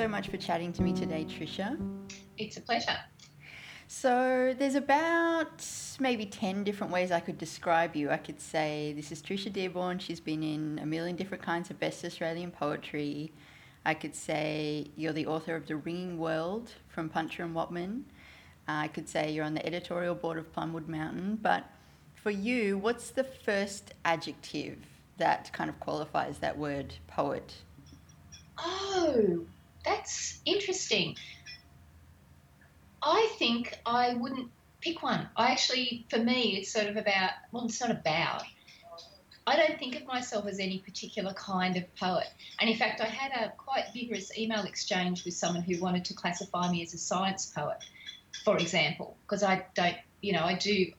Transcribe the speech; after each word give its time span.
so 0.00 0.08
much 0.08 0.28
for 0.28 0.38
chatting 0.38 0.72
to 0.72 0.80
me 0.80 0.94
today, 0.94 1.26
Tricia. 1.28 1.78
It's 2.38 2.56
a 2.56 2.62
pleasure. 2.62 2.96
So, 3.86 4.54
there's 4.58 4.74
about 4.74 5.62
maybe 6.00 6.24
10 6.24 6.64
different 6.64 6.90
ways 6.90 7.12
I 7.12 7.20
could 7.20 7.36
describe 7.36 7.94
you. 7.94 8.08
I 8.08 8.16
could 8.16 8.40
say 8.40 8.94
this 8.96 9.12
is 9.12 9.20
Tricia 9.20 9.52
Dearborn. 9.52 9.98
She's 9.98 10.18
been 10.18 10.42
in 10.42 10.78
a 10.82 10.86
million 10.86 11.16
different 11.16 11.42
kinds 11.44 11.68
of 11.68 11.78
best 11.78 12.02
Australian 12.02 12.50
poetry. 12.50 13.30
I 13.84 13.92
could 13.92 14.14
say 14.14 14.86
you're 14.96 15.12
the 15.12 15.26
author 15.26 15.54
of 15.54 15.66
The 15.66 15.76
Ringing 15.76 16.16
World 16.16 16.72
from 16.88 17.10
Puncher 17.10 17.42
and 17.42 17.54
Wattmann. 17.54 18.04
I 18.66 18.88
could 18.88 19.06
say 19.06 19.30
you're 19.30 19.44
on 19.44 19.52
the 19.52 19.66
editorial 19.66 20.14
board 20.14 20.38
of 20.38 20.50
Plumwood 20.50 20.88
Mountain. 20.88 21.40
But 21.42 21.66
for 22.14 22.30
you, 22.30 22.78
what's 22.78 23.10
the 23.10 23.24
first 23.24 23.92
adjective 24.06 24.78
that 25.18 25.52
kind 25.52 25.68
of 25.68 25.78
qualifies 25.78 26.38
that 26.38 26.56
word 26.56 26.94
poet? 27.06 27.52
Oh, 28.56 29.44
that's 29.84 30.40
interesting. 30.44 31.16
I 33.02 33.30
think 33.38 33.78
I 33.86 34.14
wouldn't 34.14 34.50
pick 34.80 35.02
one. 35.02 35.28
I 35.36 35.52
actually, 35.52 36.06
for 36.10 36.18
me, 36.18 36.58
it's 36.58 36.72
sort 36.72 36.86
of 36.86 36.96
about, 36.96 37.30
well, 37.52 37.64
it's 37.64 37.80
not 37.80 37.90
about. 37.90 38.42
I 39.46 39.56
don't 39.56 39.78
think 39.78 39.96
of 39.96 40.06
myself 40.06 40.46
as 40.46 40.60
any 40.60 40.78
particular 40.78 41.32
kind 41.32 41.76
of 41.76 41.94
poet. 41.96 42.26
And 42.60 42.68
in 42.68 42.76
fact, 42.76 43.00
I 43.00 43.06
had 43.06 43.32
a 43.32 43.52
quite 43.56 43.84
vigorous 43.92 44.36
email 44.38 44.64
exchange 44.64 45.24
with 45.24 45.34
someone 45.34 45.62
who 45.62 45.80
wanted 45.80 46.04
to 46.06 46.14
classify 46.14 46.70
me 46.70 46.82
as 46.82 46.94
a 46.94 46.98
science 46.98 47.46
poet, 47.46 47.78
for 48.44 48.58
example, 48.58 49.16
because 49.22 49.42
I 49.42 49.64
don't, 49.74 49.96
you 50.20 50.34
know, 50.34 50.44
I 50.44 50.54
do, 50.54 50.92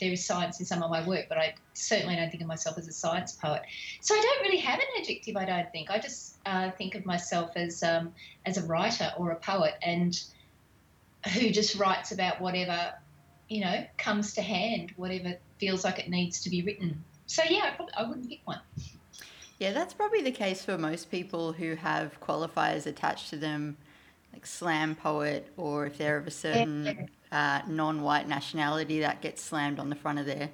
there 0.00 0.12
is 0.12 0.24
science 0.24 0.60
in 0.60 0.66
some 0.66 0.82
of 0.82 0.90
my 0.90 1.06
work, 1.06 1.26
but 1.28 1.38
I 1.38 1.54
certainly 1.74 2.14
don't 2.14 2.30
think 2.30 2.40
of 2.40 2.48
myself 2.48 2.78
as 2.78 2.86
a 2.86 2.92
science 2.92 3.32
poet. 3.32 3.62
So 4.00 4.14
I 4.14 4.20
don't 4.22 4.42
really 4.42 4.58
have 4.58 4.78
an 4.78 4.86
adjective, 5.02 5.36
I 5.36 5.44
don't 5.44 5.70
think. 5.72 5.90
I 5.90 5.98
just 5.98 6.37
uh, 6.48 6.70
think 6.72 6.94
of 6.94 7.04
myself 7.04 7.50
as, 7.56 7.82
um, 7.82 8.14
as 8.46 8.56
a 8.56 8.62
writer 8.66 9.12
or 9.18 9.30
a 9.32 9.36
poet 9.36 9.74
and 9.82 10.18
who 11.34 11.50
just 11.50 11.78
writes 11.78 12.10
about 12.12 12.40
whatever, 12.40 12.94
you 13.48 13.60
know, 13.60 13.84
comes 13.98 14.34
to 14.34 14.42
hand, 14.42 14.92
whatever 14.96 15.34
feels 15.58 15.84
like 15.84 15.98
it 15.98 16.08
needs 16.08 16.40
to 16.42 16.50
be 16.50 16.62
written. 16.62 17.04
So 17.26 17.42
yeah, 17.48 17.64
I, 17.64 17.70
probably, 17.76 17.94
I 17.94 18.02
wouldn't 18.04 18.28
pick 18.30 18.40
one. 18.44 18.60
Yeah, 19.58 19.72
that's 19.72 19.92
probably 19.92 20.22
the 20.22 20.30
case 20.30 20.64
for 20.64 20.78
most 20.78 21.10
people 21.10 21.52
who 21.52 21.74
have 21.74 22.18
qualifiers 22.20 22.86
attached 22.86 23.28
to 23.30 23.36
them, 23.36 23.76
like 24.32 24.46
slam 24.46 24.94
poet, 24.94 25.52
or 25.56 25.86
if 25.86 25.98
they're 25.98 26.16
of 26.16 26.26
a 26.26 26.30
certain 26.30 27.10
uh, 27.30 27.60
non-white 27.66 28.28
nationality, 28.28 29.00
that 29.00 29.20
gets 29.20 29.42
slammed 29.42 29.78
on 29.78 29.90
the 29.90 29.96
front 29.96 30.18
of 30.18 30.26
their 30.26 30.50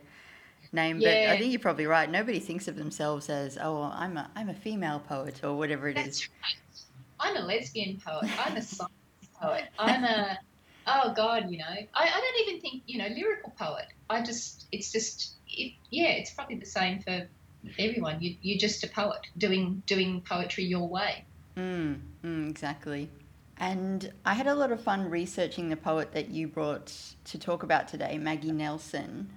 name. 0.74 1.00
Yeah. 1.00 1.28
But 1.28 1.34
I 1.34 1.38
think 1.38 1.52
you're 1.52 1.60
probably 1.60 1.86
right. 1.86 2.10
Nobody 2.10 2.40
thinks 2.40 2.68
of 2.68 2.76
themselves 2.76 3.30
as, 3.30 3.56
oh, 3.60 3.82
I'm 3.82 4.16
a 4.16 4.30
I'm 4.36 4.48
a 4.48 4.54
female 4.54 5.00
poet 5.00 5.42
or 5.42 5.54
whatever 5.56 5.88
it 5.88 5.96
is. 5.96 6.04
That's 6.04 6.28
right. 6.42 6.56
I'm 7.20 7.36
a 7.36 7.46
lesbian 7.46 8.00
poet. 8.04 8.30
I'm 8.38 8.56
a 8.56 8.62
science 8.62 8.92
poet. 9.40 9.64
I'm 9.78 10.04
a 10.04 10.38
oh 10.86 11.12
god, 11.14 11.50
you 11.50 11.58
know. 11.58 11.64
I, 11.64 11.86
I 11.94 12.20
don't 12.20 12.48
even 12.48 12.60
think 12.60 12.82
you 12.86 12.98
know 12.98 13.08
lyrical 13.08 13.54
poet. 13.58 13.86
I 14.10 14.22
just 14.22 14.66
it's 14.72 14.92
just 14.92 15.34
it, 15.48 15.72
yeah, 15.90 16.10
it's 16.10 16.32
probably 16.32 16.56
the 16.56 16.66
same 16.66 17.00
for 17.00 17.26
everyone. 17.78 18.20
You 18.20 18.36
you're 18.42 18.58
just 18.58 18.84
a 18.84 18.88
poet 18.88 19.20
doing 19.38 19.82
doing 19.86 20.20
poetry 20.20 20.64
your 20.64 20.88
way. 20.88 21.24
Mm, 21.56 22.00
mm, 22.24 22.50
exactly. 22.50 23.08
And 23.56 24.12
I 24.24 24.34
had 24.34 24.48
a 24.48 24.54
lot 24.54 24.72
of 24.72 24.82
fun 24.82 25.08
researching 25.08 25.68
the 25.68 25.76
poet 25.76 26.12
that 26.12 26.30
you 26.30 26.48
brought 26.48 26.92
to 27.26 27.38
talk 27.38 27.62
about 27.62 27.86
today, 27.86 28.18
Maggie 28.18 28.50
Nelson. 28.50 29.30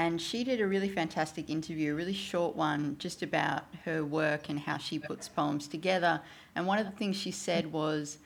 And 0.00 0.18
she 0.18 0.44
did 0.44 0.62
a 0.62 0.66
really 0.66 0.88
fantastic 0.88 1.50
interview, 1.50 1.92
a 1.92 1.94
really 1.94 2.14
short 2.14 2.56
one, 2.56 2.96
just 2.98 3.20
about 3.22 3.64
her 3.84 4.02
work 4.02 4.48
and 4.48 4.58
how 4.58 4.78
she 4.78 4.98
puts 4.98 5.28
poems 5.28 5.68
together. 5.68 6.22
And 6.54 6.66
one 6.66 6.78
of 6.78 6.86
the 6.86 6.92
things 6.92 7.16
she 7.16 7.30
said 7.30 7.70
was, 7.70 8.16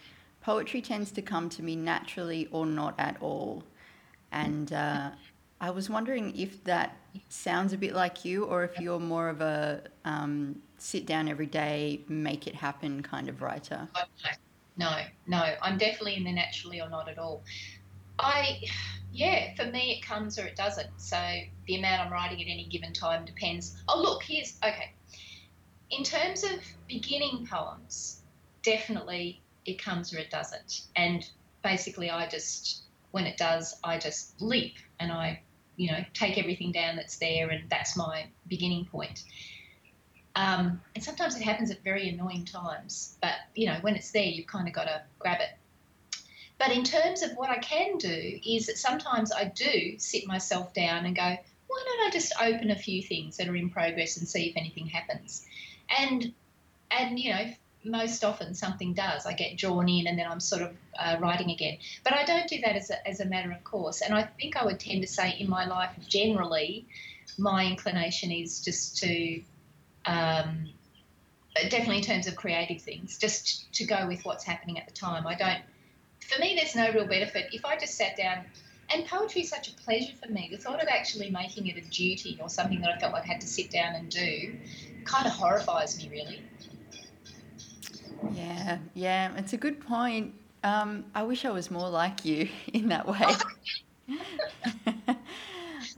poetry 0.41 0.81
tends 0.81 1.11
to 1.11 1.21
come 1.21 1.49
to 1.49 1.65
me 1.65 1.75
naturally 1.75 2.47
or 2.53 2.65
not 2.65 2.95
at 3.01 3.17
all. 3.21 3.65
And 4.31 4.73
uh, 4.73 5.11
I 5.61 5.71
was 5.71 5.91
wondering 5.91 6.33
if 6.37 6.63
that 6.63 6.97
sounds 7.29 7.73
a 7.73 7.77
bit 7.77 7.93
like 7.93 8.25
you, 8.25 8.45
or 8.45 8.63
if 8.63 8.79
you're 8.79 9.01
more 9.01 9.29
of 9.29 9.41
a 9.41 9.83
um, 10.05 10.63
sit 10.79 11.07
down 11.07 11.29
every 11.29 11.47
day, 11.47 12.03
make 12.07 12.47
it 12.47 12.55
happen 12.55 13.03
kind 13.03 13.29
of 13.29 13.43
writer. 13.43 13.89
No, 14.77 14.97
no, 15.27 15.57
I'm 15.61 15.77
definitely 15.77 16.15
in 16.15 16.23
the 16.23 16.33
naturally 16.33 16.81
or 16.81 16.89
not 16.89 17.09
at 17.09 17.19
all. 17.19 17.43
I, 18.21 18.61
yeah, 19.15 19.55
for 19.55 19.65
me 19.71 19.93
it 19.93 20.05
comes 20.05 20.39
or 20.39 20.45
it 20.45 20.57
doesn't. 20.57 20.91
So 20.97 21.17
the 21.67 21.77
amount 21.77 22.03
I'm 22.03 22.13
writing 22.13 22.43
at 22.43 22.49
any 22.49 22.67
given 22.67 22.93
time 22.93 23.25
depends. 23.25 23.77
Oh, 23.89 24.01
look, 24.01 24.25
here's, 24.25 24.59
okay. 24.65 24.93
In 25.91 26.03
terms 26.03 26.43
of 26.43 26.51
beginning 26.89 27.47
poems, 27.49 28.23
definitely 28.63 29.41
it 29.65 29.81
comes 29.81 30.13
or 30.13 30.19
it 30.19 30.31
doesn't. 30.31 30.83
And 30.97 31.25
basically, 31.63 32.11
I 32.11 32.29
just, 32.29 32.83
when 33.13 33.25
it 33.25 33.37
does, 33.37 33.77
I 33.85 33.99
just 33.99 34.41
leap 34.43 34.75
and 34.99 35.13
I, 35.13 35.41
you 35.77 35.93
know, 35.93 36.05
take 36.13 36.37
everything 36.37 36.73
down 36.73 36.97
that's 36.97 37.17
there, 37.17 37.51
and 37.51 37.69
that's 37.71 37.97
my 37.97 38.27
beginning 38.49 38.85
point. 38.87 39.23
Um, 40.37 40.81
and 40.95 41.05
sometimes 41.05 41.37
it 41.37 41.43
happens 41.43 41.71
at 41.71 41.83
very 41.85 42.09
annoying 42.09 42.45
times, 42.45 43.17
but 43.23 43.35
you 43.55 43.67
know, 43.67 43.79
when 43.83 43.95
it's 43.95 44.11
there, 44.11 44.25
you've 44.25 44.49
kind 44.49 44.67
of 44.67 44.75
got 44.75 44.85
to 44.85 45.03
grab 45.19 45.41
it. 45.41 45.51
But 46.59 46.71
in 46.71 46.85
terms 46.85 47.23
of 47.23 47.33
what 47.33 47.51
I 47.51 47.59
can 47.59 47.99
do, 47.99 48.41
is 48.47 48.67
that 48.67 48.79
sometimes 48.79 49.33
I 49.33 49.45
do 49.45 49.99
sit 49.99 50.27
myself 50.27 50.73
down 50.73 51.05
and 51.05 51.17
go, 51.17 51.23
why 51.23 51.85
don't 51.85 52.07
I 52.07 52.11
just 52.11 52.33
open 52.41 52.71
a 52.71 52.77
few 52.77 53.03
things 53.03 53.37
that 53.37 53.49
are 53.49 53.57
in 53.57 53.71
progress 53.71 54.17
and 54.17 54.29
see 54.29 54.49
if 54.49 54.57
anything 54.57 54.87
happens? 54.87 55.47
And 55.99 56.33
and 56.91 57.19
you 57.19 57.33
know, 57.33 57.53
most 57.85 58.25
often 58.25 58.55
something 58.55 58.95
does. 58.95 59.27
I 59.27 59.33
get 59.33 59.57
drawn 59.57 59.89
in 59.89 60.07
and 60.07 60.19
then 60.19 60.27
I'm 60.31 60.41
sort 60.41 60.63
of 60.63 60.77
uh, 60.99 61.17
writing 61.21 61.51
again. 61.51 61.79
But 62.03 62.15
I 62.15 62.25
don't 62.25 62.49
do 62.49 62.61
that 62.63 62.77
as 62.77 62.91
a, 62.91 63.09
as 63.09 63.21
a 63.21 63.25
matter 63.27 63.53
of 63.53 63.63
course. 63.65 64.01
And 64.01 64.15
I 64.15 64.23
think 64.23 64.57
I 64.57 64.65
would 64.65 64.81
tend 64.81 65.03
to 65.03 65.09
say 65.09 65.37
in 65.39 65.49
my 65.49 65.67
life 65.67 65.91
generally, 66.09 66.87
my 67.39 67.67
inclination 67.67 68.31
is 68.31 68.61
just 68.63 68.99
to, 68.99 69.43
um, 70.07 70.69
definitely 71.55 71.99
in 71.99 72.05
terms 72.05 72.27
of 72.27 72.37
creative 72.37 72.81
things, 72.81 73.19
just 73.19 73.73
to 73.75 73.85
go 73.85 74.07
with 74.07 74.25
what's 74.25 74.45
happening 74.45 74.79
at 74.79 74.87
the 74.87 74.95
time. 74.95 75.27
I 75.27 75.35
don't, 75.35 75.63
for 76.29 76.41
me, 76.41 76.55
there's 76.57 76.75
no 76.75 76.91
real 76.93 77.07
benefit. 77.07 77.49
If 77.53 77.65
I 77.65 77.77
just 77.77 77.95
sat 77.95 78.17
down, 78.17 78.45
and 78.91 79.07
poetry 79.07 79.43
is 79.43 79.51
such 79.51 79.69
a 79.69 79.75
pleasure 79.77 80.13
for 80.23 80.31
me, 80.31 80.49
the 80.51 80.59
thought 80.59 80.83
of 80.83 80.89
actually 80.89 81.31
making 81.31 81.67
it 81.67 81.77
a 81.77 81.89
duty 81.89 82.39
or 82.41 82.49
something 82.49 82.81
that 82.81 82.91
I 82.91 82.99
felt 82.99 83.13
like 83.13 83.25
I 83.25 83.33
had 83.33 83.41
to 83.41 83.47
sit 83.47 83.71
down 83.71 83.95
and 83.95 84.09
do 84.11 84.57
kind 85.05 85.27
of 85.27 85.33
horrifies 85.33 85.97
me, 85.99 86.09
really. 86.11 86.43
Yeah, 88.33 88.79
yeah, 88.95 89.33
it's 89.37 89.53
a 89.53 89.57
good 89.57 89.81
point. 89.81 90.35
Um, 90.63 91.05
I 91.15 91.23
wish 91.23 91.45
I 91.45 91.51
was 91.51 91.71
more 91.71 91.89
like 91.89 92.25
you 92.25 92.49
in 92.73 92.89
that 92.89 93.07
way. 93.07 93.21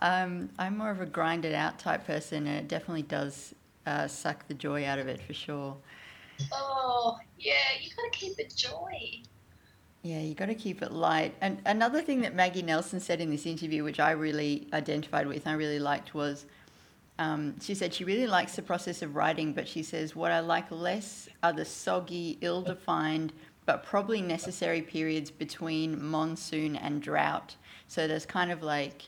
um, 0.00 0.48
I'm 0.59 0.76
more 0.76 0.91
of 0.91 1.00
a 1.00 1.06
grinded 1.06 1.54
out 1.54 1.78
type 1.78 2.06
person, 2.06 2.47
and 2.47 2.59
it 2.59 2.69
definitely 2.69 3.03
does 3.03 3.54
uh, 3.86 4.09
suck 4.09 4.47
the 4.48 4.54
joy 4.54 4.86
out 4.86 4.98
of 4.98 5.09
it 5.09 5.20
for 5.22 5.34
sure. 5.34 5.76
Oh, 6.53 7.19
yeah, 7.38 7.54
you've 7.81 7.97
got 7.97 8.12
to 8.12 8.19
keep 8.19 8.36
the 8.36 8.48
joy. 8.54 9.22
Yeah, 10.06 10.21
you 10.21 10.34
got 10.34 10.47
to 10.47 10.55
keep 10.55 10.83
it 10.83 10.93
light. 10.93 11.34
And 11.41 11.61
another 11.67 12.00
thing 12.00 12.21
that 12.21 12.33
Maggie 12.33 12.62
Nelson 12.62 13.00
said 13.00 13.21
in 13.21 13.28
this 13.28 13.44
interview, 13.44 13.83
which 13.83 13.99
I 13.99 14.12
really 14.12 14.69
identified 14.72 15.27
with 15.27 15.47
and 15.47 15.49
I 15.49 15.55
really 15.55 15.81
liked, 15.81 16.15
was 16.15 16.47
um, 17.19 17.59
she 17.61 17.75
said 17.75 17.93
she 17.93 18.05
really 18.05 18.28
likes 18.28 18.55
the 18.55 18.62
process 18.62 19.03
of 19.03 19.16
writing, 19.16 19.53
but 19.53 19.66
she 19.66 19.83
says, 19.83 20.15
What 20.15 20.31
I 20.31 20.39
like 20.41 20.71
less 20.71 21.28
are 21.43 21.53
the 21.53 21.65
soggy, 21.65 22.39
ill 22.41 22.62
defined, 22.62 23.33
but 23.65 23.83
probably 23.83 24.22
necessary 24.22 24.81
periods 24.81 25.33
between 25.33 26.00
monsoon 26.09 26.77
and 26.77 27.03
drought. 27.03 27.56
So 27.89 28.06
there's 28.06 28.27
kind 28.27 28.53
of 28.53 28.62
like 28.62 29.03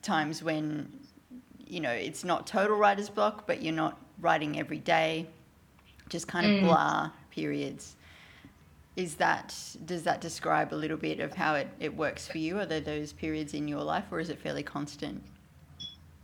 times 0.00 0.42
when, 0.42 0.90
you 1.66 1.80
know, 1.80 1.90
it's 1.92 2.24
not 2.24 2.46
total 2.46 2.78
writer's 2.78 3.10
block, 3.10 3.46
but 3.46 3.60
you're 3.60 3.74
not 3.74 3.98
writing 4.18 4.58
every 4.58 4.78
day, 4.78 5.26
just 6.08 6.26
kind 6.26 6.46
of 6.46 6.52
Mm. 6.52 6.60
blah 6.62 7.10
periods. 7.30 7.96
Is 9.00 9.14
that, 9.14 9.56
does 9.86 10.02
that 10.02 10.20
describe 10.20 10.74
a 10.74 10.76
little 10.76 10.98
bit 10.98 11.20
of 11.20 11.32
how 11.32 11.54
it, 11.54 11.68
it 11.80 11.96
works 11.96 12.28
for 12.28 12.36
you? 12.36 12.58
Are 12.58 12.66
there 12.66 12.82
those 12.82 13.14
periods 13.14 13.54
in 13.54 13.66
your 13.66 13.82
life, 13.82 14.04
or 14.10 14.20
is 14.20 14.28
it 14.28 14.38
fairly 14.38 14.62
constant? 14.62 15.22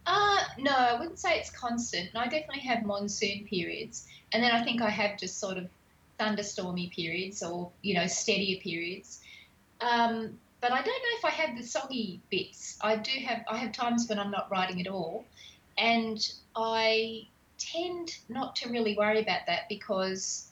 Uh, 0.05 0.41
no, 0.59 0.73
I 0.73 0.93
wouldn't 0.99 1.19
say 1.19 1.39
it's 1.39 1.49
constant. 1.51 2.11
I 2.15 2.25
definitely 2.25 2.61
have 2.61 2.85
monsoon 2.85 3.47
periods. 3.49 4.07
And 4.35 4.43
then 4.43 4.53
I 4.53 4.63
think 4.63 4.83
I 4.83 4.91
have 4.91 5.19
just 5.19 5.41
sort 5.41 5.57
of 5.57 5.69
thunderstormy 6.21 6.91
periods 6.91 7.43
or, 7.43 7.71
you 7.81 7.95
know, 7.95 8.07
steadier 8.07 8.61
periods. 8.61 9.21
Um, 9.81 10.39
but 10.61 10.71
I 10.71 10.83
don't 10.83 10.87
know 10.87 11.19
if 11.19 11.25
I 11.25 11.31
have 11.31 11.57
the 11.57 11.63
soggy 11.63 12.21
bits. 12.31 12.79
I 12.83 12.97
do 12.97 13.19
have, 13.25 13.43
I 13.49 13.57
have 13.57 13.73
times 13.73 14.07
when 14.07 14.19
I'm 14.19 14.31
not 14.31 14.51
writing 14.51 14.83
at 14.83 14.87
all. 14.87 15.25
And 15.79 16.19
I 16.55 17.27
tend 17.57 18.19
not 18.29 18.55
to 18.57 18.69
really 18.69 18.95
worry 18.99 19.23
about 19.23 19.47
that 19.47 19.67
because, 19.71 20.46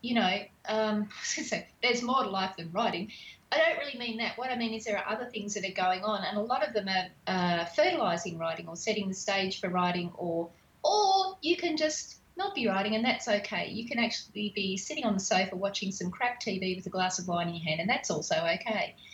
you 0.00 0.14
know, 0.14 0.38
um, 0.68 1.08
I 1.10 1.20
was 1.20 1.34
gonna 1.36 1.48
say, 1.48 1.68
there's 1.82 2.02
more 2.02 2.22
to 2.24 2.30
life 2.30 2.56
than 2.56 2.70
writing. 2.72 3.10
I 3.50 3.58
don't 3.58 3.78
really 3.78 3.98
mean 3.98 4.18
that. 4.18 4.36
What 4.36 4.50
I 4.50 4.56
mean 4.56 4.74
is 4.74 4.84
there 4.84 4.98
are 4.98 5.12
other 5.12 5.24
things 5.30 5.54
that 5.54 5.64
are 5.64 5.72
going 5.72 6.04
on, 6.04 6.22
and 6.24 6.36
a 6.36 6.42
lot 6.42 6.66
of 6.66 6.74
them 6.74 6.88
are 6.88 7.08
uh, 7.26 7.64
fertilizing 7.66 8.38
writing 8.38 8.68
or 8.68 8.76
setting 8.76 9.08
the 9.08 9.14
stage 9.14 9.60
for 9.60 9.68
writing, 9.70 10.12
or 10.16 10.50
or 10.84 11.38
you 11.40 11.56
can 11.56 11.76
just 11.76 12.18
not 12.36 12.54
be 12.54 12.68
writing, 12.68 12.94
and 12.94 13.04
that's 13.04 13.26
okay. 13.26 13.70
You 13.70 13.88
can 13.88 13.98
actually 13.98 14.52
be 14.54 14.76
sitting 14.76 15.04
on 15.04 15.14
the 15.14 15.20
sofa 15.20 15.56
watching 15.56 15.92
some 15.92 16.10
crap 16.10 16.40
TV 16.40 16.76
with 16.76 16.86
a 16.86 16.90
glass 16.90 17.18
of 17.18 17.26
wine 17.26 17.48
in 17.48 17.54
your 17.54 17.64
hand, 17.64 17.80
and 17.80 17.88
that's 17.88 18.10
also 18.10 18.36
okay. 18.36 18.94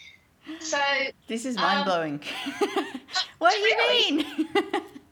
So 0.60 0.78
this 1.26 1.46
is 1.46 1.56
mind 1.56 1.86
blowing. 1.86 2.20
Um, 2.60 3.00
what 3.38 3.54
do 3.54 3.60
you 3.60 3.78
mean? 3.88 4.46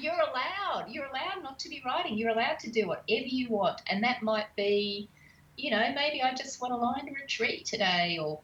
you're 0.00 0.14
allowed. 0.14 0.86
You're 0.88 1.06
allowed 1.06 1.42
not 1.42 1.58
to 1.60 1.68
be 1.68 1.82
writing. 1.84 2.16
You're 2.16 2.30
allowed 2.30 2.58
to 2.60 2.70
do 2.70 2.88
whatever 2.88 3.26
you 3.26 3.48
want, 3.48 3.80
and 3.86 4.02
that 4.04 4.22
might 4.22 4.54
be, 4.56 5.08
you 5.56 5.70
know, 5.70 5.92
maybe 5.94 6.22
I 6.22 6.34
just 6.34 6.60
want 6.60 6.72
to 6.72 6.76
lie 6.76 6.98
under 6.98 7.12
a 7.22 7.26
tree 7.26 7.62
today, 7.62 8.18
or 8.20 8.40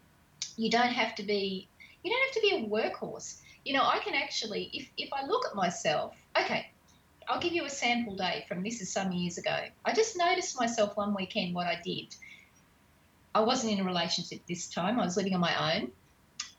you 0.57 0.71
don't 0.71 0.93
have 0.93 1.15
to 1.17 1.23
be. 1.23 1.69
You 2.03 2.11
don't 2.11 2.23
have 2.23 2.35
to 2.35 2.41
be 2.41 2.65
a 2.65 2.69
workhorse. 2.69 3.39
You 3.65 3.73
know, 3.73 3.83
I 3.83 3.99
can 3.99 4.15
actually, 4.15 4.71
if 4.73 4.89
if 4.97 5.13
I 5.13 5.27
look 5.27 5.47
at 5.47 5.55
myself, 5.55 6.15
okay, 6.41 6.71
I'll 7.29 7.41
give 7.41 7.53
you 7.53 7.65
a 7.65 7.71
sample 7.71 8.17
day 8.17 8.45
from 8.49 8.63
this 8.63 8.81
is 8.81 8.93
some 8.93 9.13
years 9.13 9.39
ago. 9.39 9.57
I 9.85 9.93
just 9.93 10.17
noticed 10.17 10.59
myself 10.59 10.97
one 10.97 11.15
weekend 11.15 11.55
what 11.55 11.67
I 11.67 11.81
did. 11.85 12.15
I 13.35 13.41
wasn't 13.41 13.73
in 13.75 13.81
a 13.81 13.85
relationship 13.85 14.41
this 14.47 14.69
time. 14.69 14.99
I 14.99 15.05
was 15.05 15.17
living 15.17 15.35
on 15.35 15.41
my 15.41 15.77
own. 15.77 15.91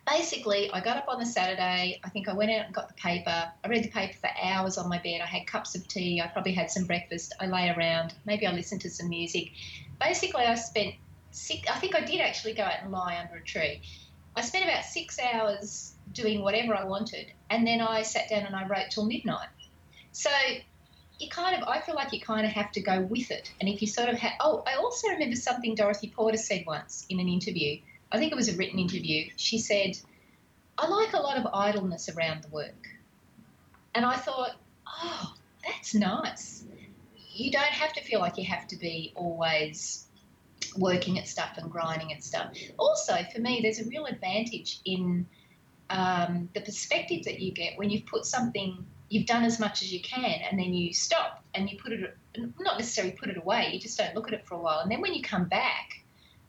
Basically, 0.08 0.72
I 0.72 0.80
got 0.80 0.96
up 0.96 1.10
on 1.10 1.20
the 1.20 1.26
Saturday. 1.26 2.00
I 2.02 2.10
think 2.10 2.30
I 2.30 2.34
went 2.34 2.50
out 2.50 2.66
and 2.66 2.74
got 2.74 2.88
the 2.88 2.94
paper. 2.94 3.52
I 3.64 3.68
read 3.68 3.84
the 3.84 3.90
paper 3.90 4.14
for 4.14 4.30
hours 4.42 4.78
on 4.78 4.88
my 4.88 5.00
bed. 5.00 5.20
I 5.22 5.26
had 5.26 5.46
cups 5.48 5.76
of 5.76 5.86
tea. 5.90 6.22
I 6.22 6.28
probably 6.28 6.54
had 6.54 6.72
some 6.72 6.86
breakfast. 6.86 7.36
I 7.42 7.48
lay 7.48 7.70
around. 7.70 8.14
Maybe 8.26 8.48
I 8.48 8.54
listened 8.54 8.80
to 8.82 8.90
some 8.90 9.10
music. 9.10 9.52
Basically, 10.00 10.46
I 10.46 10.56
spent 10.56 10.96
six, 11.32 11.70
I 11.70 11.78
think 11.80 11.94
I 11.94 12.02
did 12.02 12.22
actually 12.22 12.54
go 12.54 12.64
out 12.64 12.82
and 12.82 12.92
lie 12.92 13.18
under 13.22 13.42
a 13.42 13.44
tree. 13.44 13.82
I 14.36 14.42
spent 14.42 14.64
about 14.64 14.86
six 14.86 15.20
hours 15.20 15.94
doing 16.14 16.42
whatever 16.42 16.74
I 16.74 16.86
wanted. 16.86 17.34
And 17.50 17.68
then 17.68 17.82
I 17.82 18.04
sat 18.04 18.30
down 18.30 18.46
and 18.46 18.56
I 18.56 18.66
wrote 18.66 18.90
till 18.90 19.06
midnight. 19.06 19.50
So 20.14 20.30
you 21.20 21.28
kind 21.30 21.62
of, 21.62 21.68
I 21.68 21.82
feel 21.82 21.96
like 21.96 22.14
you 22.14 22.22
kind 22.22 22.46
of 22.46 22.54
have 22.54 22.72
to 22.74 22.82
go 22.82 23.02
with 23.02 23.30
it. 23.30 23.52
And 23.60 23.68
if 23.68 23.82
you 23.82 23.88
sort 23.88 24.08
of 24.08 24.18
have, 24.20 24.34
oh, 24.40 24.64
I 24.66 24.76
also 24.76 25.10
remember 25.10 25.36
something 25.36 25.76
Dorothy 25.76 26.14
Porter 26.16 26.38
said 26.38 26.64
once 26.66 27.06
in 27.10 27.20
an 27.20 27.28
interview. 27.28 27.80
I 28.12 28.18
think 28.18 28.32
it 28.32 28.36
was 28.36 28.50
a 28.50 28.56
written 28.56 28.80
interview. 28.80 29.30
She 29.36 29.58
said, 29.58 29.98
I 30.78 30.88
like 30.88 31.14
a 31.14 31.18
lot 31.18 31.38
of 31.38 31.48
idleness 31.54 32.10
around 32.10 32.44
the 32.44 32.50
work. 32.50 32.88
And 33.96 34.06
I 34.06 34.16
thought, 34.16 34.52
oh, 34.88 35.34
that's 35.66 35.94
nice. 35.94 36.64
You 37.34 37.52
don't 37.52 37.64
have 37.64 37.94
to 37.94 38.02
feel 38.02 38.20
like 38.20 38.38
you 38.38 38.46
have 38.46 38.68
to 38.68 38.76
be 38.76 39.12
always 39.16 40.06
working 40.78 41.20
at 41.20 41.28
stuff 41.28 41.58
and 41.58 41.72
grinding 41.72 42.14
at 42.14 42.24
stuff. 42.24 42.52
Also, 42.78 43.18
for 43.34 43.42
me, 43.42 43.60
there's 43.62 43.80
a 43.80 43.86
real 43.86 44.06
advantage 44.06 44.80
in 44.86 45.26
um, 45.90 46.50
the 46.54 46.62
perspective 46.62 47.24
that 47.26 47.40
you 47.40 47.52
get 47.52 47.78
when 47.78 47.90
you've 47.90 48.06
put 48.06 48.26
something 48.26 48.86
you've 49.10 49.26
done 49.26 49.44
as 49.44 49.60
much 49.60 49.82
as 49.82 49.94
you 49.94 50.02
can 50.02 50.42
and 50.50 50.60
then 50.60 50.74
you 50.74 50.94
stop 50.94 51.44
and 51.54 51.70
you 51.70 51.78
put 51.78 51.94
it 51.94 52.18
not 52.60 52.78
necessarily 52.78 53.14
put 53.14 53.30
it 53.30 53.38
away 53.38 53.70
you 53.72 53.80
just 53.80 53.98
don't 53.98 54.14
look 54.14 54.28
at 54.28 54.34
it 54.34 54.46
for 54.46 54.56
a 54.56 54.58
while 54.58 54.80
and 54.80 54.92
then 54.92 55.00
when 55.00 55.14
you 55.14 55.22
come 55.22 55.46
back 55.46 56.04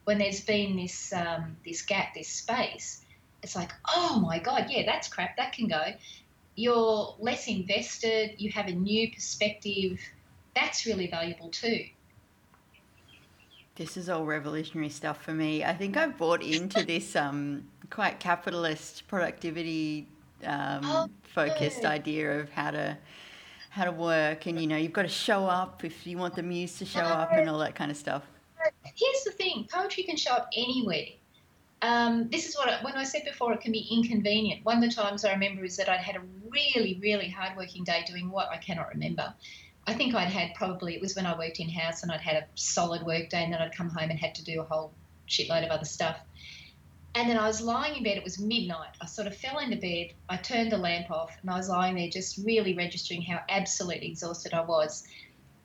when 0.09 0.17
there's 0.17 0.41
been 0.41 0.75
this 0.75 1.13
um, 1.13 1.55
this 1.67 1.83
gap 1.83 2.15
this 2.15 2.29
space 2.29 3.03
it's 3.43 3.55
like 3.55 3.71
oh 3.95 4.19
my 4.19 4.39
god 4.39 4.65
yeah 4.71 4.83
that's 4.87 5.07
crap 5.07 5.37
that 5.37 5.53
can 5.53 5.69
go. 5.69 5.85
You're 6.55 7.15
less 7.19 7.47
invested 7.47 8.37
you 8.39 8.51
have 8.53 8.69
a 8.69 8.73
new 8.73 9.13
perspective. 9.13 10.01
That's 10.57 10.87
really 10.87 11.09
valuable 11.09 11.51
too. 11.51 11.85
This 13.75 13.99
is 13.99 14.09
all 14.09 14.25
revolutionary 14.25 14.89
stuff 14.89 15.23
for 15.23 15.35
me. 15.35 15.63
I 15.63 15.75
think 15.75 15.99
i've 15.99 16.17
bought 16.17 16.43
into 16.43 16.83
this 16.93 17.15
um, 17.15 17.69
quite 17.91 18.19
capitalist 18.19 19.07
productivity 19.09 20.09
um, 20.43 20.81
oh, 20.85 21.09
focused 21.23 21.85
idea 21.85 22.41
of 22.41 22.51
how 22.51 22.71
to 22.71 22.97
how 23.69 23.85
to 23.85 23.93
work. 23.93 24.47
And 24.47 24.59
you 24.59 24.69
know 24.69 24.79
you've 24.79 24.95
got 24.95 25.03
to 25.03 25.09
show 25.09 25.45
up 25.45 25.85
if 25.85 26.07
you 26.07 26.17
want 26.17 26.35
the 26.35 26.43
muse 26.43 26.79
to 26.79 26.87
show 26.87 27.01
up 27.01 27.31
and 27.33 27.47
all 27.51 27.59
that 27.59 27.75
kind 27.75 27.91
of 27.91 27.97
stuff 27.99 28.23
here's 28.83 29.25
the 29.25 29.31
thing 29.31 29.67
poetry 29.71 30.03
can 30.03 30.17
show 30.17 30.33
up 30.33 30.49
anywhere 30.57 31.07
um, 31.83 32.29
this 32.31 32.49
is 32.49 32.57
what 32.57 32.69
I, 32.69 32.83
when 32.83 32.95
I 32.95 33.05
said 33.05 33.23
before 33.25 33.53
it 33.53 33.61
can 33.61 33.73
be 33.73 33.87
inconvenient. 33.91 34.65
One 34.65 34.83
of 34.83 34.91
the 34.91 34.95
times 34.95 35.25
I 35.25 35.33
remember 35.33 35.65
is 35.65 35.77
that 35.77 35.89
I'd 35.89 36.01
had 36.01 36.17
a 36.17 36.23
really, 36.51 36.99
really 37.01 37.29
hard 37.29 37.57
working 37.57 37.85
day 37.85 38.05
doing 38.07 38.31
what 38.31 38.49
I 38.49 38.57
cannot 38.57 38.89
remember. 38.89 39.33
I 39.87 39.95
think 39.95 40.15
I'd 40.15 40.29
had 40.29 40.55
probably 40.55 40.95
it 40.95 41.01
was 41.01 41.15
when 41.15 41.25
I 41.25 41.39
worked 41.39 41.61
in 41.61 41.69
house 41.69 42.03
and 42.03 42.11
I'd 42.11 42.21
had 42.21 42.37
a 42.37 42.47
solid 42.57 43.03
work 43.07 43.31
day 43.31 43.45
and 43.45 43.53
then 43.53 43.63
I'd 43.63 43.75
come 43.75 43.89
home 43.89 44.11
and 44.11 44.19
had 44.19 44.35
to 44.35 44.45
do 44.45 44.61
a 44.61 44.65
whole 44.65 44.93
shitload 45.29 45.65
of 45.65 45.71
other 45.71 45.85
stuff. 45.85 46.19
And 47.15 47.31
then 47.31 47.39
I 47.39 47.47
was 47.47 47.61
lying 47.61 47.97
in 47.97 48.03
bed, 48.03 48.17
it 48.17 48.25
was 48.25 48.39
midnight. 48.39 48.91
I 49.01 49.07
sort 49.07 49.27
of 49.27 49.37
fell 49.37 49.59
into 49.59 49.77
bed, 49.77 50.13
I 50.29 50.37
turned 50.37 50.73
the 50.73 50.79
lamp 50.79 51.11
off, 51.11 51.37
and 51.41 51.51
I 51.51 51.57
was 51.57 51.69
lying 51.69 51.95
there 51.95 52.09
just 52.09 52.39
really 52.45 52.75
registering 52.75 53.23
how 53.23 53.41
absolutely 53.49 54.09
exhausted 54.09 54.53
I 54.53 54.61
was. 54.61 55.07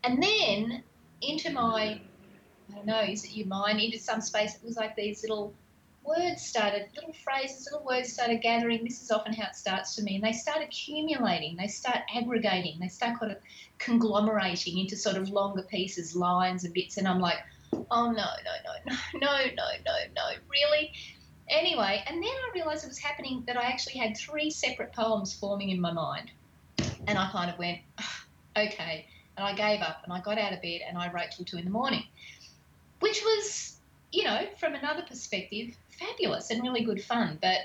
And 0.04 0.22
then 0.24 0.84
into 1.22 1.52
my, 1.52 2.00
I 2.74 2.76
don't 2.76 2.86
know, 2.88 3.02
is 3.02 3.24
it 3.24 3.34
your 3.34 3.48
mind, 3.48 3.80
into 3.80 4.00
some 4.00 4.20
space, 4.20 4.56
it 4.56 4.64
was 4.64 4.78
like 4.78 4.96
these 4.96 5.22
little 5.22 5.54
words 6.04 6.42
started, 6.42 6.90
little 6.96 7.14
phrases, 7.14 7.70
little 7.72 7.86
words 7.86 8.12
started 8.12 8.42
gathering. 8.42 8.84
This 8.84 9.02
is 9.02 9.12
often 9.12 9.34
how 9.34 9.48
it 9.48 9.56
starts 9.56 9.96
for 9.96 10.02
me. 10.02 10.16
And 10.16 10.24
they 10.24 10.34
start 10.34 10.64
accumulating, 10.64 11.56
they 11.56 11.68
start 11.68 12.00
aggregating, 12.14 12.80
they 12.80 12.88
start 12.88 13.20
kind 13.20 13.32
of 13.32 13.38
conglomerating 13.78 14.80
into 14.80 14.96
sort 14.96 15.18
of 15.18 15.30
longer 15.30 15.62
pieces, 15.62 16.16
lines 16.16 16.64
and 16.64 16.74
bits. 16.74 16.98
And 16.98 17.08
I'm 17.08 17.20
like, 17.20 17.38
oh 17.92 18.12
no, 18.12 18.12
no, 18.12 18.26
no, 18.88 18.96
no, 19.20 19.20
no, 19.20 19.46
no, 19.46 19.64
no, 19.86 19.94
no, 20.16 20.30
really? 20.50 20.92
Anyway, 21.50 22.04
and 22.08 22.16
then 22.16 22.30
I 22.30 22.52
realised 22.56 22.86
it 22.86 22.88
was 22.88 22.98
happening 22.98 23.44
that 23.46 23.58
I 23.58 23.64
actually 23.64 24.00
had 24.00 24.18
three 24.18 24.50
separate 24.50 24.94
poems 24.94 25.34
forming 25.34 25.70
in 25.70 25.80
my 25.80 25.92
mind. 25.92 26.32
And 27.06 27.18
I 27.18 27.30
kind 27.32 27.52
of 27.52 27.60
went, 27.60 27.80
okay. 28.58 29.06
And 29.36 29.46
I 29.46 29.54
gave 29.54 29.82
up 29.82 30.02
and 30.04 30.14
I 30.14 30.22
got 30.22 30.38
out 30.38 30.54
of 30.54 30.62
bed 30.62 30.82
and 30.88 30.98
I 30.98 31.12
wrote 31.12 31.32
till 31.36 31.46
two 31.46 31.58
in 31.58 31.66
the 31.66 31.72
morning, 31.72 32.04
which 33.04 33.22
was, 33.22 33.76
you 34.14 34.24
know, 34.24 34.48
from 34.58 34.76
another 34.76 35.04
perspective, 35.06 35.76
fabulous 36.00 36.50
and 36.52 36.64
really 36.64 36.86
good 36.86 37.04
fun. 37.04 37.38
But 37.42 37.58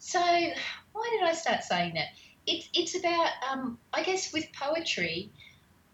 so 0.00 0.18
why 0.18 1.08
did 1.12 1.22
I 1.22 1.34
start 1.34 1.62
saying 1.62 1.94
that? 1.94 2.08
It's, 2.44 2.68
it's 2.74 2.98
about, 2.98 3.30
um, 3.48 3.78
I 3.92 4.02
guess, 4.02 4.32
with 4.32 4.46
poetry, 4.52 5.30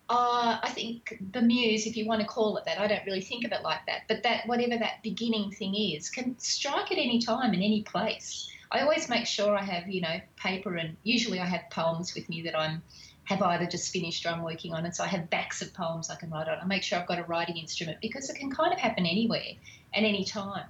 uh, 0.08 0.58
I 0.62 0.70
think 0.70 1.18
the 1.32 1.42
muse, 1.42 1.86
if 1.86 1.98
you 1.98 2.06
want 2.06 2.22
to 2.22 2.26
call 2.26 2.56
it 2.56 2.64
that, 2.64 2.80
I 2.80 2.86
don't 2.86 3.04
really 3.04 3.20
think 3.20 3.44
of 3.44 3.52
it 3.52 3.62
like 3.62 3.84
that, 3.86 4.04
but 4.08 4.22
that 4.22 4.46
whatever 4.46 4.78
that 4.78 5.02
beginning 5.02 5.50
thing 5.52 5.74
is, 5.74 6.08
can 6.08 6.34
strike 6.38 6.90
at 6.90 6.98
any 6.98 7.20
time 7.20 7.52
in 7.52 7.60
any 7.60 7.82
place. 7.82 8.50
I 8.72 8.80
always 8.80 9.10
make 9.10 9.26
sure 9.26 9.54
I 9.54 9.62
have, 9.62 9.86
you 9.86 10.00
know, 10.00 10.18
paper 10.36 10.76
and 10.76 10.96
usually 11.02 11.40
I 11.40 11.44
have 11.44 11.68
poems 11.70 12.14
with 12.14 12.26
me 12.30 12.40
that 12.42 12.58
I'm 12.58 12.82
have 13.30 13.42
either 13.42 13.64
just 13.64 13.92
finished 13.92 14.26
or 14.26 14.30
I'm 14.30 14.42
working 14.42 14.74
on, 14.74 14.84
and 14.84 14.94
so 14.94 15.04
I 15.04 15.06
have 15.06 15.30
backs 15.30 15.62
of 15.62 15.72
poems 15.72 16.10
I 16.10 16.16
can 16.16 16.30
write 16.30 16.48
on. 16.48 16.58
I 16.60 16.64
make 16.64 16.82
sure 16.82 16.98
I've 16.98 17.06
got 17.06 17.20
a 17.20 17.22
writing 17.22 17.56
instrument 17.58 17.98
because 18.02 18.28
it 18.28 18.34
can 18.34 18.50
kind 18.50 18.72
of 18.72 18.78
happen 18.80 19.06
anywhere 19.06 19.52
at 19.94 20.02
any 20.02 20.24
time. 20.24 20.64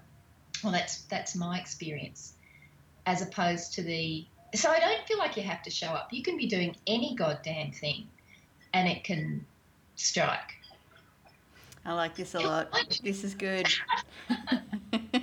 Well, 0.62 0.70
that's 0.70 1.02
that's 1.02 1.34
my 1.34 1.58
experience, 1.58 2.34
as 3.06 3.22
opposed 3.22 3.72
to 3.74 3.82
the. 3.82 4.26
So 4.54 4.68
I 4.70 4.78
don't 4.78 5.06
feel 5.08 5.16
like 5.16 5.38
you 5.38 5.42
have 5.42 5.62
to 5.62 5.70
show 5.70 5.86
up. 5.86 6.12
You 6.12 6.22
can 6.22 6.36
be 6.36 6.46
doing 6.46 6.76
any 6.86 7.14
goddamn 7.14 7.72
thing 7.72 8.08
and 8.74 8.86
it 8.86 9.04
can 9.04 9.46
strike. 9.96 10.56
I 11.86 11.94
like 11.94 12.14
this 12.14 12.34
a 12.34 12.40
lot. 12.40 12.68
This 13.02 13.24
is 13.24 13.34
good. 13.34 13.68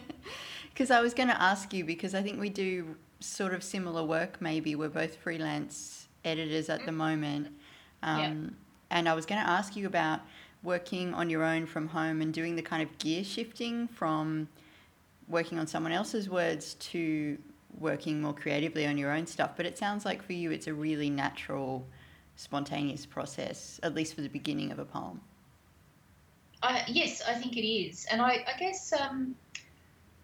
Because 0.73 0.91
I 0.91 1.01
was 1.01 1.15
going 1.15 1.29
to 1.29 1.41
ask 1.41 1.73
you, 1.73 1.83
because 1.83 2.13
I 2.13 2.21
think 2.21 2.39
we 2.39 2.49
do 2.49 2.97
sort 3.19 3.55
of 3.55 3.63
similar 3.63 4.03
work, 4.03 4.39
maybe. 4.39 4.75
We're 4.75 4.89
both 4.89 5.15
freelance 5.15 6.06
editors 6.27 6.69
at 6.69 6.85
the 6.85 6.91
moment. 6.91 7.47
Um, 8.03 8.19
yeah. 8.19 8.49
And 8.89 9.09
I 9.09 9.13
was 9.13 9.25
going 9.25 9.41
to 9.41 9.49
ask 9.49 9.75
you 9.75 9.87
about 9.87 10.21
working 10.63 11.13
on 11.13 11.29
your 11.29 11.43
own 11.43 11.65
from 11.65 11.87
home 11.87 12.21
and 12.21 12.33
doing 12.33 12.55
the 12.55 12.61
kind 12.61 12.83
of 12.83 12.97
gear 12.97 13.23
shifting 13.23 13.87
from 13.87 14.47
working 15.27 15.59
on 15.59 15.67
someone 15.67 15.91
else's 15.91 16.29
words 16.29 16.75
to 16.75 17.37
working 17.79 18.21
more 18.21 18.33
creatively 18.33 18.85
on 18.85 18.97
your 18.97 19.11
own 19.11 19.25
stuff. 19.25 19.51
But 19.55 19.65
it 19.65 19.77
sounds 19.77 20.05
like 20.05 20.21
for 20.23 20.33
you, 20.33 20.51
it's 20.51 20.67
a 20.67 20.73
really 20.73 21.09
natural 21.09 21.85
spontaneous 22.35 23.05
process, 23.05 23.79
at 23.83 23.93
least 23.93 24.13
for 24.13 24.21
the 24.21 24.29
beginning 24.29 24.71
of 24.71 24.79
a 24.79 24.85
poem. 24.85 25.21
Uh, 26.63 26.81
yes, 26.87 27.21
I 27.27 27.33
think 27.35 27.55
it 27.55 27.67
is, 27.67 28.07
and 28.09 28.19
I, 28.19 28.45
I 28.47 28.57
guess 28.59 28.91
um, 28.91 29.35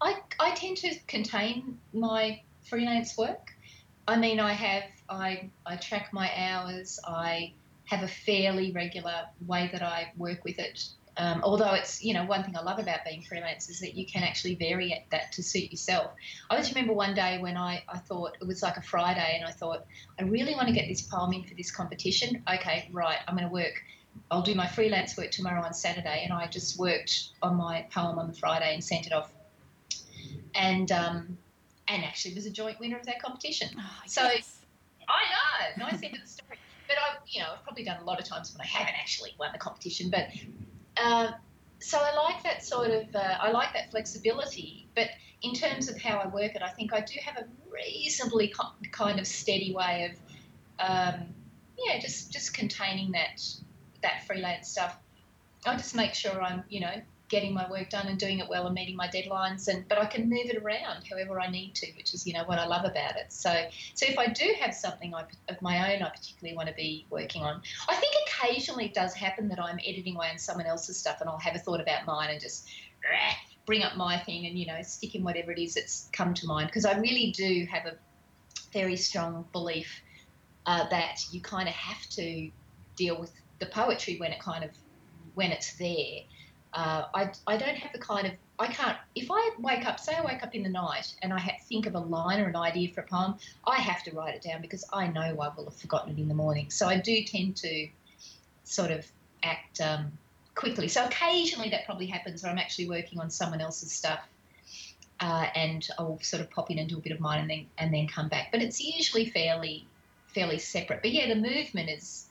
I, 0.00 0.16
I 0.40 0.52
tend 0.54 0.76
to 0.78 0.94
contain 1.06 1.78
my 1.92 2.40
freelance 2.68 3.16
work. 3.16 3.54
I 4.08 4.16
mean, 4.16 4.40
I 4.40 4.52
have 4.52 4.82
I 5.08 5.50
I 5.66 5.76
track 5.76 6.12
my 6.12 6.30
hours. 6.36 6.98
I 7.06 7.52
have 7.86 8.02
a 8.02 8.08
fairly 8.08 8.72
regular 8.72 9.26
way 9.46 9.68
that 9.72 9.82
I 9.82 10.12
work 10.16 10.44
with 10.44 10.58
it. 10.58 10.88
Um, 11.16 11.42
although 11.44 11.74
it's, 11.74 12.02
you 12.02 12.12
know, 12.12 12.24
one 12.24 12.42
thing 12.42 12.56
I 12.56 12.62
love 12.62 12.80
about 12.80 13.04
being 13.04 13.22
freelance 13.22 13.68
is 13.68 13.78
that 13.80 13.94
you 13.94 14.04
can 14.04 14.24
actually 14.24 14.56
vary 14.56 15.04
that 15.10 15.30
to 15.32 15.42
suit 15.42 15.70
yourself. 15.70 16.10
I 16.50 16.56
just 16.56 16.74
remember 16.74 16.92
one 16.92 17.14
day 17.14 17.38
when 17.38 17.56
I, 17.56 17.84
I 17.88 17.98
thought 17.98 18.36
it 18.40 18.46
was 18.46 18.62
like 18.62 18.76
a 18.78 18.82
Friday 18.82 19.36
and 19.36 19.44
I 19.46 19.52
thought, 19.52 19.84
I 20.18 20.24
really 20.24 20.54
want 20.54 20.66
to 20.68 20.74
get 20.74 20.88
this 20.88 21.02
poem 21.02 21.32
in 21.32 21.44
for 21.44 21.54
this 21.54 21.70
competition. 21.70 22.42
Okay, 22.52 22.88
right, 22.90 23.18
I'm 23.28 23.36
going 23.36 23.46
to 23.46 23.52
work. 23.52 23.80
I'll 24.30 24.42
do 24.42 24.56
my 24.56 24.66
freelance 24.66 25.16
work 25.16 25.30
tomorrow 25.30 25.62
on 25.62 25.72
Saturday. 25.72 26.22
And 26.24 26.32
I 26.32 26.48
just 26.48 26.78
worked 26.78 27.28
on 27.42 27.54
my 27.54 27.86
poem 27.92 28.18
on 28.18 28.26
the 28.26 28.34
Friday 28.34 28.74
and 28.74 28.82
sent 28.82 29.06
it 29.06 29.12
off. 29.12 29.30
And, 30.56 30.90
um, 30.90 31.38
and 31.86 32.04
actually 32.04 32.34
was 32.34 32.46
a 32.46 32.50
joint 32.50 32.80
winner 32.80 32.96
of 32.98 33.06
that 33.06 33.22
competition. 33.22 33.68
Oh, 33.78 34.00
so 34.06 34.22
yes. 34.22 34.63
I 35.08 35.76
know, 35.78 35.86
nice 35.86 36.02
end 36.02 36.14
of 36.14 36.20
the 36.22 36.26
story. 36.26 36.58
but 36.88 36.96
I, 36.96 37.16
you 37.26 37.40
know, 37.40 37.48
I've 37.54 37.64
probably 37.64 37.84
done 37.84 38.00
a 38.00 38.04
lot 38.04 38.20
of 38.20 38.26
times 38.26 38.52
when 38.54 38.60
I 38.60 38.66
haven't 38.66 38.94
actually 38.94 39.30
won 39.38 39.50
the 39.52 39.58
competition. 39.58 40.10
But 40.10 40.28
uh, 41.02 41.32
so 41.80 41.98
I 42.00 42.14
like 42.14 42.42
that 42.44 42.64
sort 42.64 42.90
of, 42.90 43.14
uh, 43.14 43.38
I 43.40 43.50
like 43.50 43.72
that 43.74 43.90
flexibility. 43.90 44.88
But 44.94 45.08
in 45.42 45.52
terms 45.54 45.88
of 45.88 46.00
how 46.00 46.18
I 46.18 46.26
work 46.26 46.54
it, 46.54 46.62
I 46.62 46.70
think 46.70 46.92
I 46.92 47.00
do 47.00 47.18
have 47.24 47.36
a 47.36 47.46
reasonably 47.70 48.48
co- 48.48 48.72
kind 48.92 49.18
of 49.18 49.26
steady 49.26 49.74
way 49.74 50.10
of, 50.10 50.18
um, 50.78 51.26
yeah, 51.78 51.98
just 52.00 52.32
just 52.32 52.54
containing 52.54 53.12
that 53.12 53.42
that 54.02 54.26
freelance 54.26 54.70
stuff. 54.70 54.98
I 55.66 55.76
just 55.76 55.94
make 55.94 56.14
sure 56.14 56.42
I'm, 56.42 56.64
you 56.68 56.80
know, 56.80 57.02
getting 57.34 57.52
my 57.52 57.68
work 57.68 57.90
done 57.90 58.06
and 58.06 58.16
doing 58.16 58.38
it 58.38 58.48
well 58.48 58.66
and 58.66 58.74
meeting 58.76 58.94
my 58.94 59.08
deadlines. 59.08 59.66
And 59.66 59.86
but 59.88 59.98
I 59.98 60.06
can 60.06 60.28
move 60.28 60.46
it 60.46 60.62
around 60.62 61.02
however 61.10 61.40
I 61.40 61.50
need 61.50 61.74
to 61.76 61.86
which 61.96 62.14
is 62.14 62.24
you 62.26 62.32
know 62.32 62.44
what 62.44 62.60
I 62.60 62.66
love 62.66 62.84
about 62.84 63.16
it. 63.16 63.32
So 63.32 63.52
so 63.94 64.06
if 64.06 64.16
I 64.16 64.28
do 64.28 64.54
have 64.60 64.72
something 64.72 65.12
I, 65.14 65.24
of 65.48 65.60
my 65.60 65.92
own 65.92 66.02
I 66.02 66.10
particularly 66.10 66.56
want 66.56 66.68
to 66.68 66.74
be 66.74 67.06
working 67.10 67.42
on 67.42 67.60
I 67.88 67.96
think 67.96 68.14
occasionally 68.26 68.86
it 68.86 68.94
does 68.94 69.14
happen 69.14 69.48
that 69.48 69.60
I'm 69.60 69.80
editing 69.84 70.14
away 70.14 70.28
on 70.30 70.38
someone 70.38 70.66
else's 70.66 70.96
stuff 70.96 71.20
and 71.20 71.28
I'll 71.28 71.38
have 71.38 71.56
a 71.56 71.58
thought 71.58 71.80
about 71.80 72.06
mine 72.06 72.30
and 72.30 72.40
just 72.40 72.68
bring 73.66 73.82
up 73.82 73.96
my 73.96 74.18
thing 74.18 74.46
and 74.46 74.56
you 74.56 74.66
know 74.66 74.80
stick 74.82 75.16
in 75.16 75.24
whatever 75.24 75.50
it 75.50 75.58
is 75.58 75.74
that's 75.74 76.08
come 76.12 76.34
to 76.34 76.46
mind. 76.46 76.68
Because 76.68 76.84
I 76.84 76.96
really 76.98 77.32
do 77.32 77.66
have 77.68 77.86
a 77.86 77.96
very 78.72 78.96
strong 78.96 79.44
belief 79.52 80.02
uh, 80.66 80.88
that 80.88 81.20
you 81.32 81.40
kind 81.40 81.68
of 81.68 81.74
have 81.74 82.06
to 82.10 82.50
deal 82.94 83.18
with 83.18 83.32
the 83.58 83.66
poetry 83.66 84.18
when 84.18 84.30
it 84.30 84.40
kind 84.40 84.62
of 84.62 84.70
when 85.34 85.50
it's 85.50 85.74
there 85.74 86.22
uh, 86.74 87.06
I, 87.14 87.30
I 87.46 87.56
don't 87.56 87.76
have 87.76 87.92
the 87.92 87.98
kind 87.98 88.26
of 88.26 88.32
I 88.58 88.66
can't 88.66 88.96
if 89.14 89.28
I 89.30 89.50
wake 89.58 89.86
up 89.86 89.98
say 90.00 90.14
I 90.14 90.24
wake 90.24 90.42
up 90.42 90.54
in 90.54 90.62
the 90.62 90.68
night 90.68 91.14
and 91.22 91.32
I 91.32 91.38
ha- 91.38 91.56
think 91.68 91.86
of 91.86 91.94
a 91.94 92.00
line 92.00 92.40
or 92.40 92.46
an 92.46 92.56
idea 92.56 92.92
for 92.92 93.00
a 93.00 93.06
poem 93.06 93.36
I 93.66 93.76
have 93.76 94.02
to 94.04 94.12
write 94.12 94.34
it 94.34 94.42
down 94.42 94.60
because 94.60 94.84
I 94.92 95.06
know 95.06 95.20
I 95.20 95.52
will 95.56 95.64
have 95.64 95.76
forgotten 95.76 96.12
it 96.12 96.20
in 96.20 96.28
the 96.28 96.34
morning. 96.34 96.70
So 96.70 96.86
I 96.86 96.98
do 96.98 97.22
tend 97.24 97.56
to 97.58 97.88
sort 98.64 98.90
of 98.90 99.06
act 99.42 99.80
um, 99.80 100.12
quickly. 100.54 100.88
So 100.88 101.04
occasionally 101.04 101.70
that 101.70 101.84
probably 101.84 102.06
happens 102.06 102.42
where 102.42 102.50
I'm 102.50 102.58
actually 102.58 102.88
working 102.88 103.20
on 103.20 103.30
someone 103.30 103.60
else's 103.60 103.92
stuff 103.92 104.20
uh, 105.20 105.46
and 105.54 105.86
I'll 105.98 106.18
sort 106.22 106.42
of 106.42 106.50
pop 106.50 106.70
in 106.70 106.78
and 106.78 106.88
do 106.88 106.98
a 106.98 107.00
bit 107.00 107.12
of 107.12 107.20
mine 107.20 107.40
and 107.40 107.50
then 107.50 107.66
and 107.78 107.94
then 107.94 108.08
come 108.08 108.28
back. 108.28 108.48
But 108.50 108.62
it's 108.62 108.80
usually 108.80 109.30
fairly 109.30 109.86
fairly 110.28 110.58
separate. 110.58 111.02
But 111.02 111.12
yeah 111.12 111.28
the 111.28 111.40
movement 111.40 111.88
is 111.88 112.26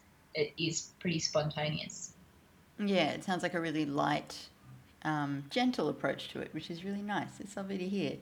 is 0.57 0.89
pretty 0.99 1.19
spontaneous 1.19 2.12
yeah, 2.89 3.09
it 3.11 3.23
sounds 3.23 3.43
like 3.43 3.53
a 3.53 3.61
really 3.61 3.85
light, 3.85 4.49
um, 5.03 5.43
gentle 5.49 5.89
approach 5.89 6.29
to 6.29 6.39
it, 6.41 6.53
which 6.53 6.69
is 6.71 6.83
really 6.83 7.01
nice. 7.01 7.39
It's 7.39 7.55
lovely 7.57 7.77
to 7.77 7.87
hear. 7.87 8.17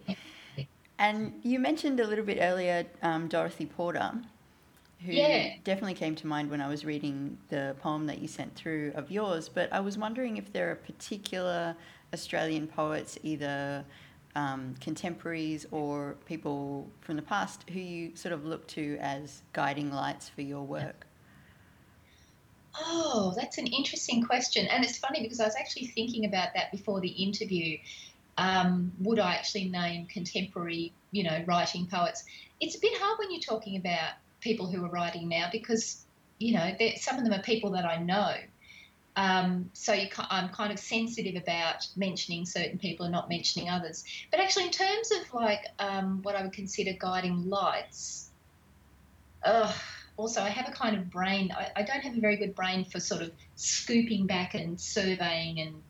And 0.99 1.39
you 1.43 1.59
mentioned 1.59 1.99
a 1.99 2.07
little 2.07 2.25
bit 2.25 2.37
earlier 2.41 2.85
um, 3.01 3.27
Dorothy 3.27 3.65
Porter, 3.65 4.13
who 5.05 5.13
Yeah. 5.13 5.55
definitely 5.63 5.95
came 5.95 6.15
to 6.15 6.27
mind 6.27 6.51
when 6.51 6.61
I 6.61 6.67
was 6.67 6.85
reading 6.85 7.37
the 7.49 7.75
poem 7.79 8.05
that 8.07 8.19
you 8.19 8.27
sent 8.27 8.55
through 8.55 8.91
of 8.95 9.09
yours. 9.11 9.49
But 9.49 9.71
I 9.73 9.79
was 9.79 9.97
wondering 9.97 10.37
if 10.37 10.53
there 10.53 10.71
are 10.71 10.75
particular 10.75 11.75
Australian 12.13 12.67
poets, 12.67 13.17
either 13.23 13.83
um, 14.35 14.75
contemporaries 14.79 15.65
or 15.71 16.17
people 16.25 16.91
from 17.01 17.15
the 17.15 17.21
past, 17.23 17.69
who 17.69 17.79
you 17.79 18.15
sort 18.15 18.33
of 18.33 18.45
look 18.45 18.67
to 18.69 18.97
as 19.01 19.41
guiding 19.53 19.91
lights 19.91 20.29
for 20.29 20.41
your 20.41 20.63
work. 20.63 21.07
Oh, 22.79 23.33
that's 23.35 23.57
an 23.57 23.67
interesting 23.67 24.23
question. 24.23 24.67
And 24.67 24.83
it's 24.83 24.97
funny 24.97 25.21
because 25.21 25.39
I 25.39 25.45
was 25.45 25.55
actually 25.55 25.87
thinking 25.87 26.25
about 26.25 26.49
that 26.55 26.71
before 26.71 27.01
the 27.01 27.09
interview. 27.09 27.77
Um, 28.37 28.91
would 28.99 29.19
I 29.19 29.33
actually 29.35 29.65
name 29.65 30.05
contemporary, 30.07 30.93
you 31.11 31.23
know, 31.23 31.43
writing 31.45 31.87
poets? 31.87 32.23
It's 32.59 32.75
a 32.75 32.79
bit 32.79 32.97
hard 32.97 33.19
when 33.19 33.31
you're 33.31 33.41
talking 33.41 33.77
about 33.77 34.13
people 34.39 34.67
who 34.67 34.83
are 34.85 34.89
writing 34.89 35.27
now 35.27 35.49
because, 35.51 36.05
you 36.39 36.53
know, 36.53 36.71
some 36.95 37.17
of 37.17 37.23
them 37.23 37.33
are 37.33 37.43
people 37.43 37.71
that 37.71 37.85
I 37.85 37.97
know. 37.97 38.33
Um, 39.15 39.69
so 39.73 39.93
you, 39.93 40.07
I'm 40.29 40.49
kind 40.49 40.71
of 40.71 40.79
sensitive 40.79 41.35
about 41.35 41.85
mentioning 41.97 42.45
certain 42.45 42.77
people 42.77 43.05
and 43.05 43.11
not 43.11 43.27
mentioning 43.27 43.69
others. 43.69 44.05
But 44.31 44.39
actually, 44.39 44.65
in 44.65 44.71
terms 44.71 45.11
of 45.11 45.33
like 45.33 45.65
um, 45.79 46.21
what 46.23 46.35
I 46.35 46.43
would 46.43 46.53
consider 46.53 46.91
guiding 46.97 47.49
lights, 47.49 48.29
ugh, 49.43 49.75
also 50.17 50.41
I 50.41 50.49
have 50.49 50.67
a 50.67 50.71
kind 50.71 50.97
of 50.97 51.09
brain. 51.09 51.53
I, 51.57 51.69
I 51.75 51.83
don't 51.83 52.01
have 52.01 52.17
a 52.17 52.19
very 52.19 52.37
good 52.37 52.55
brain 52.55 52.85
for 52.85 52.99
sort 52.99 53.21
of 53.21 53.31
scooping 53.55 54.27
back 54.27 54.53
and 54.53 54.79
surveying 54.79 55.59
and 55.59 55.81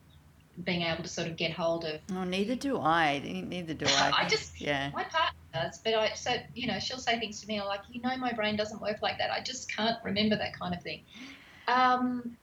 being 0.64 0.82
able 0.82 1.02
to 1.02 1.08
sort 1.08 1.28
of 1.28 1.36
get 1.36 1.52
hold 1.52 1.84
of. 1.84 2.00
Oh, 2.12 2.24
neither 2.24 2.54
do 2.54 2.78
I. 2.78 3.20
Neither 3.24 3.74
do 3.74 3.86
I. 3.86 4.12
I 4.18 4.28
just 4.28 4.60
yeah. 4.60 4.90
my 4.94 5.04
partner 5.04 5.38
does, 5.52 5.78
but 5.78 5.94
I 5.94 6.14
so 6.14 6.32
you 6.54 6.66
know 6.66 6.78
she'll 6.78 6.98
say 6.98 7.18
things 7.18 7.40
to 7.40 7.48
me 7.48 7.60
like 7.62 7.80
you 7.90 8.00
know 8.02 8.16
my 8.16 8.32
brain 8.32 8.56
doesn't 8.56 8.80
work 8.80 9.02
like 9.02 9.18
that. 9.18 9.30
I 9.30 9.40
just 9.42 9.74
can't 9.74 9.96
remember 10.04 10.36
that 10.36 10.58
kind 10.58 10.74
of 10.74 10.82
thing. 10.82 11.02
Um, 11.68 12.36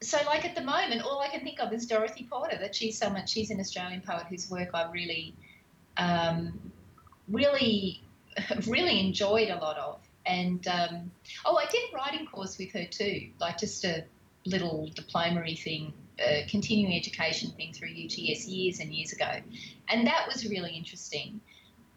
so 0.00 0.18
like 0.26 0.44
at 0.44 0.54
the 0.54 0.62
moment, 0.62 1.02
all 1.02 1.20
I 1.20 1.28
can 1.28 1.42
think 1.42 1.60
of 1.60 1.72
is 1.72 1.86
Dorothy 1.86 2.26
Porter. 2.30 2.58
That 2.58 2.74
she's 2.74 2.98
someone 2.98 3.26
she's 3.26 3.50
an 3.50 3.60
Australian 3.60 4.02
poet 4.02 4.24
whose 4.28 4.50
work 4.50 4.70
I 4.74 4.90
really, 4.90 5.34
um, 5.96 6.60
really, 7.28 8.02
really 8.66 9.00
enjoyed 9.00 9.50
a 9.50 9.56
lot 9.56 9.78
of. 9.78 10.00
And 10.26 10.66
um, 10.68 11.10
oh, 11.44 11.56
I 11.56 11.66
did 11.66 11.92
a 11.92 11.96
writing 11.96 12.26
course 12.26 12.58
with 12.58 12.72
her 12.72 12.84
too, 12.84 13.28
like 13.40 13.58
just 13.58 13.84
a 13.84 14.04
little 14.44 14.90
diploma 14.94 15.44
thing, 15.56 15.92
uh, 16.20 16.46
continuing 16.48 16.94
education 16.96 17.50
thing 17.52 17.72
through 17.72 17.88
UTS 17.88 18.46
years 18.46 18.80
and 18.80 18.92
years 18.92 19.12
ago, 19.12 19.30
and 19.88 20.06
that 20.06 20.26
was 20.28 20.48
really 20.48 20.72
interesting. 20.76 21.40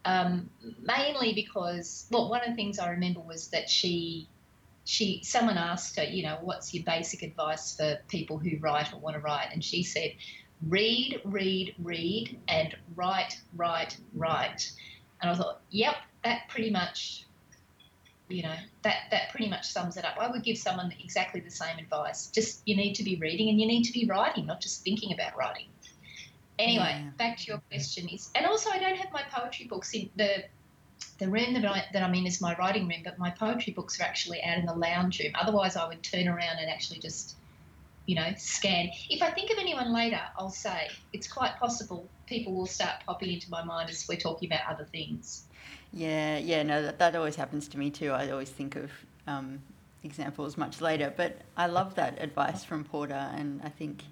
Um, 0.05 0.51
mainly 0.84 1.34
because, 1.34 2.05
well, 2.12 2.29
one 2.29 2.41
of 2.41 2.50
the 2.50 2.55
things 2.55 2.77
I 2.77 2.89
remember 2.89 3.22
was 3.22 3.48
that 3.48 3.67
she, 3.67 4.29
she, 4.84 5.22
someone 5.24 5.58
asked 5.58 5.98
her, 5.98 6.03
you 6.03 6.22
know, 6.22 6.38
what's 6.41 6.75
your 6.75 6.84
basic 6.84 7.24
advice 7.24 7.75
for 7.75 7.98
people 8.08 8.38
who 8.38 8.58
write 8.60 8.94
or 8.94 9.00
want 9.00 9.15
to 9.15 9.20
write, 9.20 9.48
and 9.51 9.63
she 9.63 9.82
said, 9.82 10.12
read, 10.67 11.22
read, 11.24 11.74
read, 11.79 12.39
and 12.48 12.75
write, 12.96 13.39
write, 13.55 13.98
write. 14.13 14.72
And 15.22 15.32
I 15.32 15.36
thought, 15.36 15.62
yep, 15.70 15.96
that 16.24 16.50
pretty 16.50 16.70
much 16.70 17.25
you 18.27 18.41
know 18.44 18.55
that 18.84 19.03
that 19.12 19.29
pretty 19.29 19.50
much 19.50 19.67
sums 19.67 19.98
it 19.98 20.05
up. 20.05 20.15
I 20.20 20.29
would 20.32 20.44
give 20.44 20.58
someone 20.58 20.91
exactly 21.03 21.41
the 21.41 21.51
same 21.51 21.77
advice. 21.77 22.27
Just 22.27 22.62
you 22.65 22.75
need 22.75 22.94
to 22.96 23.03
be 23.03 23.17
reading 23.17 23.50
and 23.50 23.60
you 23.60 23.67
need 23.67 23.84
to 23.84 23.94
be 23.94 24.05
writing 24.08 24.46
not 24.46 24.62
just 24.62 24.84
thinking 24.84 25.13
about 25.13 25.38
writing. 25.38 25.67
Anyway 26.58 26.86
Yeah. 26.89 27.10
back 27.17 27.38
to 27.38 27.44
your 27.48 27.62
question 27.70 28.08
is 28.10 28.32
and 28.34 28.46
also 28.46 28.70
i 28.70 28.79
don't 28.79 28.98
have 28.98 29.12
my 29.12 29.24
poetry 29.29 29.67
books 29.67 29.94
in 29.94 30.10
the 30.15 30.46
the 31.20 31.27
room 31.29 31.53
that, 31.53 31.65
I, 31.65 31.84
that 31.94 32.01
i'm 32.01 32.13
in 32.13 32.25
is 32.25 32.41
my 32.41 32.55
writing 32.55 32.88
room 32.88 33.01
but 33.03 33.20
my 33.20 33.29
poetry 33.29 33.74
books 33.74 34.00
are 34.00 34.03
actually 34.03 34.41
out 34.44 34.58
in 34.58 34.65
the 34.65 34.74
lounge 34.74 35.20
room. 35.20 35.34
Otherwise 35.39 35.75
i 35.75 35.88
would 35.88 36.01
turn 36.01 36.27
around 36.27 36.58
and 36.60 36.70
actually 36.70 37.00
just 37.00 37.36
you 38.05 38.15
know 38.15 38.32
scan. 38.38 38.89
If 39.10 39.22
i 39.22 39.32
think 39.32 39.51
of 39.51 39.58
anyone 39.60 39.94
later 39.94 40.22
i'll 40.38 40.50
say 40.50 40.88
it's 41.12 41.27
quite 41.27 41.58
possible 41.58 42.10
people 42.25 42.53
will 42.53 42.67
start 42.67 42.96
popping 43.05 43.32
into 43.34 43.50
my 43.50 43.63
mind 43.63 43.89
as 43.89 44.05
we're 44.08 44.17
talking 44.17 44.50
about 44.50 44.62
other 44.72 44.86
things 44.86 45.46
Yeah, 45.96 46.38
yeah, 46.40 46.62
no, 46.64 46.82
that, 46.82 47.00
that 47.00 47.16
always 47.16 47.38
happens 47.38 47.70
to 47.70 47.78
me 47.80 47.90
too. 47.90 48.12
I 48.12 48.30
always 48.30 48.50
think 48.50 48.75
of 48.75 48.92
um, 49.28 49.62
examples 50.04 50.58
much 50.58 50.82
later, 50.82 51.14
but 51.16 51.38
I 51.56 51.68
love 51.68 51.96
that 51.96 52.22
advice 52.22 52.66
from 52.66 52.84
Porter, 52.84 53.32
and 53.34 53.62
I 53.64 53.70
think, 53.70 54.04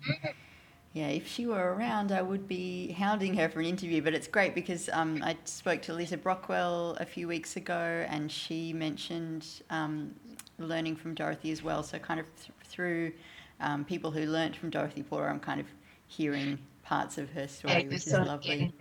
yeah, 0.94 1.10
if 1.10 1.28
she 1.28 1.46
were 1.46 1.74
around, 1.74 2.14
I 2.14 2.22
would 2.22 2.48
be 2.48 2.94
hounding 2.94 3.34
her 3.36 3.50
for 3.50 3.60
an 3.60 3.66
interview. 3.66 4.02
But 4.02 4.14
it's 4.14 4.28
great 4.30 4.56
because 4.56 4.90
um, 4.94 5.22
I 5.26 5.36
spoke 5.44 5.82
to 5.84 5.94
Lisa 5.94 6.16
Brockwell 6.18 6.96
a 7.02 7.06
few 7.06 7.28
weeks 7.28 7.58
ago, 7.58 8.06
and 8.08 8.32
she 8.32 8.72
mentioned 8.72 9.46
um, 9.70 10.16
learning 10.60 10.96
from 10.96 11.14
Dorothy 11.16 11.52
as 11.52 11.64
well. 11.64 11.84
So 11.84 12.00
kind 12.00 12.20
of 12.22 12.28
th- 12.38 12.52
through 12.64 13.12
um, 13.60 13.84
people 13.84 14.10
who 14.12 14.26
learnt 14.26 14.56
from 14.56 14.70
Dorothy 14.70 15.04
Porter, 15.04 15.28
I'm 15.30 15.40
kind 15.42 15.60
of 15.60 15.68
hearing 16.08 16.60
parts 16.84 17.18
of 17.18 17.30
her 17.32 17.48
story, 17.48 17.90
which 17.90 18.08
is 18.08 18.22
lovely. 18.22 18.72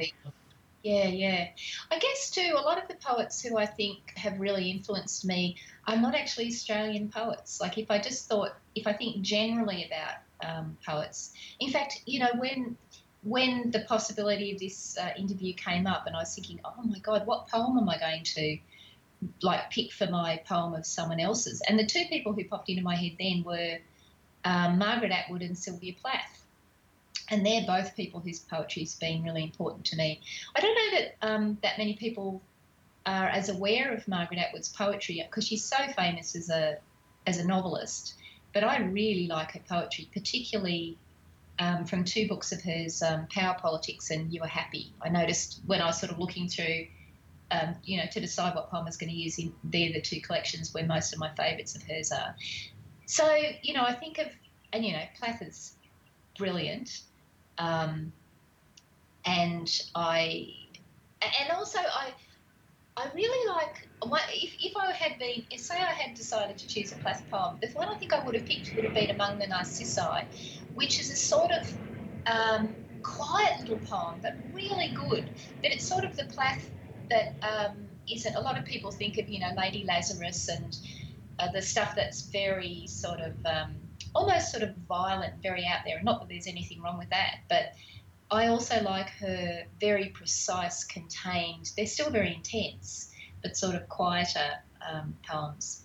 Yeah, 0.83 1.07
yeah. 1.07 1.49
I 1.93 1.99
guess 1.99 2.31
too, 2.31 2.55
a 2.57 2.61
lot 2.61 2.83
of 2.83 2.89
the 2.89 2.97
poets 2.97 3.41
who 3.41 3.57
I 3.57 3.67
think 3.67 4.13
have 4.17 4.41
really 4.41 4.71
influenced 4.71 5.25
me 5.25 5.57
are 5.87 5.97
not 5.97 6.15
actually 6.15 6.49
Australian 6.49 7.09
poets. 7.09 7.61
Like 7.61 7.79
if 7.79 7.91
I 7.91 7.99
just 7.99 8.29
thought, 8.29 8.57
if 8.75 8.87
I 8.87 8.93
think 8.93 9.23
generally 9.23 9.85
about 9.87 10.15
um, 10.45 10.77
poets, 10.85 11.33
in 11.61 11.71
fact, 11.71 12.03
you 12.07 12.19
know, 12.19 12.31
when 12.37 12.77
when 13.23 13.71
the 13.71 13.81
possibility 13.81 14.51
of 14.51 14.59
this 14.59 14.99
uh, 15.01 15.11
interview 15.17 15.55
came 15.55 15.87
up, 15.87 16.09
and 16.09 16.17
I 16.17 16.21
was 16.21 16.35
thinking, 16.35 16.59
oh 16.65 16.83
my 16.83 16.99
God, 16.99 17.27
what 17.27 17.47
poem 17.47 17.79
am 17.79 17.89
I 17.89 17.99
going 17.99 18.25
to 18.25 18.59
like 19.41 19.71
pick 19.71 19.93
for 19.93 20.09
my 20.09 20.43
poem 20.45 20.75
of 20.75 20.85
someone 20.85 21.21
else's? 21.21 21.63
And 21.69 21.79
the 21.79 21.87
two 21.87 22.05
people 22.09 22.33
who 22.33 22.45
popped 22.45 22.69
into 22.69 22.83
my 22.83 22.97
head 22.97 23.13
then 23.21 23.45
were 23.47 23.79
um, 24.45 24.79
Margaret 24.79 25.13
Atwood 25.13 25.43
and 25.43 25.57
Sylvia 25.57 25.93
Plath 26.03 26.42
and 27.31 27.45
they're 27.45 27.67
both 27.67 27.97
people 27.97 28.21
whose 28.21 28.41
poetry's 28.41 28.95
been 28.95 29.23
really 29.23 29.43
important 29.43 29.85
to 29.87 29.97
me. 29.97 30.21
I 30.57 30.61
don't 30.61 30.75
know 30.75 30.99
that 30.99 31.17
um, 31.23 31.59
that 31.63 31.79
many 31.79 31.95
people 31.95 32.43
are 33.07 33.29
as 33.29 33.49
aware 33.49 33.93
of 33.93 34.07
Margaret 34.07 34.39
Atwood's 34.39 34.69
poetry 34.69 35.25
because 35.29 35.47
she's 35.47 35.65
so 35.65 35.79
famous 35.97 36.37
as 36.37 36.51
a 36.51 36.79
as 37.27 37.39
a 37.39 37.47
novelist. 37.47 38.15
But 38.53 38.65
I 38.65 38.79
really 38.81 39.29
like 39.29 39.53
her 39.53 39.61
poetry, 39.67 40.09
particularly 40.13 40.99
um, 41.59 41.87
from 41.87 42.05
two 42.05 42.29
books 42.29 42.53
of 42.53 42.61
hers, 42.63 43.03
um, 43.03 43.27
Power 43.31 43.57
Politics 43.59 44.11
and 44.11 44.33
You 44.33 44.43
Are 44.43 44.49
Happy. 44.49 44.93
I 45.01 45.09
noticed 45.09 45.61
when 45.67 45.81
I 45.81 45.87
was 45.87 45.99
sort 45.99 46.13
of 46.13 46.19
looking 46.19 46.49
through 46.49 46.87
um, 47.53 47.77
you 47.85 47.99
know, 47.99 48.07
to 48.11 48.21
decide 48.21 48.55
what 48.55 48.71
poem 48.71 48.83
I 48.83 48.87
was 48.87 48.97
going 48.97 49.11
to 49.11 49.17
use. 49.17 49.39
In, 49.39 49.53
they're 49.65 49.93
the 49.93 50.01
two 50.01 50.21
collections 50.21 50.73
where 50.73 50.87
most 50.87 51.13
of 51.13 51.19
my 51.19 51.31
favourites 51.35 51.77
of 51.77 51.83
hers 51.83 52.11
are. 52.11 52.35
So, 53.07 53.37
you 53.63 53.75
know, 53.75 53.85
I 53.85 53.93
think 53.93 54.19
of, 54.19 54.27
and 54.73 54.85
you 54.85 54.93
know, 54.93 55.03
Plath 55.19 55.43
is 55.43 55.77
brilliant, 56.39 57.03
um, 57.63 58.13
and 59.25 59.71
I, 59.95 60.49
and 61.23 61.51
also 61.57 61.79
I, 61.79 62.13
I 62.97 63.07
really 63.15 63.49
like. 63.49 63.89
If, 64.33 64.57
if 64.61 64.77
I 64.77 64.91
had 64.93 65.19
been, 65.21 65.45
if 65.51 65.61
say 65.61 65.77
I 65.77 65.93
had 65.93 66.17
decided 66.17 66.59
to 66.59 66.67
choose 66.67 66.91
a 66.93 66.97
Plath 66.97 67.25
poem, 67.31 67.59
the 67.63 67.69
one 67.69 67.89
I 67.89 67.95
think 67.95 68.13
I 68.13 68.25
would 68.25 68.35
have 68.35 68.45
picked 68.45 68.75
would 68.75 68.85
have 68.85 68.95
been 68.95 69.11
Among 69.11 69.39
the 69.39 69.47
Narcissi, 69.47 70.27
which 70.75 70.99
is 70.99 71.11
a 71.11 71.17
sort 71.17 71.53
of 71.53 71.73
um, 72.27 72.75
quiet 73.03 73.61
little 73.61 73.79
poem, 73.79 74.19
but 74.21 74.39
really 74.53 74.93
good. 75.09 75.31
But 75.63 75.71
it's 75.73 75.87
sort 75.87 76.05
of 76.05 76.17
the 76.17 76.25
Plath 76.25 76.69
that 77.11 77.37
um, 77.43 77.87
not 78.09 78.27
A 78.37 78.41
lot 78.41 78.59
of 78.59 78.65
people 78.65 78.91
think 78.91 79.19
of, 79.19 79.29
you 79.29 79.39
know, 79.39 79.51
Lady 79.57 79.85
Lazarus 79.87 80.49
and 80.49 80.77
uh, 81.39 81.53
the 81.53 81.63
stuff 81.63 81.95
that's 81.95 82.23
very 82.23 82.87
sort 82.89 83.21
of 83.21 83.35
um, 83.47 83.77
almost 84.15 84.51
sort 84.51 84.63
of 84.63 84.75
violent, 84.89 85.35
very 85.43 85.67
out 85.67 85.81
there. 85.85 85.97
And 85.97 86.05
not 86.05 86.21
that 86.21 86.29
there's 86.29 86.47
anything 86.47 86.83
wrong 86.83 86.99
with 86.99 87.11
that, 87.11 87.41
but 87.49 87.73
I 88.31 88.47
also 88.47 88.83
like 88.83 89.11
her 89.21 89.65
very 89.81 90.09
precise, 90.09 90.85
contained. 90.85 91.73
They're 91.77 91.87
still 91.87 92.11
very 92.11 92.35
intense, 92.35 93.13
but 93.43 93.57
sort 93.57 93.75
of 93.75 93.89
quieter 93.89 94.55
um, 94.91 95.17
poems. 95.27 95.85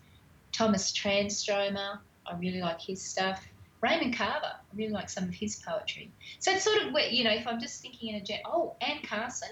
Thomas 0.52 0.92
Tranströmer, 0.92 2.00
I 2.26 2.36
really 2.38 2.62
like 2.62 2.82
his 2.82 3.02
stuff. 3.02 3.46
Raymond 3.82 4.16
Carver, 4.16 4.54
I 4.56 4.76
really 4.76 4.92
like 4.92 5.10
some 5.10 5.26
of 5.26 5.34
his 5.34 5.58
poetry. 5.58 6.10
So 6.40 6.52
it's 6.52 6.64
sort 6.64 6.82
of 6.82 6.94
where, 6.94 7.08
you 7.10 7.24
know, 7.24 7.34
if 7.34 7.46
I'm 7.46 7.60
just 7.60 7.82
thinking 7.82 8.10
in 8.10 8.16
a 8.16 8.22
jet, 8.22 8.42
oh, 8.46 8.76
Anne 8.82 9.02
Carson, 9.04 9.52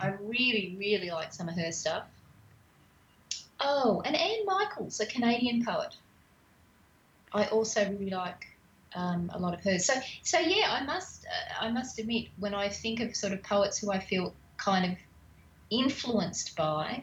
I 0.00 0.08
really, 0.20 0.74
really 0.78 1.10
like 1.10 1.32
some 1.32 1.48
of 1.48 1.56
her 1.56 1.70
stuff. 1.70 2.04
Oh, 3.60 4.02
and 4.04 4.16
Anne 4.16 4.44
Michaels, 4.46 5.00
a 5.00 5.06
Canadian 5.06 5.64
poet. 5.64 5.94
I 7.34 7.46
also 7.46 7.88
really 7.90 8.10
like 8.10 8.46
um, 8.94 9.30
a 9.34 9.38
lot 9.38 9.54
of 9.54 9.60
hers. 9.62 9.84
So, 9.86 9.94
so 10.22 10.38
yeah, 10.38 10.68
I 10.70 10.84
must, 10.84 11.26
uh, 11.26 11.64
I 11.64 11.70
must 11.70 11.98
admit, 11.98 12.28
when 12.38 12.54
I 12.54 12.68
think 12.68 13.00
of 13.00 13.16
sort 13.16 13.32
of 13.32 13.42
poets 13.42 13.78
who 13.78 13.90
I 13.90 13.98
feel 13.98 14.34
kind 14.56 14.92
of 14.92 14.98
influenced 15.70 16.56
by, 16.56 17.02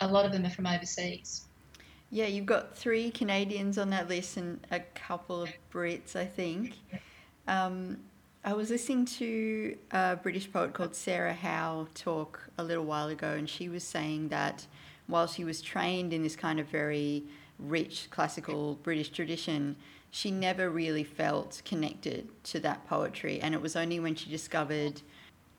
a 0.00 0.08
lot 0.08 0.24
of 0.24 0.32
them 0.32 0.46
are 0.46 0.50
from 0.50 0.66
overseas. 0.66 1.44
Yeah, 2.10 2.26
you've 2.26 2.46
got 2.46 2.74
three 2.76 3.10
Canadians 3.10 3.76
on 3.76 3.90
that 3.90 4.08
list 4.08 4.38
and 4.38 4.66
a 4.70 4.80
couple 4.80 5.42
of 5.42 5.50
Brits, 5.72 6.16
I 6.16 6.24
think. 6.24 6.74
Um, 7.46 7.98
I 8.44 8.54
was 8.54 8.70
listening 8.70 9.04
to 9.04 9.76
a 9.90 10.16
British 10.16 10.50
poet 10.50 10.72
called 10.72 10.94
Sarah 10.94 11.34
Howe 11.34 11.88
talk 11.94 12.48
a 12.56 12.64
little 12.64 12.84
while 12.84 13.08
ago, 13.08 13.32
and 13.32 13.48
she 13.48 13.68
was 13.68 13.84
saying 13.84 14.28
that 14.28 14.66
while 15.06 15.26
she 15.26 15.44
was 15.44 15.60
trained 15.60 16.14
in 16.14 16.22
this 16.22 16.36
kind 16.36 16.58
of 16.58 16.66
very 16.68 17.24
rich 17.58 18.08
classical 18.10 18.76
British 18.82 19.10
tradition, 19.10 19.76
she 20.10 20.30
never 20.30 20.70
really 20.70 21.04
felt 21.04 21.62
connected 21.64 22.28
to 22.44 22.60
that 22.60 22.86
poetry. 22.86 23.40
And 23.40 23.54
it 23.54 23.60
was 23.60 23.76
only 23.76 24.00
when 24.00 24.14
she 24.14 24.30
discovered 24.30 25.02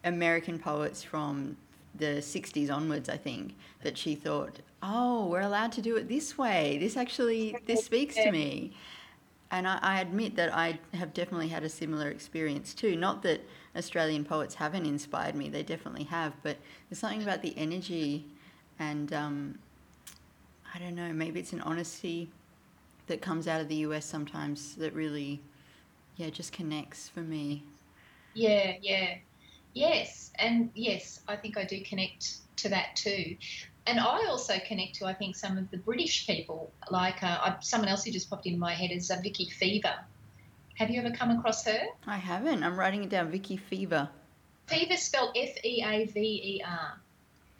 American 0.03 0.57
poets 0.59 1.03
from 1.03 1.57
the 1.95 2.17
60s 2.21 2.71
onwards, 2.71 3.09
I 3.09 3.17
think, 3.17 3.55
that 3.83 3.97
she 3.97 4.15
thought, 4.15 4.59
oh, 4.81 5.27
we're 5.27 5.41
allowed 5.41 5.71
to 5.73 5.81
do 5.81 5.97
it 5.97 6.07
this 6.07 6.37
way. 6.37 6.77
This 6.79 6.95
actually, 6.95 7.57
this 7.65 7.83
speaks 7.85 8.15
to 8.15 8.31
me 8.31 8.73
and 9.51 9.67
I, 9.67 9.79
I, 9.81 10.01
admit 10.01 10.35
that 10.35 10.53
I 10.53 10.79
have 10.93 11.13
definitely 11.13 11.47
had 11.47 11.63
a 11.63 11.69
similar 11.69 12.09
experience 12.09 12.73
too. 12.73 12.95
Not 12.95 13.23
that 13.23 13.41
Australian 13.75 14.23
poets 14.23 14.55
haven't 14.55 14.85
inspired 14.85 15.35
me; 15.35 15.49
they 15.49 15.63
definitely 15.63 16.03
have. 16.05 16.33
But 16.43 16.57
there's 16.89 16.99
something 16.99 17.23
about 17.23 17.41
the 17.41 17.57
energy, 17.57 18.25
and 18.77 19.11
um, 19.13 19.59
I 20.73 20.79
don't 20.79 20.95
know. 20.95 21.11
Maybe 21.13 21.39
it's 21.39 21.53
an 21.53 21.61
honesty 21.61 22.29
that 23.07 23.21
comes 23.21 23.47
out 23.47 23.61
of 23.61 23.67
the 23.67 23.75
US 23.75 24.05
sometimes 24.05 24.75
that 24.75 24.93
really, 24.93 25.41
yeah, 26.17 26.29
just 26.29 26.53
connects 26.53 27.09
for 27.09 27.21
me. 27.21 27.63
Yeah, 28.33 28.73
yeah, 28.81 29.15
yes, 29.73 30.31
and 30.35 30.69
yes, 30.75 31.21
I 31.27 31.35
think 31.35 31.57
I 31.57 31.63
do 31.63 31.81
connect 31.81 32.37
to 32.57 32.69
that 32.69 32.95
too 32.95 33.35
and 33.89 33.99
I 33.99 34.27
also 34.27 34.53
connect 34.67 34.95
to, 34.95 35.05
I 35.05 35.13
think, 35.13 35.35
some 35.35 35.57
of 35.57 35.69
the 35.71 35.77
British 35.77 36.27
people, 36.27 36.71
like 36.91 37.23
uh, 37.23 37.59
someone 37.59 37.89
else 37.89 38.03
who 38.03 38.11
just 38.11 38.29
popped 38.29 38.45
in 38.45 38.59
my 38.59 38.73
head 38.73 38.91
is 38.91 39.09
uh, 39.09 39.17
Vicki 39.23 39.49
Feaver. 39.49 39.95
Have 40.75 40.91
you 40.91 41.01
ever 41.01 41.09
come 41.09 41.31
across 41.31 41.65
her? 41.65 41.87
I 42.05 42.17
haven't. 42.17 42.63
I'm 42.63 42.79
writing 42.79 43.03
it 43.03 43.09
down. 43.09 43.31
Vicki 43.31 43.57
Feaver. 43.57 44.07
Feaver 44.67 44.95
spelled 44.95 45.35
F 45.35 45.65
E 45.65 45.83
A 45.83 46.05
V 46.05 46.19
E 46.19 46.61
R. 46.63 46.99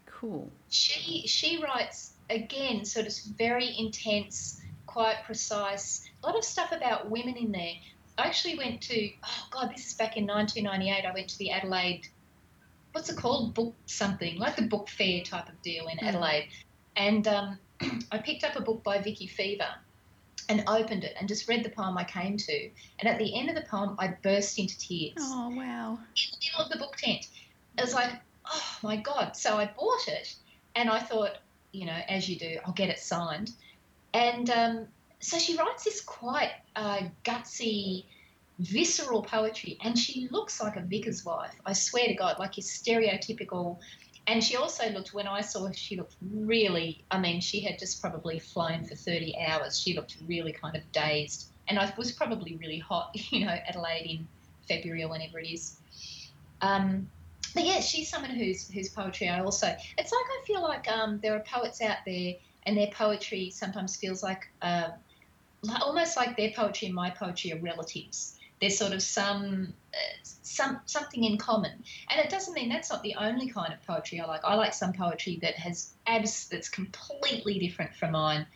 Cool. 0.06 0.52
She 0.70 1.26
she 1.26 1.62
writes 1.64 2.14
again, 2.30 2.86
sort 2.86 3.08
of 3.08 3.14
very 3.38 3.76
intense, 3.78 4.62
quite 4.86 5.24
precise. 5.26 6.10
A 6.24 6.28
lot 6.28 6.38
of 6.38 6.44
stuff 6.44 6.72
about 6.72 7.10
women 7.10 7.36
in 7.36 7.52
there. 7.52 7.74
I 8.18 8.28
actually 8.28 8.58
went 8.58 8.82
to 8.82 9.10
oh 9.24 9.48
god, 9.52 9.72
this 9.74 9.88
is 9.88 9.94
back 9.94 10.18
in 10.18 10.28
1998. 10.28 11.08
I 11.08 11.14
went 11.14 11.30
to 11.30 11.38
the 11.38 11.52
Adelaide 11.52 12.08
what's 12.92 13.10
it 13.10 13.18
called? 13.18 13.54
Book 13.54 13.74
something, 13.86 14.38
like 14.38 14.56
the 14.56 14.64
book 14.64 14.90
fair 14.90 15.22
type 15.22 15.50
of 15.50 15.62
deal 15.62 15.88
in 15.88 15.98
mm. 15.98 16.08
Adelaide. 16.08 16.50
And 16.96 17.28
um, 17.28 17.60
I 18.12 18.18
picked 18.18 18.44
up 18.44 18.56
a 18.56 18.62
book 18.62 18.84
by 18.84 19.00
Vicki 19.00 19.28
Feaver 19.28 19.68
and 20.48 20.64
opened 20.68 21.04
it 21.04 21.16
and 21.20 21.28
just 21.28 21.48
read 21.48 21.64
the 21.64 21.70
poem 21.70 21.98
I 21.98 22.04
came 22.04 22.38
to. 22.38 22.70
And 23.00 23.08
at 23.08 23.20
the 23.20 23.38
end 23.40 23.50
of 23.50 23.56
the 23.56 23.62
poem, 23.70 23.96
I 24.00 24.16
burst 24.24 24.58
into 24.58 24.78
tears. 24.78 25.18
Oh, 25.20 25.50
wow. 25.50 25.94
In 25.94 26.32
the 26.32 26.38
middle 26.46 26.66
of 26.66 26.72
the 26.72 26.78
book 26.78 26.96
tent. 26.98 27.28
It 27.78 27.82
was 27.82 27.94
like, 27.94 28.12
oh 28.46 28.78
my 28.82 28.98
God. 28.98 29.38
So 29.38 29.58
I 29.58 29.66
bought 29.66 30.08
it 30.08 30.36
and 30.76 30.90
I 30.90 31.00
thought, 31.00 31.38
you 31.72 31.86
know, 31.86 32.00
as 32.08 32.30
you 32.30 32.38
do, 32.38 32.58
I'll 32.66 32.74
get 32.74 32.90
it 32.90 33.00
signed. 33.00 33.52
And 34.14 34.50
um, 34.50 34.88
so 35.20 35.38
she 35.38 35.56
writes 35.58 35.84
this 35.84 36.02
quite 36.02 36.52
uh, 36.76 37.02
gutsy, 37.24 38.06
visceral 38.60 39.22
poetry, 39.22 39.78
and 39.84 39.98
she 39.98 40.28
looks 40.32 40.62
like 40.62 40.76
a 40.76 40.82
vicar's 40.82 41.24
wife. 41.26 41.54
I 41.66 41.74
swear 41.74 42.08
to 42.08 42.14
God, 42.14 42.40
like 42.40 42.58
your 42.58 42.64
stereotypical. 42.64 43.78
And 44.28 44.44
she 44.44 44.56
also 44.56 44.90
looked, 44.90 45.14
when 45.14 45.28
I 45.28 45.42
saw 45.42 45.68
her, 45.68 45.74
she 45.74 45.96
looked 45.96 46.16
really, 46.22 47.04
I 47.10 47.20
mean, 47.20 47.42
she 47.42 47.62
had 47.62 47.80
just 47.80 48.00
probably 48.00 48.40
flown 48.40 48.86
for 48.86 48.96
30 48.96 49.36
hours. 49.48 49.80
She 49.80 49.96
looked 49.96 50.18
really 50.28 50.52
kind 50.52 50.76
of 50.76 50.84
dazed. 50.92 51.48
And 51.68 51.80
I 51.80 51.92
was 51.98 52.12
probably 52.12 52.56
really 52.58 52.80
hot, 52.80 53.12
you 53.32 53.46
know, 53.46 53.52
Adelaide 53.68 54.06
in 54.06 54.28
February 54.68 55.04
or 55.04 55.10
whenever 55.10 55.40
it 55.40 55.48
is. 55.48 55.78
Um, 56.62 57.10
but 57.60 57.68
yeah, 57.68 57.82
she's 57.82 58.10
someone 58.10 58.32
whose 58.32 58.70
whose 58.70 58.88
poetry 58.88 59.28
I 59.28 59.42
also. 59.42 59.68
It's 59.98 60.12
like 60.14 60.26
I 60.26 60.46
feel 60.46 60.62
like 60.62 60.90
um, 60.90 61.20
there 61.22 61.36
are 61.36 61.42
poets 61.42 61.82
out 61.82 61.98
there, 62.06 62.36
and 62.64 62.78
their 62.78 62.88
poetry 62.88 63.50
sometimes 63.50 63.98
feels 63.98 64.24
like, 64.24 64.48
uh, 64.62 64.92
almost 65.82 66.16
like 66.16 66.38
their 66.38 66.52
poetry 66.52 66.86
and 66.86 66.96
my 66.96 67.10
poetry 67.10 67.52
are 67.52 67.60
relatives. 67.60 68.40
There's 68.62 68.78
sort 68.78 68.94
of 68.94 69.02
some 69.02 69.74
uh, 69.94 69.98
some 70.24 70.80
something 70.86 71.26
in 71.26 71.38
common. 71.38 71.84
And 72.10 72.22
it 72.22 72.30
doesn't 72.30 72.54
mean 72.54 72.70
that's 72.70 72.90
not 72.90 73.04
the 73.04 73.16
only 73.16 73.50
kind 73.50 73.74
of 73.74 73.86
poetry 73.86 74.22
i 74.22 74.26
like. 74.26 74.46
I 74.46 74.56
like 74.56 74.74
some 74.74 74.94
poetry 74.94 75.40
that 75.42 75.56
has 75.56 75.92
abs 76.08 76.48
that's 76.48 76.70
completely 76.70 77.60
different 77.60 77.94
from 77.94 78.14
mine. 78.14 78.48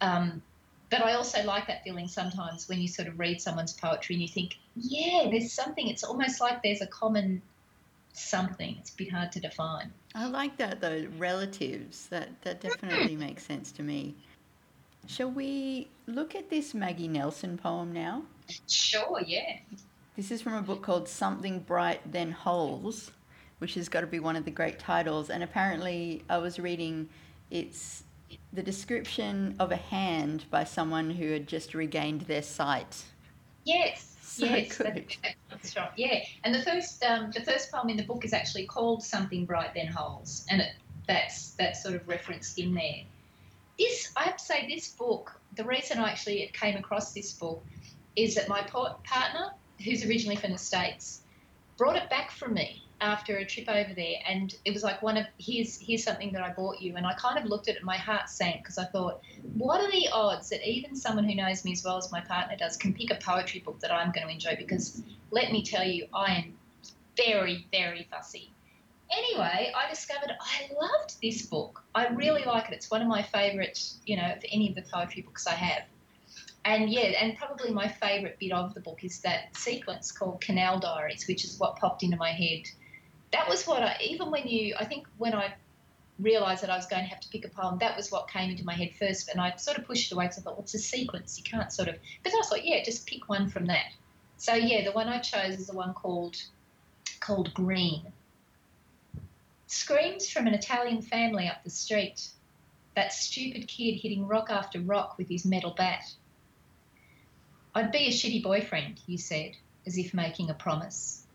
Um, 0.00 0.40
but 0.88 1.02
i 1.02 1.14
also 1.14 1.42
like 1.42 1.66
that 1.66 1.82
feeling 1.82 2.06
sometimes 2.06 2.68
when 2.68 2.80
you 2.80 2.86
sort 2.86 3.08
of 3.08 3.18
read 3.18 3.40
someone's 3.40 3.72
poetry 3.72 4.14
and 4.14 4.22
you 4.22 4.28
think 4.28 4.54
yeah 4.76 5.26
there's 5.28 5.52
something 5.52 5.88
it's 5.88 6.04
almost 6.04 6.40
like 6.40 6.62
there's 6.62 6.80
a 6.80 6.86
common 6.86 7.42
something 8.18 8.76
it's 8.78 8.90
a 8.90 8.96
bit 8.96 9.10
hard 9.12 9.30
to 9.30 9.40
define 9.40 9.92
i 10.14 10.26
like 10.26 10.56
that 10.56 10.80
though 10.80 11.06
relatives 11.18 12.06
that 12.06 12.28
that 12.42 12.60
definitely 12.60 13.14
mm. 13.14 13.20
makes 13.20 13.44
sense 13.44 13.70
to 13.72 13.82
me 13.82 14.14
shall 15.06 15.30
we 15.30 15.88
look 16.06 16.34
at 16.34 16.48
this 16.48 16.74
maggie 16.74 17.08
nelson 17.08 17.58
poem 17.58 17.92
now 17.92 18.22
Sure, 18.68 19.20
yeah. 19.24 19.58
This 20.16 20.30
is 20.30 20.40
from 20.42 20.54
a 20.54 20.62
book 20.62 20.82
called 20.82 21.08
Something 21.08 21.60
Bright 21.60 22.00
Then 22.10 22.30
Holes, 22.30 23.10
which 23.58 23.74
has 23.74 23.88
got 23.88 24.00
to 24.00 24.06
be 24.06 24.20
one 24.20 24.36
of 24.36 24.44
the 24.44 24.50
great 24.50 24.78
titles. 24.78 25.30
And 25.30 25.42
apparently, 25.42 26.24
I 26.30 26.38
was 26.38 26.58
reading 26.58 27.08
it's 27.50 28.04
the 28.52 28.62
description 28.62 29.54
of 29.60 29.70
a 29.70 29.76
hand 29.76 30.44
by 30.50 30.64
someone 30.64 31.10
who 31.10 31.30
had 31.30 31.46
just 31.46 31.74
regained 31.74 32.22
their 32.22 32.42
sight. 32.42 33.04
Yes. 33.64 34.15
So 34.40 34.44
yes, 34.44 34.76
good. 34.76 35.16
that's 35.48 35.76
right. 35.76 35.90
Yeah, 35.96 36.20
and 36.44 36.54
the 36.54 36.62
first 36.62 37.02
um, 37.02 37.30
the 37.30 37.40
first 37.40 37.70
poem 37.72 37.88
in 37.88 37.96
the 37.96 38.02
book 38.02 38.24
is 38.24 38.34
actually 38.34 38.66
called 38.66 39.02
"Something 39.02 39.46
Bright 39.46 39.72
Then 39.74 39.86
Holes," 39.86 40.44
and 40.50 40.60
it, 40.60 40.72
that's 41.06 41.52
that's 41.52 41.82
sort 41.82 41.94
of 41.94 42.06
referenced 42.06 42.58
in 42.58 42.74
there. 42.74 43.04
This 43.78 44.12
I 44.14 44.24
have 44.24 44.36
to 44.36 44.44
say, 44.44 44.66
this 44.68 44.88
book. 44.88 45.40
The 45.54 45.64
reason 45.64 45.98
I 45.98 46.10
actually 46.10 46.50
came 46.52 46.76
across 46.76 47.14
this 47.14 47.32
book 47.32 47.64
is 48.14 48.34
that 48.34 48.46
my 48.48 48.60
partner, 48.62 49.52
who's 49.82 50.04
originally 50.04 50.36
from 50.36 50.52
the 50.52 50.58
States, 50.58 51.22
brought 51.78 51.96
it 51.96 52.10
back 52.10 52.30
from 52.30 52.52
me 52.52 52.85
after 53.00 53.36
a 53.36 53.44
trip 53.44 53.68
over 53.68 53.92
there 53.94 54.16
and 54.26 54.54
it 54.64 54.72
was 54.72 54.82
like 54.82 55.02
one 55.02 55.16
of 55.18 55.26
here's 55.38 55.78
here's 55.78 56.02
something 56.02 56.32
that 56.32 56.42
I 56.42 56.52
bought 56.52 56.80
you 56.80 56.96
and 56.96 57.06
I 57.06 57.12
kind 57.14 57.38
of 57.38 57.44
looked 57.44 57.68
at 57.68 57.76
it 57.76 57.82
my 57.82 57.96
heart 57.96 58.30
sank 58.30 58.62
because 58.62 58.78
I 58.78 58.84
thought 58.84 59.20
what 59.54 59.82
are 59.82 59.90
the 59.90 60.08
odds 60.12 60.48
that 60.48 60.66
even 60.66 60.96
someone 60.96 61.24
who 61.24 61.34
knows 61.34 61.64
me 61.64 61.72
as 61.72 61.84
well 61.84 61.98
as 61.98 62.10
my 62.10 62.20
partner 62.20 62.56
does 62.56 62.76
can 62.76 62.94
pick 62.94 63.10
a 63.10 63.16
poetry 63.16 63.60
book 63.60 63.80
that 63.80 63.92
I'm 63.92 64.12
going 64.12 64.26
to 64.26 64.32
enjoy 64.32 64.56
because 64.56 65.02
let 65.30 65.52
me 65.52 65.62
tell 65.62 65.84
you 65.84 66.06
I 66.14 66.36
am 66.36 66.54
very 67.16 67.66
very 67.70 68.08
fussy 68.10 68.50
anyway, 69.10 69.72
I 69.74 69.88
discovered 69.88 70.32
I 70.40 70.68
loved 70.74 71.20
this 71.22 71.42
book. 71.46 71.82
I 71.94 72.08
really 72.08 72.44
like 72.44 72.68
it. 72.68 72.74
It's 72.74 72.90
one 72.90 73.02
of 73.02 73.08
my 73.08 73.22
favourite, 73.22 73.80
you 74.04 74.16
know, 74.16 74.24
of 74.24 74.44
any 74.50 74.68
of 74.68 74.74
the 74.74 74.82
poetry 74.82 75.22
books 75.22 75.46
I 75.46 75.54
have. 75.54 75.82
And 76.64 76.90
yeah, 76.90 77.12
and 77.20 77.36
probably 77.36 77.70
my 77.70 77.86
favourite 77.86 78.38
bit 78.38 78.52
of 78.52 78.74
the 78.74 78.80
book 78.80 79.04
is 79.04 79.20
that 79.20 79.56
sequence 79.56 80.10
called 80.10 80.40
Canal 80.40 80.80
Diaries, 80.80 81.28
which 81.28 81.44
is 81.44 81.58
what 81.58 81.76
popped 81.76 82.02
into 82.02 82.16
my 82.16 82.32
head. 82.32 82.62
That 83.32 83.48
was 83.48 83.66
what 83.66 83.82
I, 83.82 83.96
even 84.02 84.30
when 84.30 84.46
you, 84.46 84.74
I 84.78 84.84
think 84.84 85.06
when 85.18 85.34
I 85.34 85.54
realised 86.18 86.62
that 86.62 86.70
I 86.70 86.76
was 86.76 86.86
going 86.86 87.02
to 87.02 87.08
have 87.08 87.20
to 87.20 87.28
pick 87.28 87.44
a 87.44 87.48
poem, 87.48 87.78
that 87.78 87.96
was 87.96 88.10
what 88.10 88.30
came 88.30 88.50
into 88.50 88.64
my 88.64 88.74
head 88.74 88.92
first. 88.98 89.28
And 89.28 89.40
I 89.40 89.54
sort 89.56 89.78
of 89.78 89.84
pushed 89.84 90.10
it 90.10 90.14
away 90.14 90.24
because 90.24 90.38
I 90.38 90.42
thought, 90.42 90.54
well, 90.54 90.62
it's 90.62 90.74
a 90.74 90.78
sequence. 90.78 91.36
You 91.36 91.44
can't 91.44 91.72
sort 91.72 91.88
of, 91.88 91.96
but 92.22 92.32
I 92.32 92.42
thought, 92.42 92.64
yeah, 92.64 92.82
just 92.82 93.06
pick 93.06 93.28
one 93.28 93.48
from 93.48 93.66
that. 93.66 93.86
So 94.38 94.54
yeah, 94.54 94.84
the 94.84 94.92
one 94.92 95.08
I 95.08 95.18
chose 95.18 95.58
is 95.58 95.66
the 95.66 95.74
one 95.74 95.94
called 95.94 96.36
called 97.20 97.52
Green. 97.54 98.12
Screams 99.66 100.30
from 100.30 100.46
an 100.46 100.54
Italian 100.54 101.02
family 101.02 101.48
up 101.48 101.64
the 101.64 101.70
street. 101.70 102.28
That 102.94 103.12
stupid 103.12 103.66
kid 103.68 103.96
hitting 103.96 104.26
rock 104.26 104.48
after 104.50 104.80
rock 104.80 105.18
with 105.18 105.28
his 105.28 105.44
metal 105.44 105.74
bat. 105.76 106.04
I'd 107.74 107.92
be 107.92 108.06
a 108.06 108.10
shitty 108.10 108.42
boyfriend, 108.42 109.00
you 109.06 109.18
said, 109.18 109.56
as 109.86 109.98
if 109.98 110.14
making 110.14 110.48
a 110.48 110.54
promise. 110.54 111.26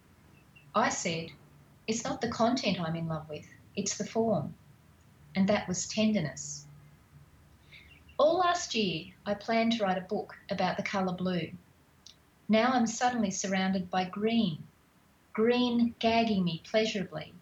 I 0.73 0.89
said, 0.89 1.31
It's 1.91 2.05
not 2.05 2.21
the 2.21 2.29
content 2.29 2.79
I'm 2.79 2.95
in 2.95 3.09
love 3.09 3.27
with, 3.27 3.45
it's 3.75 3.97
the 3.97 4.05
form. 4.05 4.55
And 5.35 5.49
that 5.49 5.67
was 5.67 5.89
tenderness. 5.89 6.65
All 8.17 8.37
last 8.37 8.73
year, 8.73 9.13
I 9.25 9.33
planned 9.33 9.73
to 9.73 9.83
write 9.83 9.97
a 9.97 10.07
book 10.07 10.37
about 10.49 10.77
the 10.77 10.83
colour 10.83 11.11
blue. 11.11 11.51
Now 12.47 12.71
I'm 12.71 12.87
suddenly 12.87 13.29
surrounded 13.29 13.89
by 13.89 14.05
green. 14.05 14.63
Green 15.33 15.93
gagging 15.99 16.45
me 16.45 16.63
pleasurably. 16.63 17.33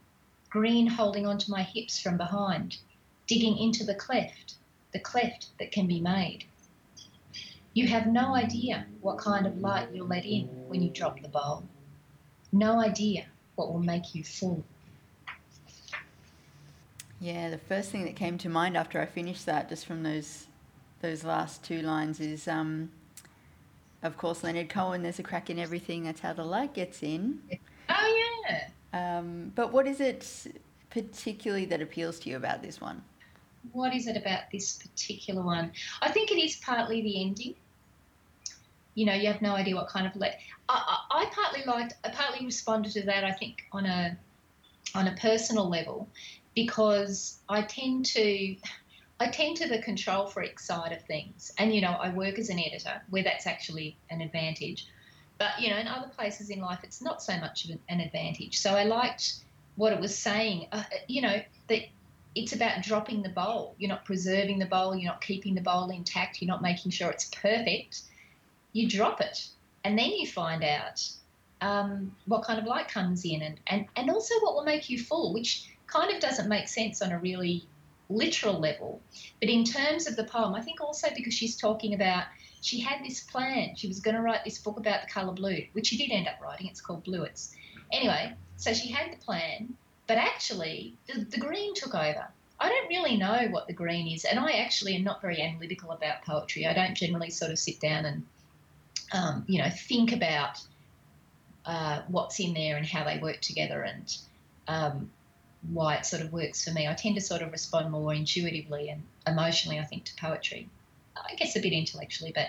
Green 0.50 0.88
holding 0.88 1.28
onto 1.28 1.52
my 1.52 1.62
hips 1.62 2.00
from 2.00 2.18
behind, 2.18 2.80
digging 3.28 3.56
into 3.56 3.84
the 3.84 3.94
cleft, 3.94 4.56
the 4.94 5.00
cleft 5.00 5.50
that 5.60 5.72
can 5.72 5.86
be 5.86 6.02
made. 6.02 6.46
You 7.76 7.86
have 7.90 8.08
no 8.08 8.34
idea 8.34 8.88
what 9.02 9.20
kind 9.20 9.46
of 9.46 9.60
light 9.60 9.94
you'll 9.94 10.08
let 10.08 10.26
in 10.26 10.48
when 10.68 10.82
you 10.82 10.90
drop 10.90 11.22
the 11.22 11.28
bowl. 11.28 11.66
No 12.52 12.80
idea 12.80 13.28
what 13.60 13.74
will 13.74 13.84
make 13.84 14.16
you 14.16 14.24
full. 14.24 14.64
Yeah, 17.20 17.50
the 17.50 17.58
first 17.58 17.92
thing 17.92 18.06
that 18.06 18.16
came 18.16 18.38
to 18.38 18.48
mind 18.48 18.78
after 18.78 19.02
I 19.02 19.06
finished 19.06 19.46
that, 19.46 19.68
just 19.68 19.86
from 19.86 20.02
those 20.04 20.48
those 21.02 21.26
last 21.26 21.64
two 21.64 21.82
lines, 21.82 22.22
is 22.22 22.48
um, 22.48 22.90
of 24.02 24.18
course 24.18 24.46
Leonard 24.46 24.70
Cohen. 24.70 25.04
There's 25.04 25.20
a 25.20 25.24
crack 25.24 25.50
in 25.50 25.60
everything. 25.60 26.06
That's 26.06 26.22
how 26.22 26.32
the 26.32 26.46
light 26.46 26.74
gets 26.74 27.04
in. 27.04 27.40
Oh 27.90 28.42
yeah. 28.50 28.70
Um, 28.94 29.52
but 29.56 29.74
what 29.74 29.86
is 29.86 30.00
it 30.00 30.56
particularly 30.90 31.66
that 31.66 31.82
appeals 31.82 32.18
to 32.20 32.30
you 32.30 32.38
about 32.38 32.64
this 32.64 32.80
one? 32.80 33.04
What 33.74 33.94
is 33.94 34.08
it 34.08 34.16
about 34.16 34.44
this 34.54 34.78
particular 34.78 35.44
one? 35.44 35.74
I 36.02 36.10
think 36.10 36.32
it 36.32 36.42
is 36.42 36.56
partly 36.58 37.02
the 37.02 37.22
ending. 37.22 37.56
You 39.00 39.06
know, 39.06 39.14
you 39.14 39.28
have 39.28 39.42
no 39.42 39.54
idea 39.56 39.76
what 39.76 39.88
kind 39.88 40.06
of 40.06 40.14
let. 40.18 40.42
I, 40.68 41.00
I, 41.10 41.22
I 41.22 41.26
partly 41.34 41.64
liked. 41.66 41.94
I 42.04 42.10
partly 42.10 42.46
responded 42.46 42.92
to 42.94 43.04
that. 43.04 43.24
I 43.24 43.32
think 43.32 43.64
on 43.72 43.86
a 43.86 44.18
on 44.94 45.08
a 45.08 45.16
personal 45.16 45.70
level 45.70 46.10
because 46.54 47.40
I 47.48 47.62
tend 47.62 48.08
to 48.08 48.58
I 49.22 49.28
tend 49.28 49.56
to 49.58 49.70
the 49.70 49.80
control 49.80 50.28
freak 50.28 50.60
side 50.60 50.92
of 50.92 51.02
things, 51.04 51.54
and 51.58 51.74
you 51.74 51.80
know 51.80 51.92
I 51.92 52.10
work 52.10 52.38
as 52.40 52.50
an 52.50 52.60
editor 52.60 53.02
where 53.10 53.24
that's 53.24 53.48
actually 53.48 53.96
an 54.10 54.20
advantage, 54.20 54.86
but 55.38 55.62
you 55.62 55.70
know 55.70 55.78
in 55.78 55.88
other 55.88 56.10
places 56.10 56.50
in 56.50 56.60
life 56.60 56.80
it's 56.84 57.02
not 57.02 57.24
so 57.24 57.38
much 57.38 57.64
of 57.64 57.78
an 57.88 58.02
advantage. 58.02 58.60
So 58.60 58.76
I 58.76 58.84
liked 58.84 59.36
what 59.78 59.94
it 59.94 60.02
was 60.02 60.14
saying. 60.14 60.68
Uh, 60.74 60.84
you 61.08 61.22
know 61.22 61.42
that 61.70 61.84
it's 62.36 62.52
about 62.52 62.84
dropping 62.84 63.22
the 63.22 63.30
bowl. 63.30 63.76
You're 63.78 63.90
not 63.90 64.04
preserving 64.04 64.60
the 64.60 64.66
bowl. 64.66 64.94
You're 64.94 65.12
not 65.12 65.22
keeping 65.22 65.56
the 65.56 65.62
bowl 65.62 65.90
intact. 65.90 66.42
You're 66.42 66.50
not 66.50 66.62
making 66.62 66.92
sure 66.92 67.10
it's 67.10 67.30
perfect. 67.30 68.02
You 68.74 68.88
drop 68.88 69.22
it, 69.22 69.48
and 69.84 69.98
then 69.98 70.12
you 70.12 70.28
find 70.28 70.64
out 70.64 71.08
um, 71.62 72.16
what 72.26 72.44
kind 72.44 72.60
of 72.60 72.66
light 72.66 72.88
comes 72.88 73.26
in, 73.26 73.42
and, 73.42 73.60
and 73.68 73.86
and 73.96 74.10
also 74.10 74.36
what 74.42 74.56
will 74.56 74.64
make 74.64 74.90
you 74.90 75.00
full, 75.00 75.34
which 75.34 75.70
kind 75.88 76.14
of 76.14 76.22
doesn't 76.22 76.48
make 76.48 76.68
sense 76.68 77.02
on 77.02 77.12
a 77.12 77.20
really 77.20 77.66
literal 78.10 78.60
level. 78.60 79.02
But 79.40 79.50
in 79.50 79.64
terms 79.64 80.08
of 80.08 80.16
the 80.16 80.24
poem, 80.24 80.54
I 80.56 80.62
think 80.62 80.82
also 80.82 81.08
because 81.16 81.34
she's 81.34 81.56
talking 81.56 81.94
about 81.94 82.26
she 82.62 82.80
had 82.80 83.04
this 83.04 83.22
plan. 83.22 83.76
She 83.76 83.88
was 83.88 84.00
going 84.00 84.16
to 84.16 84.22
write 84.22 84.44
this 84.44 84.58
book 84.58 84.78
about 84.78 85.02
the 85.02 85.08
colour 85.08 85.34
blue, 85.34 85.64
which 85.74 85.88
she 85.88 85.98
did 85.98 86.12
end 86.12 86.28
up 86.28 86.42
writing. 86.42 86.68
It's 86.68 86.82
called 86.82 87.06
Bluets. 87.06 87.56
Anyway, 87.92 88.34
so 88.58 88.74
she 88.74 88.90
had 88.90 89.14
the 89.14 89.24
plan, 89.24 89.74
but 90.08 90.18
actually 90.18 90.96
the, 91.08 91.22
the 91.22 91.40
green 91.40 91.74
took 91.74 91.96
over. 91.96 92.28
I 92.60 92.68
don't 92.68 92.90
really 92.90 93.16
know 93.16 93.48
what 93.52 93.68
the 93.68 93.74
green 93.74 94.14
is, 94.14 94.26
and 94.26 94.38
I 94.38 94.52
actually 94.54 94.96
am 94.96 95.04
not 95.04 95.22
very 95.22 95.42
analytical 95.42 95.92
about 95.92 96.24
poetry. 96.26 96.68
I 96.68 96.74
don't 96.74 96.96
generally 96.96 97.30
sort 97.30 97.52
of 97.52 97.60
sit 97.60 97.80
down 97.80 98.06
and, 98.06 98.26
um, 99.12 99.44
you 99.48 99.62
know, 99.62 99.70
think 99.70 100.14
about 100.14 100.62
uh, 101.66 102.02
what's 102.08 102.40
in 102.40 102.54
there 102.54 102.78
and 102.78 102.86
how 102.86 103.04
they 103.04 103.20
work 103.20 103.42
together 103.42 103.82
and 103.82 104.18
um, 104.68 105.12
why 105.72 105.96
it 105.96 106.06
sort 106.06 106.22
of 106.22 106.32
works 106.32 106.64
for 106.64 106.72
me. 106.72 106.88
I 106.88 106.94
tend 106.94 107.16
to 107.16 107.22
sort 107.22 107.42
of 107.42 107.52
respond 107.52 107.92
more 107.92 108.14
intuitively 108.14 108.90
and 108.90 109.04
emotionally, 109.28 109.80
I 109.80 109.84
think, 109.84 110.06
to 110.06 110.16
poetry. 110.16 110.70
I 111.16 111.36
guess 111.36 111.56
a 111.56 111.60
bit 111.60 111.74
intellectually, 111.74 112.32
but 112.34 112.48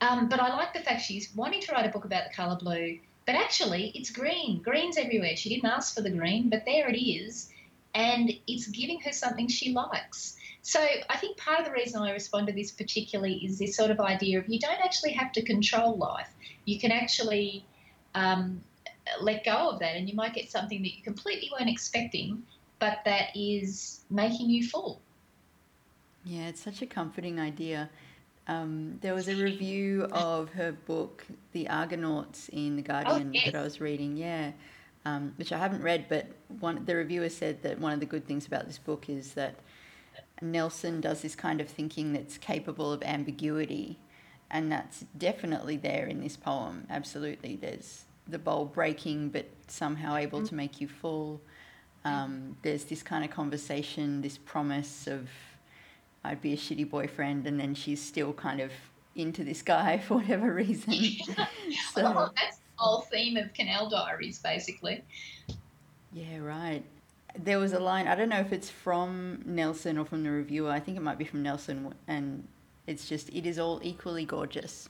um, 0.00 0.28
but 0.28 0.40
I 0.40 0.48
like 0.54 0.74
the 0.74 0.80
fact 0.80 1.02
she's 1.02 1.34
wanting 1.34 1.62
to 1.62 1.72
write 1.72 1.86
a 1.86 1.90
book 1.90 2.04
about 2.04 2.24
the 2.28 2.34
colour 2.34 2.56
blue, 2.56 2.98
but 3.24 3.34
actually 3.34 3.92
it's 3.94 4.10
green. 4.10 4.60
Green's 4.60 4.98
everywhere. 4.98 5.36
She 5.36 5.48
didn't 5.48 5.70
ask 5.70 5.94
for 5.94 6.02
the 6.02 6.10
green, 6.10 6.50
but 6.50 6.64
there 6.66 6.88
it 6.88 6.98
is, 6.98 7.50
and 7.94 8.30
it's 8.46 8.66
giving 8.66 9.00
her 9.00 9.12
something 9.12 9.48
she 9.48 9.72
likes. 9.72 10.36
So 10.66 10.80
I 10.80 11.16
think 11.18 11.36
part 11.36 11.60
of 11.60 11.64
the 11.64 11.70
reason 11.70 12.02
I 12.02 12.10
respond 12.10 12.48
to 12.48 12.52
this 12.52 12.72
particularly 12.72 13.34
is 13.34 13.56
this 13.56 13.76
sort 13.76 13.92
of 13.92 14.00
idea 14.00 14.40
of 14.40 14.48
you 14.48 14.58
don't 14.58 14.80
actually 14.84 15.12
have 15.12 15.30
to 15.34 15.42
control 15.42 15.96
life. 15.96 16.28
You 16.64 16.80
can 16.80 16.90
actually 16.90 17.64
um, 18.16 18.60
let 19.20 19.44
go 19.44 19.70
of 19.70 19.78
that 19.78 19.94
and 19.94 20.08
you 20.08 20.16
might 20.16 20.34
get 20.34 20.50
something 20.50 20.82
that 20.82 20.96
you 20.96 21.04
completely 21.04 21.52
weren't 21.56 21.70
expecting 21.70 22.42
but 22.80 22.98
that 23.04 23.28
is 23.36 24.00
making 24.10 24.50
you 24.50 24.66
full 24.66 25.00
yeah 26.24 26.48
it's 26.48 26.60
such 26.60 26.82
a 26.82 26.86
comforting 26.86 27.38
idea 27.38 27.88
um, 28.48 28.98
there 29.02 29.14
was 29.14 29.28
a 29.28 29.36
review 29.36 30.08
of 30.10 30.50
her 30.50 30.72
book 30.72 31.24
the 31.52 31.68
argonauts 31.68 32.48
in 32.48 32.74
the 32.74 32.82
guardian 32.82 33.28
oh, 33.28 33.32
yes. 33.32 33.44
that 33.44 33.54
i 33.54 33.62
was 33.62 33.80
reading 33.80 34.16
yeah 34.16 34.50
um, 35.04 35.32
which 35.36 35.52
i 35.52 35.58
haven't 35.58 35.82
read 35.82 36.06
but 36.08 36.26
one 36.58 36.84
the 36.84 36.96
reviewer 36.96 37.28
said 37.28 37.62
that 37.62 37.78
one 37.78 37.92
of 37.92 38.00
the 38.00 38.06
good 38.06 38.26
things 38.26 38.46
about 38.46 38.66
this 38.66 38.78
book 38.78 39.08
is 39.08 39.34
that 39.34 39.54
nelson 40.42 41.00
does 41.00 41.22
this 41.22 41.34
kind 41.34 41.60
of 41.60 41.68
thinking 41.68 42.12
that's 42.12 42.38
capable 42.38 42.92
of 42.92 43.02
ambiguity 43.02 43.98
and 44.50 44.70
that's 44.70 45.04
definitely 45.16 45.76
there 45.76 46.06
in 46.06 46.20
this 46.20 46.36
poem 46.36 46.86
absolutely 46.90 47.56
there's 47.56 48.06
the 48.28 48.38
bowl 48.38 48.64
breaking, 48.64 49.30
but 49.30 49.46
somehow 49.68 50.16
able 50.16 50.46
to 50.46 50.54
make 50.54 50.80
you 50.80 50.88
full. 50.88 51.40
Um, 52.04 52.56
there's 52.62 52.84
this 52.84 53.02
kind 53.02 53.24
of 53.24 53.30
conversation, 53.30 54.22
this 54.22 54.38
promise 54.38 55.06
of 55.06 55.28
I'd 56.24 56.40
be 56.40 56.52
a 56.52 56.56
shitty 56.56 56.88
boyfriend, 56.88 57.46
and 57.46 57.58
then 57.58 57.74
she's 57.74 58.02
still 58.02 58.32
kind 58.32 58.60
of 58.60 58.72
into 59.14 59.44
this 59.44 59.62
guy 59.62 59.98
for 60.06 60.18
whatever 60.18 60.52
reason. 60.52 60.94
so, 61.94 62.02
well, 62.02 62.32
that's 62.36 62.58
the 62.58 62.62
whole 62.76 63.02
theme 63.02 63.36
of 63.36 63.52
Canal 63.54 63.88
Diaries, 63.88 64.38
basically. 64.38 65.04
Yeah, 66.12 66.38
right. 66.38 66.84
There 67.42 67.58
was 67.58 67.72
a 67.72 67.80
line, 67.80 68.08
I 68.08 68.14
don't 68.14 68.28
know 68.28 68.40
if 68.40 68.52
it's 68.52 68.70
from 68.70 69.42
Nelson 69.44 69.98
or 69.98 70.04
from 70.04 70.22
the 70.22 70.30
reviewer, 70.30 70.70
I 70.70 70.80
think 70.80 70.96
it 70.96 71.02
might 71.02 71.18
be 71.18 71.24
from 71.24 71.42
Nelson, 71.42 71.94
and 72.06 72.46
it's 72.86 73.08
just, 73.08 73.28
it 73.30 73.46
is 73.46 73.58
all 73.58 73.80
equally 73.82 74.24
gorgeous 74.24 74.88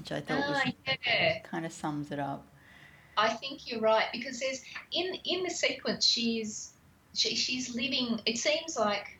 which 0.00 0.12
I 0.12 0.20
thought 0.20 0.48
was 0.48 0.60
ah, 0.64 0.92
yeah. 1.06 1.40
kind 1.40 1.66
of 1.66 1.72
sums 1.72 2.10
it 2.10 2.18
up. 2.18 2.44
I 3.16 3.34
think 3.34 3.70
you're 3.70 3.80
right 3.80 4.06
because 4.12 4.40
there's 4.40 4.62
in 4.92 5.14
in 5.24 5.42
the 5.42 5.50
sequence 5.50 6.06
she's 6.06 6.72
she, 7.14 7.36
she's 7.36 7.74
living. 7.74 8.20
It 8.24 8.38
seems 8.38 8.78
like 8.78 9.18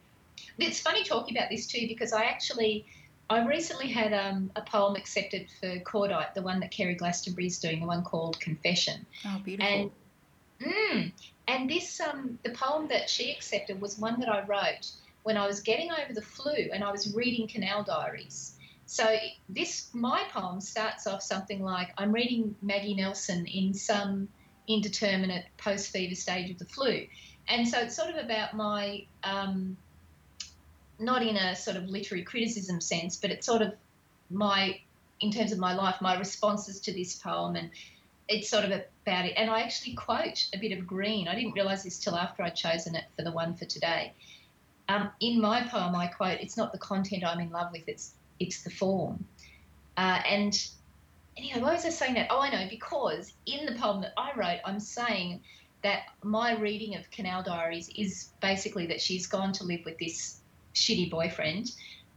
it's 0.58 0.80
funny 0.80 1.04
talking 1.04 1.36
about 1.36 1.50
this 1.50 1.66
too 1.66 1.86
because 1.86 2.12
I 2.12 2.24
actually 2.24 2.86
I 3.28 3.44
recently 3.44 3.88
had 3.88 4.12
um, 4.12 4.50
a 4.56 4.62
poem 4.62 4.96
accepted 4.96 5.48
for 5.60 5.78
Cordite, 5.80 6.34
the 6.34 6.42
one 6.42 6.60
that 6.60 6.70
Kerry 6.70 6.94
Glastonbury 6.94 7.46
is 7.46 7.58
doing, 7.58 7.80
the 7.80 7.86
one 7.86 8.02
called 8.02 8.40
Confession. 8.40 9.06
Oh, 9.24 9.40
beautiful. 9.44 9.92
And, 10.60 10.72
mm, 10.72 11.12
and 11.50 11.68
this 11.68 12.00
um, 12.00 12.38
the 12.44 12.50
poem 12.50 12.86
that 12.88 13.10
she 13.10 13.32
accepted 13.32 13.80
was 13.80 13.98
one 13.98 14.20
that 14.20 14.28
I 14.28 14.44
wrote 14.46 14.88
when 15.24 15.36
I 15.36 15.48
was 15.48 15.60
getting 15.60 15.90
over 15.90 16.14
the 16.14 16.22
flu 16.22 16.54
and 16.72 16.84
I 16.84 16.92
was 16.92 17.12
reading 17.12 17.48
Canal 17.48 17.82
Diaries. 17.82 18.54
So 18.86 19.04
this 19.48 19.90
my 19.92 20.22
poem 20.32 20.60
starts 20.60 21.08
off 21.08 21.22
something 21.22 21.60
like 21.60 21.92
I'm 21.98 22.12
reading 22.12 22.54
Maggie 22.62 22.94
Nelson 22.94 23.46
in 23.46 23.74
some 23.74 24.28
indeterminate 24.68 25.44
post 25.58 25.90
fever 25.90 26.14
stage 26.14 26.50
of 26.50 26.58
the 26.58 26.66
flu, 26.66 27.06
and 27.48 27.66
so 27.66 27.80
it's 27.80 27.96
sort 27.96 28.10
of 28.10 28.24
about 28.24 28.54
my 28.54 29.04
um, 29.24 29.76
not 31.00 31.22
in 31.22 31.36
a 31.36 31.56
sort 31.56 31.76
of 31.76 31.84
literary 31.84 32.22
criticism 32.22 32.80
sense, 32.80 33.16
but 33.16 33.30
it's 33.30 33.46
sort 33.46 33.62
of 33.62 33.74
my 34.30 34.80
in 35.18 35.32
terms 35.32 35.50
of 35.50 35.58
my 35.58 35.74
life, 35.74 35.96
my 36.00 36.16
responses 36.16 36.80
to 36.80 36.92
this 36.92 37.16
poem, 37.16 37.56
and 37.56 37.70
it's 38.28 38.48
sort 38.48 38.64
of 38.64 38.70
about 39.10 39.26
it. 39.26 39.34
And 39.36 39.50
I 39.50 39.62
actually 39.62 39.94
quote 39.94 40.48
a 40.54 40.58
bit 40.58 40.72
of 40.72 40.86
Green. 40.86 41.26
I 41.26 41.34
didn't 41.34 41.52
realise 41.52 41.82
this 41.82 41.98
till 41.98 42.14
after 42.14 42.42
I'd 42.42 42.54
chosen 42.54 42.94
it 42.94 43.04
for 43.16 43.22
the 43.22 43.32
one 43.32 43.54
for 43.54 43.64
today. 43.64 44.12
Um, 44.88 45.10
in 45.20 45.40
my 45.40 45.62
poem, 45.64 45.94
I 45.94 46.06
quote, 46.06 46.38
"It's 46.40 46.56
not 46.56 46.72
the 46.72 46.78
content 46.78 47.24
I'm 47.24 47.40
in 47.40 47.50
love 47.50 47.72
with; 47.72 47.88
it's 47.88 48.14
it's 48.38 48.62
the 48.62 48.70
form." 48.70 49.24
Uh, 49.96 50.22
and 50.26 50.56
anyway, 51.36 51.60
why 51.60 51.72
was 51.74 51.84
I 51.84 51.90
saying 51.90 52.14
that? 52.14 52.28
Oh, 52.30 52.40
I 52.40 52.50
know 52.50 52.68
because 52.68 53.32
in 53.46 53.66
the 53.66 53.72
poem 53.72 54.00
that 54.02 54.12
I 54.16 54.32
wrote, 54.36 54.60
I'm 54.64 54.80
saying 54.80 55.42
that 55.82 56.02
my 56.22 56.56
reading 56.56 56.94
of 56.96 57.10
Canal 57.10 57.42
Diaries 57.42 57.90
is 57.96 58.30
basically 58.40 58.86
that 58.86 59.00
she's 59.00 59.26
gone 59.26 59.52
to 59.54 59.64
live 59.64 59.80
with 59.84 59.98
this 59.98 60.40
shitty 60.74 61.10
boyfriend 61.10 61.72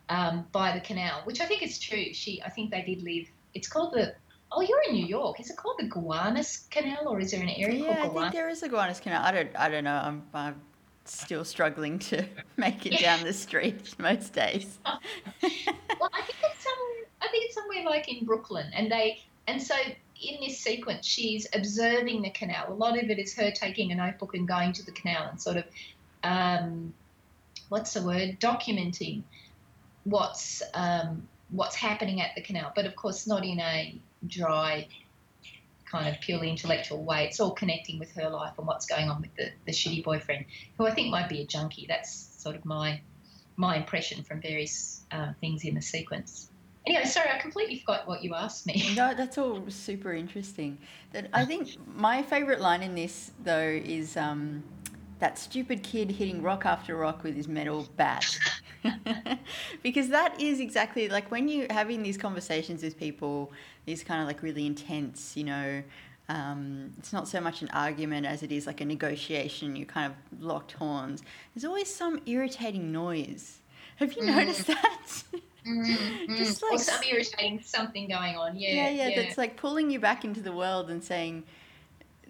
um, 0.09 0.45
by 0.51 0.73
the 0.73 0.81
canal, 0.81 1.21
which 1.23 1.39
I 1.41 1.45
think 1.45 1.63
is 1.63 1.79
true. 1.79 2.13
She, 2.13 2.41
I 2.43 2.49
think 2.49 2.71
they 2.71 2.81
did 2.81 3.01
live. 3.03 3.27
It's 3.53 3.67
called 3.67 3.93
the 3.93 4.15
Oh, 4.55 4.61
you're 4.61 4.81
in 4.87 4.95
New 4.95 5.05
York. 5.05 5.39
Is 5.39 5.49
it 5.49 5.57
called 5.57 5.77
the 5.79 5.87
Gowanus 5.87 6.69
Canal, 6.69 7.07
or 7.07 7.19
is 7.19 7.31
there 7.31 7.41
an 7.41 7.49
area 7.49 7.85
yeah, 7.85 8.01
called 8.01 8.17
I 8.17 8.21
think 8.21 8.33
there 8.33 8.49
is 8.49 8.63
a 8.63 8.69
Gowanus 8.69 8.99
Canal. 8.99 9.23
I 9.23 9.31
don't, 9.31 9.49
I 9.55 9.69
don't 9.69 9.83
know. 9.83 9.95
I'm, 9.95 10.23
I'm 10.33 10.61
still 11.05 11.43
struggling 11.43 11.99
to 11.99 12.25
make 12.57 12.85
it 12.85 12.99
down 12.99 13.23
the 13.23 13.33
street 13.45 13.95
most 13.99 14.33
days. 14.33 14.79
well, 14.85 14.99
I 15.43 16.21
think 16.21 16.37
it's 16.43 16.63
some. 16.63 16.73
I 17.21 17.27
think 17.29 17.45
it's 17.45 17.55
somewhere 17.55 17.83
like 17.85 18.11
in 18.11 18.25
Brooklyn, 18.25 18.67
and 18.73 18.91
they 18.91 19.23
and 19.47 19.61
so 19.61 19.75
in 20.21 20.39
this 20.41 20.57
sequence, 20.59 21.05
she's 21.05 21.47
observing 21.53 22.21
the 22.21 22.29
canal. 22.29 22.71
A 22.71 22.73
lot 22.73 22.97
of 22.97 23.09
it 23.09 23.19
is 23.19 23.35
her 23.35 23.51
taking 23.51 23.91
a 23.91 23.95
notebook 23.95 24.35
and 24.35 24.47
going 24.47 24.73
to 24.73 24.85
the 24.85 24.91
canal 24.91 25.27
and 25.29 25.41
sort 25.41 25.57
of, 25.57 25.65
um, 26.23 26.93
what's 27.69 27.93
the 27.93 28.01
word, 28.01 28.39
documenting 28.39 29.23
what's 30.05 30.61
um, 30.73 31.27
what's 31.49 31.75
happening 31.75 32.21
at 32.21 32.35
the 32.35 32.41
canal. 32.41 32.71
But 32.75 32.85
of 32.85 32.95
course, 32.95 33.27
not 33.27 33.43
in 33.43 33.59
a 33.59 33.99
dry, 34.27 34.87
kind 35.85 36.13
of 36.13 36.19
purely 36.21 36.49
intellectual 36.49 37.03
way. 37.03 37.25
It's 37.25 37.39
all 37.39 37.51
connecting 37.51 37.99
with 37.99 38.11
her 38.13 38.29
life 38.29 38.53
and 38.57 38.67
what's 38.67 38.85
going 38.85 39.09
on 39.09 39.21
with 39.21 39.35
the, 39.35 39.51
the 39.65 39.71
shitty 39.71 40.03
boyfriend, 40.03 40.45
who 40.77 40.87
I 40.87 40.91
think 40.91 41.09
might 41.09 41.29
be 41.29 41.41
a 41.41 41.45
junkie. 41.45 41.85
That's 41.87 42.11
sort 42.41 42.55
of 42.55 42.65
my 42.65 43.01
my 43.55 43.77
impression 43.77 44.23
from 44.23 44.41
various 44.41 45.03
uh, 45.11 45.33
things 45.39 45.63
in 45.63 45.75
the 45.75 45.81
sequence. 45.81 46.49
Anyway, 46.85 47.05
sorry, 47.05 47.29
I 47.29 47.37
completely 47.37 47.79
forgot 47.79 48.07
what 48.07 48.23
you 48.23 48.33
asked 48.33 48.65
me. 48.65 48.93
No, 48.95 49.13
that's 49.13 49.37
all 49.37 49.63
super 49.69 50.13
interesting. 50.13 50.77
That 51.13 51.29
I 51.33 51.45
think 51.45 51.77
my 51.95 52.21
favorite 52.23 52.59
line 52.59 52.83
in 52.83 52.95
this 52.95 53.31
though 53.43 53.79
is 53.85 54.17
um, 54.17 54.63
that 55.19 55.37
stupid 55.37 55.83
kid 55.83 56.11
hitting 56.11 56.41
rock 56.41 56.65
after 56.65 56.97
rock 56.97 57.23
with 57.23 57.35
his 57.35 57.47
metal 57.47 57.87
bat. 57.95 58.25
because 59.83 60.09
that 60.09 60.39
is 60.41 60.59
exactly 60.59 61.09
like 61.09 61.29
when 61.31 61.47
you're 61.47 61.71
having 61.71 62.03
these 62.03 62.17
conversations 62.17 62.83
with 62.83 62.97
people, 62.97 63.51
these 63.85 64.03
kind 64.03 64.21
of 64.21 64.27
like 64.27 64.41
really 64.43 64.65
intense, 64.65 65.35
you 65.37 65.43
know. 65.43 65.83
Um, 66.29 66.91
it's 66.97 67.11
not 67.11 67.27
so 67.27 67.41
much 67.41 67.61
an 67.61 67.69
argument 67.73 68.25
as 68.25 68.43
it 68.43 68.51
is 68.51 68.65
like 68.65 68.79
a 68.81 68.85
negotiation. 68.85 69.75
You 69.75 69.85
kind 69.85 70.11
of 70.13 70.41
locked 70.41 70.71
horns. 70.73 71.21
There's 71.53 71.65
always 71.65 71.93
some 71.93 72.21
irritating 72.25 72.91
noise. 72.93 73.59
Have 73.97 74.13
you 74.13 74.23
Mhm. 74.23 74.35
noticed 74.35 74.67
that? 74.67 75.23
Mm, 75.67 76.37
Just 76.37 76.63
or 76.63 76.71
like- 76.71 76.79
some 76.79 77.03
irritating 77.03 77.61
something 77.61 78.07
going 78.07 78.35
on. 78.37 78.55
Yeah, 78.57 78.69
yeah, 78.73 78.89
yeah, 78.89 79.07
yeah. 79.09 79.21
that's 79.23 79.37
like 79.37 79.57
pulling 79.57 79.91
you 79.91 79.99
back 79.99 80.23
into 80.25 80.41
the 80.41 80.51
world 80.53 80.89
and 80.89 81.03
saying, 81.03 81.43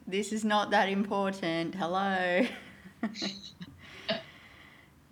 "This 0.08 0.34
is 0.34 0.44
not 0.44 0.72
that 0.72 0.90
important." 0.90 1.76
Hello. 1.76 2.46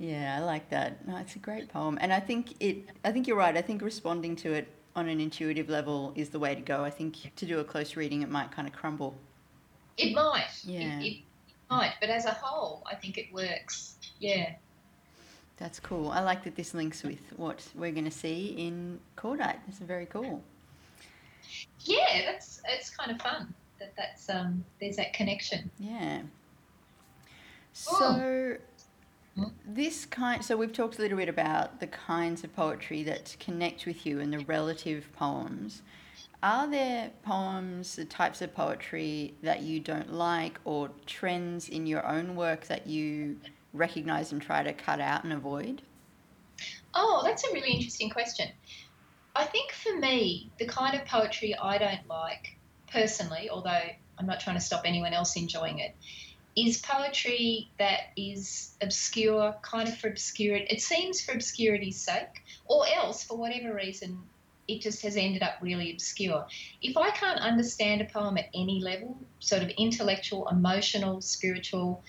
yeah, 0.01 0.35
I 0.39 0.43
like 0.43 0.67
that. 0.69 1.07
No, 1.07 1.17
it's 1.17 1.35
a 1.35 1.39
great 1.39 1.71
poem, 1.71 1.99
and 2.01 2.11
I 2.11 2.19
think 2.19 2.55
it. 2.59 2.89
I 3.05 3.11
think 3.11 3.27
you're 3.27 3.37
right. 3.37 3.55
I 3.55 3.61
think 3.61 3.83
responding 3.83 4.35
to 4.37 4.51
it 4.51 4.67
on 4.95 5.07
an 5.07 5.21
intuitive 5.21 5.69
level 5.69 6.11
is 6.15 6.29
the 6.29 6.39
way 6.39 6.55
to 6.55 6.61
go. 6.61 6.83
I 6.83 6.89
think 6.89 7.35
to 7.35 7.45
do 7.45 7.59
a 7.59 7.63
close 7.63 7.95
reading, 7.95 8.23
it 8.23 8.29
might 8.29 8.51
kind 8.51 8.67
of 8.67 8.73
crumble. 8.73 9.13
It 9.97 10.15
might. 10.15 10.49
Yeah. 10.63 10.99
It, 10.99 11.05
it 11.05 11.17
might, 11.69 11.93
but 12.01 12.09
as 12.09 12.25
a 12.25 12.31
whole, 12.31 12.81
I 12.89 12.95
think 12.95 13.19
it 13.19 13.31
works. 13.31 13.95
Yeah. 14.19 14.53
That's 15.57 15.79
cool. 15.79 16.09
I 16.09 16.21
like 16.21 16.43
that 16.45 16.55
this 16.55 16.73
links 16.73 17.03
with 17.03 17.21
what 17.37 17.63
we're 17.75 17.91
going 17.91 18.05
to 18.05 18.11
see 18.11 18.55
in 18.57 18.99
Cordite. 19.15 19.59
It's 19.67 19.77
very 19.77 20.07
cool. 20.07 20.41
Yeah, 21.81 22.31
that's 22.31 22.61
it's 22.67 22.89
kind 22.89 23.11
of 23.11 23.21
fun 23.21 23.53
that 23.79 23.93
that's 23.95 24.29
um 24.29 24.65
there's 24.79 24.95
that 24.95 25.13
connection. 25.13 25.69
Yeah. 25.79 26.21
So 27.73 27.93
Hmm? 27.93 28.63
Mm-hmm. 29.37 29.73
this 29.73 30.05
kind 30.05 30.43
so 30.43 30.57
we've 30.57 30.73
talked 30.73 30.99
a 30.99 31.01
little 31.01 31.17
bit 31.17 31.29
about 31.29 31.79
the 31.79 31.87
kinds 31.87 32.43
of 32.43 32.53
poetry 32.53 33.01
that 33.03 33.37
connect 33.39 33.85
with 33.85 34.05
you 34.05 34.19
and 34.19 34.33
the 34.33 34.39
relative 34.39 35.07
poems. 35.13 35.83
Are 36.43 36.67
there 36.67 37.11
poems, 37.23 37.95
the 37.95 38.03
types 38.03 38.41
of 38.41 38.53
poetry 38.53 39.35
that 39.41 39.61
you 39.61 39.79
don't 39.79 40.11
like 40.11 40.59
or 40.65 40.89
trends 41.05 41.69
in 41.69 41.85
your 41.85 42.05
own 42.05 42.35
work 42.35 42.65
that 42.65 42.87
you 42.87 43.37
recognize 43.73 44.31
and 44.31 44.41
try 44.41 44.63
to 44.63 44.73
cut 44.73 44.99
out 44.99 45.23
and 45.23 45.31
avoid? 45.31 45.81
Oh, 46.93 47.21
that's 47.23 47.43
a 47.45 47.53
really 47.53 47.71
interesting 47.71 48.09
question. 48.09 48.49
I 49.35 49.45
think 49.45 49.71
for 49.71 49.97
me, 49.97 50.51
the 50.57 50.65
kind 50.65 50.99
of 50.99 51.05
poetry 51.05 51.55
I 51.55 51.77
don't 51.77 52.07
like 52.09 52.57
personally, 52.91 53.49
although 53.49 53.83
I'm 54.17 54.25
not 54.25 54.39
trying 54.39 54.57
to 54.57 54.61
stop 54.61 54.81
anyone 54.83 55.13
else 55.13 55.37
enjoying 55.37 55.79
it, 55.79 55.95
is 56.55 56.81
poetry 56.81 57.69
that 57.79 58.11
is 58.17 58.75
obscure, 58.81 59.55
kind 59.61 59.87
of 59.87 59.97
for 59.97 60.09
obscurity. 60.09 60.65
It 60.69 60.81
seems 60.81 61.21
for 61.21 61.33
obscurity's 61.33 61.99
sake, 61.99 62.43
or 62.65 62.85
else 62.87 63.23
for 63.23 63.37
whatever 63.37 63.73
reason, 63.73 64.19
it 64.67 64.81
just 64.81 65.01
has 65.03 65.17
ended 65.17 65.43
up 65.43 65.55
really 65.61 65.91
obscure. 65.91 66.45
If 66.81 66.97
I 66.97 67.09
can't 67.11 67.39
understand 67.39 68.01
a 68.01 68.05
poem 68.05 68.37
at 68.37 68.49
any 68.53 68.81
level, 68.81 69.17
sort 69.39 69.63
of 69.63 69.69
intellectual, 69.69 70.47
emotional, 70.49 71.21
spiritual, 71.21 72.03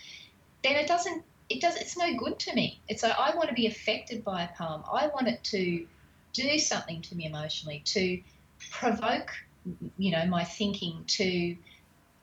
then 0.63 0.77
it 0.77 0.87
doesn't. 0.87 1.25
It 1.49 1.61
does. 1.61 1.77
It's 1.77 1.97
no 1.97 2.17
good 2.17 2.39
to 2.41 2.55
me. 2.55 2.81
It's 2.89 3.03
like 3.03 3.19
I 3.19 3.35
want 3.37 3.49
to 3.49 3.55
be 3.55 3.67
affected 3.67 4.25
by 4.25 4.45
a 4.45 4.49
poem. 4.57 4.83
I 4.91 5.09
want 5.09 5.29
it 5.29 5.43
to 5.45 5.87
do 6.33 6.59
something 6.59 7.03
to 7.03 7.15
me 7.15 7.27
emotionally, 7.27 7.83
to 7.85 8.21
provoke, 8.71 9.31
you 9.99 10.13
know, 10.13 10.25
my 10.27 10.45
thinking, 10.45 11.05
to 11.07 11.57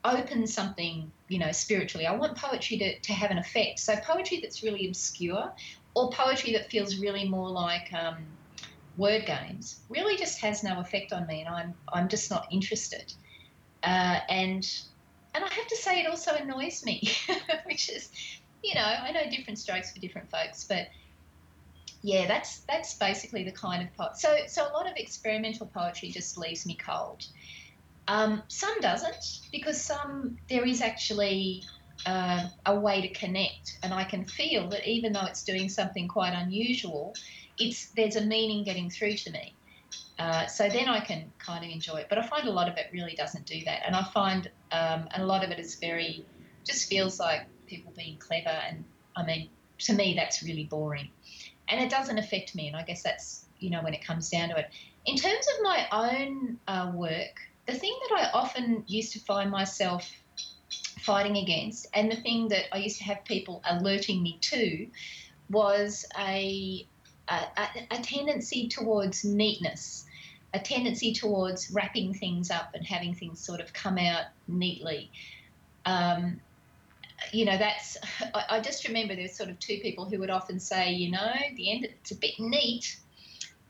open 0.04 0.48
something, 0.48 1.12
you 1.28 1.40
know, 1.40 1.52
spiritually. 1.52 2.08
I 2.08 2.16
want 2.16 2.38
poetry 2.38 2.78
to, 2.78 3.00
to 3.00 3.14
have 3.14 3.32
an 3.32 3.38
effect. 3.38 3.80
So 3.80 3.96
poetry 3.98 4.40
that's 4.42 4.64
really 4.64 4.88
obscure 4.88 5.52
or 5.96 6.10
poetry 6.12 6.54
that 6.54 6.70
feels 6.70 7.00
really 7.00 7.28
more 7.28 7.50
like 7.50 7.92
um, 7.94 8.18
word 8.98 9.26
games 9.26 9.82
really 9.90 10.18
just 10.18 10.40
has 10.42 10.64
no 10.64 10.80
effect 10.80 11.12
on 11.12 11.28
me 11.28 11.42
and 11.42 11.50
I'm, 11.50 11.74
I'm 11.92 12.08
just 12.08 12.30
not 12.30 12.48
interested. 12.52 13.12
Uh, 13.84 14.20
and 14.30 14.66
and 15.36 15.44
I 15.46 15.54
have 15.54 15.68
to 15.68 15.76
say 15.76 16.00
it 16.00 16.08
also 16.08 16.34
annoys 16.34 16.84
me, 16.84 17.08
which 17.66 17.90
is, 17.90 18.10
you 18.64 18.74
know, 18.74 18.82
I 18.82 19.12
know 19.12 19.30
different 19.30 19.60
strokes 19.60 19.92
for 19.92 20.00
different 20.00 20.30
folks, 20.32 20.66
but 20.68 20.88
yeah, 22.02 22.28
that's 22.28 22.62
that's 22.62 22.96
basically 22.96 23.44
the 23.44 23.52
kind 23.52 23.84
of 23.84 23.96
po- 23.96 24.16
so 24.16 24.38
so 24.48 24.64
a 24.64 24.74
lot 24.74 24.90
of 24.90 24.94
experimental 24.96 25.68
poetry 25.68 26.10
just 26.10 26.38
leaves 26.38 26.66
me 26.66 26.76
cold. 26.76 27.24
Um, 28.10 28.42
some 28.48 28.82
doesn't 28.82 29.42
because 29.52 29.80
some 29.80 30.40
there 30.50 30.66
is 30.66 30.82
actually 30.82 31.64
uh, 32.08 32.48
a 32.66 32.78
way 32.78 33.02
to 33.02 33.10
connect, 33.10 33.78
and 33.84 33.94
I 33.94 34.04
can 34.04 34.26
feel 34.26 34.68
that 34.70 34.90
even 34.90 35.14
though 35.14 35.26
it's 35.26 35.44
doing 35.44 35.70
something 35.70 36.08
quite 36.08 36.34
unusual, 36.34 37.14
it's 37.60 37.92
there's 37.92 38.16
a 38.16 38.26
meaning 38.26 38.64
getting 38.64 38.90
through 38.90 39.14
to 39.14 39.32
me. 39.32 39.54
Uh, 40.18 40.48
so 40.48 40.68
then 40.68 40.90
I 40.90 41.02
can 41.02 41.32
kind 41.38 41.64
of 41.64 41.70
enjoy 41.70 41.98
it, 41.98 42.08
but 42.10 42.18
I 42.18 42.26
find 42.26 42.48
a 42.48 42.52
lot 42.52 42.68
of 42.68 42.78
it 42.78 42.88
really 42.92 43.14
doesn't 43.16 43.46
do 43.46 43.64
that, 43.66 43.84
and 43.86 43.96
I 43.96 44.04
find 44.06 44.50
um, 44.72 45.08
a 45.16 45.24
lot 45.24 45.44
of 45.44 45.52
it 45.52 45.60
is 45.60 45.76
very 45.76 46.26
just 46.66 46.90
feels 46.90 47.20
like 47.20 47.42
people 47.68 47.94
being 47.96 48.18
clever, 48.18 48.50
and 48.50 48.84
I 49.16 49.24
mean 49.24 49.50
to 49.82 49.94
me 49.94 50.16
that's 50.16 50.42
really 50.42 50.66
boring, 50.66 51.10
and 51.68 51.80
it 51.80 51.92
doesn't 51.92 52.18
affect 52.18 52.56
me, 52.56 52.70
and 52.70 52.76
I 52.76 52.82
guess 52.82 53.04
that's 53.04 53.46
you 53.60 53.70
know 53.70 53.84
when 53.84 53.94
it 53.94 54.04
comes 54.04 54.32
down 54.32 54.50
to 54.50 54.58
it. 54.58 54.72
In 55.06 55.16
terms 55.16 55.46
of 55.56 55.64
my 55.64 55.88
own 55.92 56.58
uh, 56.68 56.92
work, 56.96 57.40
the 57.70 57.78
thing 57.78 57.96
that 58.10 58.20
I 58.20 58.32
often 58.32 58.84
used 58.88 59.14
to 59.14 59.20
find 59.20 59.52
myself 59.52 60.10
fighting 61.02 61.38
against, 61.38 61.88
and 61.94 62.12
the 62.12 62.16
thing 62.16 62.48
that 62.50 62.74
I 62.74 62.78
used 62.78 62.98
to 62.98 63.04
have 63.06 63.24
people 63.26 63.62
alerting 63.70 64.22
me 64.24 64.38
to, 64.42 64.88
was 65.50 66.06
a 66.18 66.88
a, 67.30 67.48
a- 67.92 68.02
tendency 68.02 68.68
towards 68.68 69.24
neatness, 69.24 70.06
a 70.54 70.60
tendency 70.60 71.14
towards 71.14 71.72
wrapping 71.72 72.14
things 72.14 72.50
up 72.50 72.72
and 72.74 72.86
having 72.86 73.14
things 73.14 73.40
sort 73.40 73.60
of 73.60 73.72
come 73.72 73.98
out 73.98 74.26
neatly. 74.48 75.12
Um, 75.86 76.42
you 77.32 77.46
know, 77.46 77.58
that's, 77.58 77.98
I, 78.34 78.46
I 78.50 78.60
just 78.62 78.88
remember 78.88 79.16
there's 79.16 79.36
sort 79.38 79.50
of 79.50 79.60
two 79.60 79.78
people 79.80 80.10
who 80.10 80.18
would 80.20 80.30
often 80.32 80.60
say, 80.60 80.92
you 80.92 81.12
know, 81.12 81.34
the 81.56 81.72
end, 81.72 81.86
it's 81.86 82.12
a 82.12 82.16
bit 82.16 82.40
neat. 82.40 82.98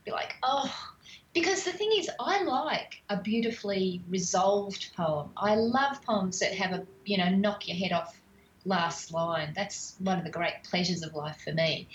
Be 0.04 0.10
like, 0.12 0.36
oh, 0.42 0.89
because 1.32 1.64
the 1.64 1.72
thing 1.72 1.90
is, 1.96 2.10
I 2.18 2.42
like 2.42 3.02
a 3.08 3.16
beautifully 3.16 4.02
resolved 4.08 4.92
poem. 4.96 5.30
I 5.36 5.54
love 5.54 6.02
poems 6.02 6.40
that 6.40 6.52
have 6.54 6.72
a, 6.72 6.86
you 7.04 7.18
know, 7.18 7.28
knock 7.30 7.68
your 7.68 7.76
head 7.76 7.92
off 7.92 8.20
last 8.64 9.12
line. 9.12 9.52
That's 9.54 9.94
one 10.00 10.18
of 10.18 10.24
the 10.24 10.30
great 10.30 10.62
pleasures 10.64 11.02
of 11.02 11.14
life 11.14 11.40
for 11.44 11.52
me. 11.52 11.88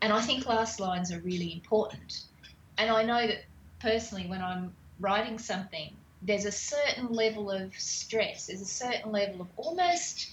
And 0.00 0.12
I 0.12 0.20
think 0.20 0.46
last 0.46 0.80
lines 0.80 1.12
are 1.12 1.18
really 1.20 1.52
important. 1.52 2.22
And 2.78 2.90
I 2.90 3.02
know 3.02 3.26
that 3.26 3.44
personally, 3.80 4.26
when 4.26 4.42
I'm 4.42 4.74
writing 5.00 5.38
something, 5.38 5.96
there's 6.22 6.44
a 6.44 6.52
certain 6.52 7.12
level 7.12 7.50
of 7.50 7.74
stress, 7.74 8.46
there's 8.46 8.60
a 8.60 8.66
certain 8.66 9.12
level 9.12 9.42
of 9.42 9.48
almost 9.56 10.30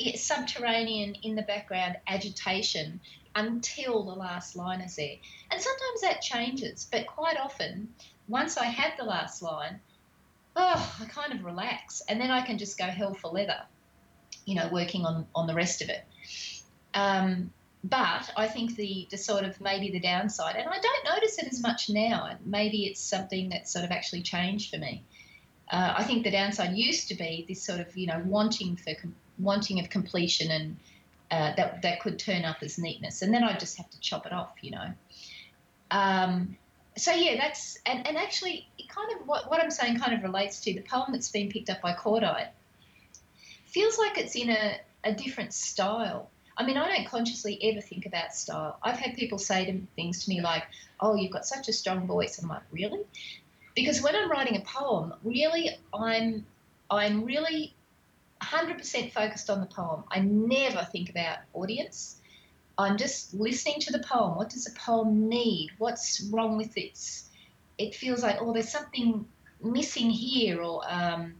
eh, 0.00 0.16
subterranean 0.16 1.16
in 1.22 1.34
the 1.34 1.42
background 1.42 1.96
agitation 2.06 3.00
until 3.36 4.02
the 4.02 4.14
last 4.14 4.56
line 4.56 4.80
is 4.80 4.96
there. 4.96 5.16
And 5.50 5.60
sometimes 5.60 6.00
that 6.00 6.22
changes, 6.22 6.88
but 6.90 7.06
quite 7.06 7.36
often, 7.38 7.88
once 8.28 8.56
I 8.56 8.64
have 8.64 8.96
the 8.96 9.04
last 9.04 9.42
line, 9.42 9.78
oh, 10.56 10.96
I 11.00 11.04
kind 11.04 11.32
of 11.32 11.44
relax, 11.44 12.02
and 12.08 12.20
then 12.20 12.30
I 12.30 12.40
can 12.40 12.58
just 12.58 12.78
go 12.78 12.86
hell 12.86 13.14
for 13.14 13.30
leather, 13.30 13.60
you 14.46 14.56
know, 14.56 14.68
working 14.72 15.04
on 15.04 15.26
on 15.34 15.46
the 15.46 15.54
rest 15.54 15.82
of 15.82 15.90
it. 15.90 16.04
Um, 16.94 17.52
but 17.84 18.32
I 18.36 18.48
think 18.48 18.74
the 18.74 19.06
the 19.10 19.18
sort 19.18 19.44
of 19.44 19.60
maybe 19.60 19.90
the 19.90 20.00
downside, 20.00 20.56
and 20.56 20.68
I 20.68 20.78
don't 20.80 21.14
notice 21.14 21.38
it 21.38 21.46
as 21.46 21.60
much 21.60 21.90
now. 21.90 22.36
Maybe 22.44 22.86
it's 22.86 23.00
something 23.00 23.50
that 23.50 23.68
sort 23.68 23.84
of 23.84 23.90
actually 23.90 24.22
changed 24.22 24.70
for 24.70 24.78
me. 24.78 25.04
Uh, 25.70 25.94
I 25.98 26.04
think 26.04 26.24
the 26.24 26.30
downside 26.30 26.76
used 26.76 27.08
to 27.08 27.14
be 27.14 27.44
this 27.46 27.62
sort 27.62 27.80
of 27.80 27.94
you 27.96 28.06
know 28.06 28.22
wanting 28.24 28.76
for 28.76 28.94
wanting 29.38 29.78
of 29.78 29.90
completion 29.90 30.50
and 30.50 30.76
uh, 31.30 31.54
that 31.56 31.82
that 31.82 32.00
could 32.00 32.18
turn 32.18 32.44
up 32.44 32.58
as 32.62 32.78
neatness, 32.78 33.22
and 33.22 33.32
then 33.32 33.44
I 33.44 33.56
just 33.56 33.76
have 33.78 33.90
to 33.90 34.00
chop 34.00 34.26
it 34.26 34.32
off, 34.32 34.52
you 34.62 34.70
know. 34.70 34.92
Um, 35.90 36.56
so 36.96 37.12
yeah, 37.12 37.36
that's 37.36 37.78
and, 37.84 38.06
and 38.06 38.16
actually, 38.16 38.68
it 38.78 38.88
kind 38.88 39.12
of 39.12 39.26
what, 39.26 39.50
what 39.50 39.62
I'm 39.62 39.70
saying 39.70 39.98
kind 39.98 40.14
of 40.14 40.22
relates 40.22 40.60
to 40.60 40.74
the 40.74 40.80
poem 40.80 41.12
that's 41.12 41.30
been 41.30 41.48
picked 41.48 41.68
up 41.68 41.82
by 41.82 41.92
Cordite. 41.92 42.48
Feels 43.66 43.98
like 43.98 44.18
it's 44.18 44.34
in 44.34 44.50
a, 44.50 44.78
a 45.04 45.12
different 45.12 45.52
style. 45.52 46.30
I 46.56 46.64
mean, 46.64 46.78
I 46.78 46.88
don't 46.88 47.06
consciously 47.06 47.58
ever 47.62 47.82
think 47.82 48.06
about 48.06 48.34
style. 48.34 48.78
I've 48.82 48.98
had 48.98 49.14
people 49.14 49.38
say 49.38 49.66
to, 49.66 49.80
things 49.94 50.24
to 50.24 50.30
me 50.30 50.40
like, 50.40 50.64
"Oh, 51.00 51.14
you've 51.14 51.32
got 51.32 51.44
such 51.44 51.68
a 51.68 51.72
strong 51.72 52.06
voice," 52.06 52.38
and 52.38 52.46
I'm 52.46 52.56
like, 52.56 52.62
"Really?" 52.72 53.02
Because 53.74 54.00
when 54.00 54.16
I'm 54.16 54.30
writing 54.30 54.56
a 54.56 54.60
poem, 54.60 55.12
really, 55.22 55.70
I'm 55.92 56.46
I'm 56.90 57.24
really 57.24 57.75
100% 58.42 59.12
focused 59.12 59.50
on 59.50 59.60
the 59.60 59.66
poem. 59.66 60.04
I 60.10 60.20
never 60.20 60.86
think 60.90 61.10
about 61.10 61.38
audience. 61.52 62.20
I'm 62.78 62.98
just 62.98 63.32
listening 63.32 63.80
to 63.80 63.92
the 63.92 64.00
poem. 64.00 64.36
What 64.36 64.50
does 64.50 64.64
the 64.64 64.78
poem 64.78 65.28
need? 65.28 65.70
What's 65.78 66.28
wrong 66.32 66.56
with 66.56 66.76
it? 66.76 66.98
It 67.78 67.94
feels 67.94 68.22
like, 68.22 68.36
oh, 68.40 68.52
there's 68.52 68.70
something 68.70 69.26
missing 69.62 70.10
here, 70.10 70.60
or 70.60 70.82
um, 70.86 71.34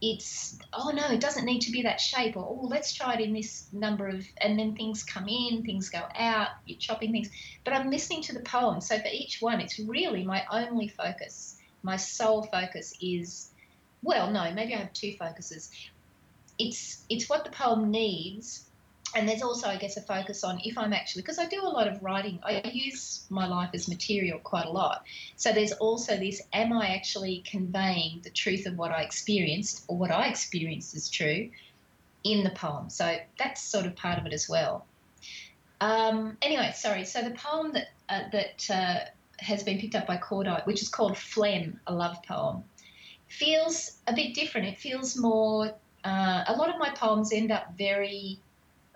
it's, 0.00 0.58
oh 0.72 0.90
no, 0.90 1.06
it 1.08 1.20
doesn't 1.20 1.44
need 1.44 1.60
to 1.60 1.72
be 1.72 1.82
that 1.82 2.00
shape, 2.00 2.36
or 2.36 2.44
oh, 2.44 2.66
let's 2.66 2.92
try 2.92 3.14
it 3.14 3.20
in 3.20 3.32
this 3.32 3.68
number 3.72 4.08
of, 4.08 4.24
and 4.38 4.58
then 4.58 4.74
things 4.74 5.04
come 5.04 5.28
in, 5.28 5.62
things 5.62 5.88
go 5.90 6.02
out, 6.16 6.48
you're 6.66 6.78
chopping 6.78 7.12
things. 7.12 7.30
But 7.64 7.74
I'm 7.74 7.90
listening 7.90 8.22
to 8.22 8.32
the 8.32 8.40
poem. 8.40 8.80
So 8.80 8.98
for 8.98 9.08
each 9.12 9.40
one, 9.40 9.60
it's 9.60 9.78
really 9.78 10.24
my 10.24 10.44
only 10.50 10.88
focus. 10.88 11.56
My 11.82 11.96
sole 11.96 12.42
focus 12.42 12.94
is, 13.00 13.50
well, 14.02 14.30
no, 14.30 14.52
maybe 14.52 14.74
I 14.74 14.78
have 14.78 14.92
two 14.92 15.12
focuses 15.18 15.70
it's 16.60 17.04
it's 17.08 17.28
what 17.28 17.44
the 17.44 17.50
poem 17.50 17.90
needs. 17.90 18.66
And 19.12 19.28
there's 19.28 19.42
also 19.42 19.66
i 19.66 19.76
guess 19.76 19.96
a 19.96 20.02
focus 20.02 20.44
on 20.44 20.60
if 20.62 20.78
i'm 20.78 20.92
actually 20.92 21.22
because 21.22 21.40
i 21.40 21.46
do 21.46 21.60
a 21.62 21.72
lot 21.78 21.88
of 21.88 22.00
writing 22.00 22.38
i 22.44 22.62
use 22.72 23.26
my 23.28 23.44
life 23.44 23.70
as 23.74 23.88
material 23.88 24.38
quite 24.38 24.66
a 24.66 24.70
lot. 24.70 25.02
So 25.34 25.52
there's 25.52 25.72
also 25.72 26.16
this 26.16 26.40
am 26.52 26.72
i 26.72 26.94
actually 26.94 27.42
conveying 27.44 28.20
the 28.22 28.30
truth 28.30 28.66
of 28.66 28.78
what 28.78 28.92
i 28.92 29.02
experienced 29.02 29.84
or 29.88 29.96
what 29.96 30.12
i 30.12 30.28
experienced 30.28 30.94
is 30.94 31.08
true 31.08 31.50
in 32.22 32.44
the 32.44 32.50
poem? 32.50 32.88
So 32.88 33.16
that's 33.36 33.62
sort 33.62 33.86
of 33.86 33.96
part 33.96 34.18
of 34.18 34.26
it 34.26 34.32
as 34.32 34.48
well. 34.48 34.86
Um, 35.80 36.36
anyway 36.40 36.72
sorry. 36.76 37.04
So 37.04 37.22
the 37.22 37.32
poem 37.32 37.72
that 37.72 37.88
uh, 38.08 38.28
that 38.30 38.70
uh, 38.70 38.98
has 39.38 39.64
been 39.64 39.80
picked 39.80 39.96
up 39.96 40.06
by 40.06 40.18
cordite 40.18 40.66
which 40.66 40.82
is 40.82 40.88
called 40.88 41.18
phlegm 41.18 41.80
a 41.88 41.92
love 41.92 42.22
poem 42.22 42.62
feels 43.26 43.98
a 44.06 44.12
bit 44.12 44.34
different. 44.34 44.68
It 44.68 44.78
feels 44.78 45.16
more 45.16 45.74
uh, 46.04 46.44
a 46.46 46.54
lot 46.56 46.68
of 46.70 46.78
my 46.78 46.90
poems 46.90 47.32
end 47.32 47.50
up 47.50 47.76
very 47.76 48.38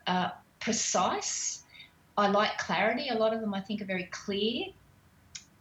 uh, 0.07 0.31
precise. 0.61 1.63
I 2.17 2.29
like 2.29 2.59
clarity. 2.59 3.09
A 3.09 3.15
lot 3.15 3.35
of 3.35 3.41
them 3.41 3.53
I 3.55 3.61
think 3.61 3.83
are 3.83 3.87
very 3.87 4.09
clear. 4.11 4.67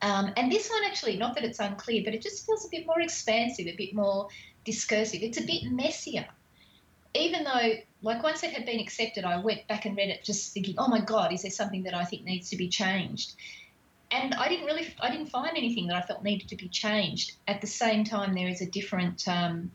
Um, 0.02 0.34
and 0.36 0.52
this 0.52 0.70
one 0.70 0.84
actually, 0.84 1.16
not 1.18 1.34
that 1.36 1.46
it's 1.46 1.60
unclear, 1.60 2.04
but 2.04 2.14
it 2.14 2.22
just 2.22 2.46
feels 2.46 2.66
a 2.66 2.70
bit 2.70 2.86
more 2.86 3.00
expansive, 3.00 3.68
a 3.68 3.76
bit 3.76 3.96
more 3.96 4.28
discursive. 4.66 5.22
It's 5.22 5.40
a 5.40 5.46
bit 5.46 5.64
messier. 5.72 6.28
Even 7.16 7.44
though, 7.44 7.74
like, 8.02 8.22
once 8.24 8.44
it 8.44 8.52
had 8.52 8.66
been 8.66 8.80
accepted, 8.80 9.24
I 9.24 9.38
went 9.38 9.68
back 9.68 9.86
and 9.86 9.96
read 9.96 10.10
it 10.10 10.24
just 10.24 10.54
thinking, 10.54 10.76
oh 10.78 10.88
my 10.88 11.00
God, 11.00 11.32
is 11.32 11.44
there 11.44 11.52
something 11.52 11.84
that 11.84 11.94
I 11.94 12.04
think 12.04 12.24
needs 12.24 12.50
to 12.50 12.58
be 12.58 12.68
changed? 12.68 13.36
And 14.12 14.34
I 14.34 14.50
didn't 14.50 14.66
really, 14.66 14.94
I 15.00 15.10
didn't 15.10 15.28
find 15.28 15.56
anything 15.56 15.88
that 15.88 15.96
I 15.96 16.02
felt 16.02 16.24
needed 16.24 16.50
to 16.50 16.56
be 16.56 16.68
changed. 16.68 17.34
At 17.48 17.62
the 17.62 17.68
same 17.68 18.04
time, 18.04 18.34
there 18.34 18.48
is 18.48 18.62
a 18.62 18.66
different, 18.66 19.28
um, 19.28 19.72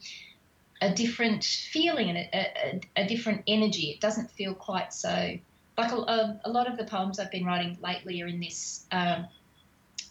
a 0.81 0.95
different 0.95 1.45
feeling 1.45 2.09
and 2.09 2.19
a, 2.19 2.29
a, 2.35 2.81
a, 2.97 3.07
different 3.07 3.43
energy. 3.47 3.91
It 3.91 4.01
doesn't 4.01 4.31
feel 4.31 4.55
quite 4.55 4.93
so 4.93 5.39
like 5.79 5.93
a, 5.93 6.41
a, 6.45 6.51
lot 6.51 6.69
of 6.69 6.77
the 6.77 6.85
poems 6.85 7.21
I've 7.21 7.31
been 7.31 7.45
writing 7.45 7.79
lately 7.83 8.21
are 8.21 8.27
in 8.27 8.41
this 8.41 8.85
um, 8.91 9.27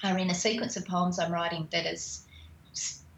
are 0.04 0.18
in 0.18 0.30
a 0.30 0.34
sequence 0.34 0.78
of 0.78 0.86
poems 0.86 1.20
I'm 1.20 1.32
writing 1.32 1.68
that 1.72 1.86
is 1.86 2.24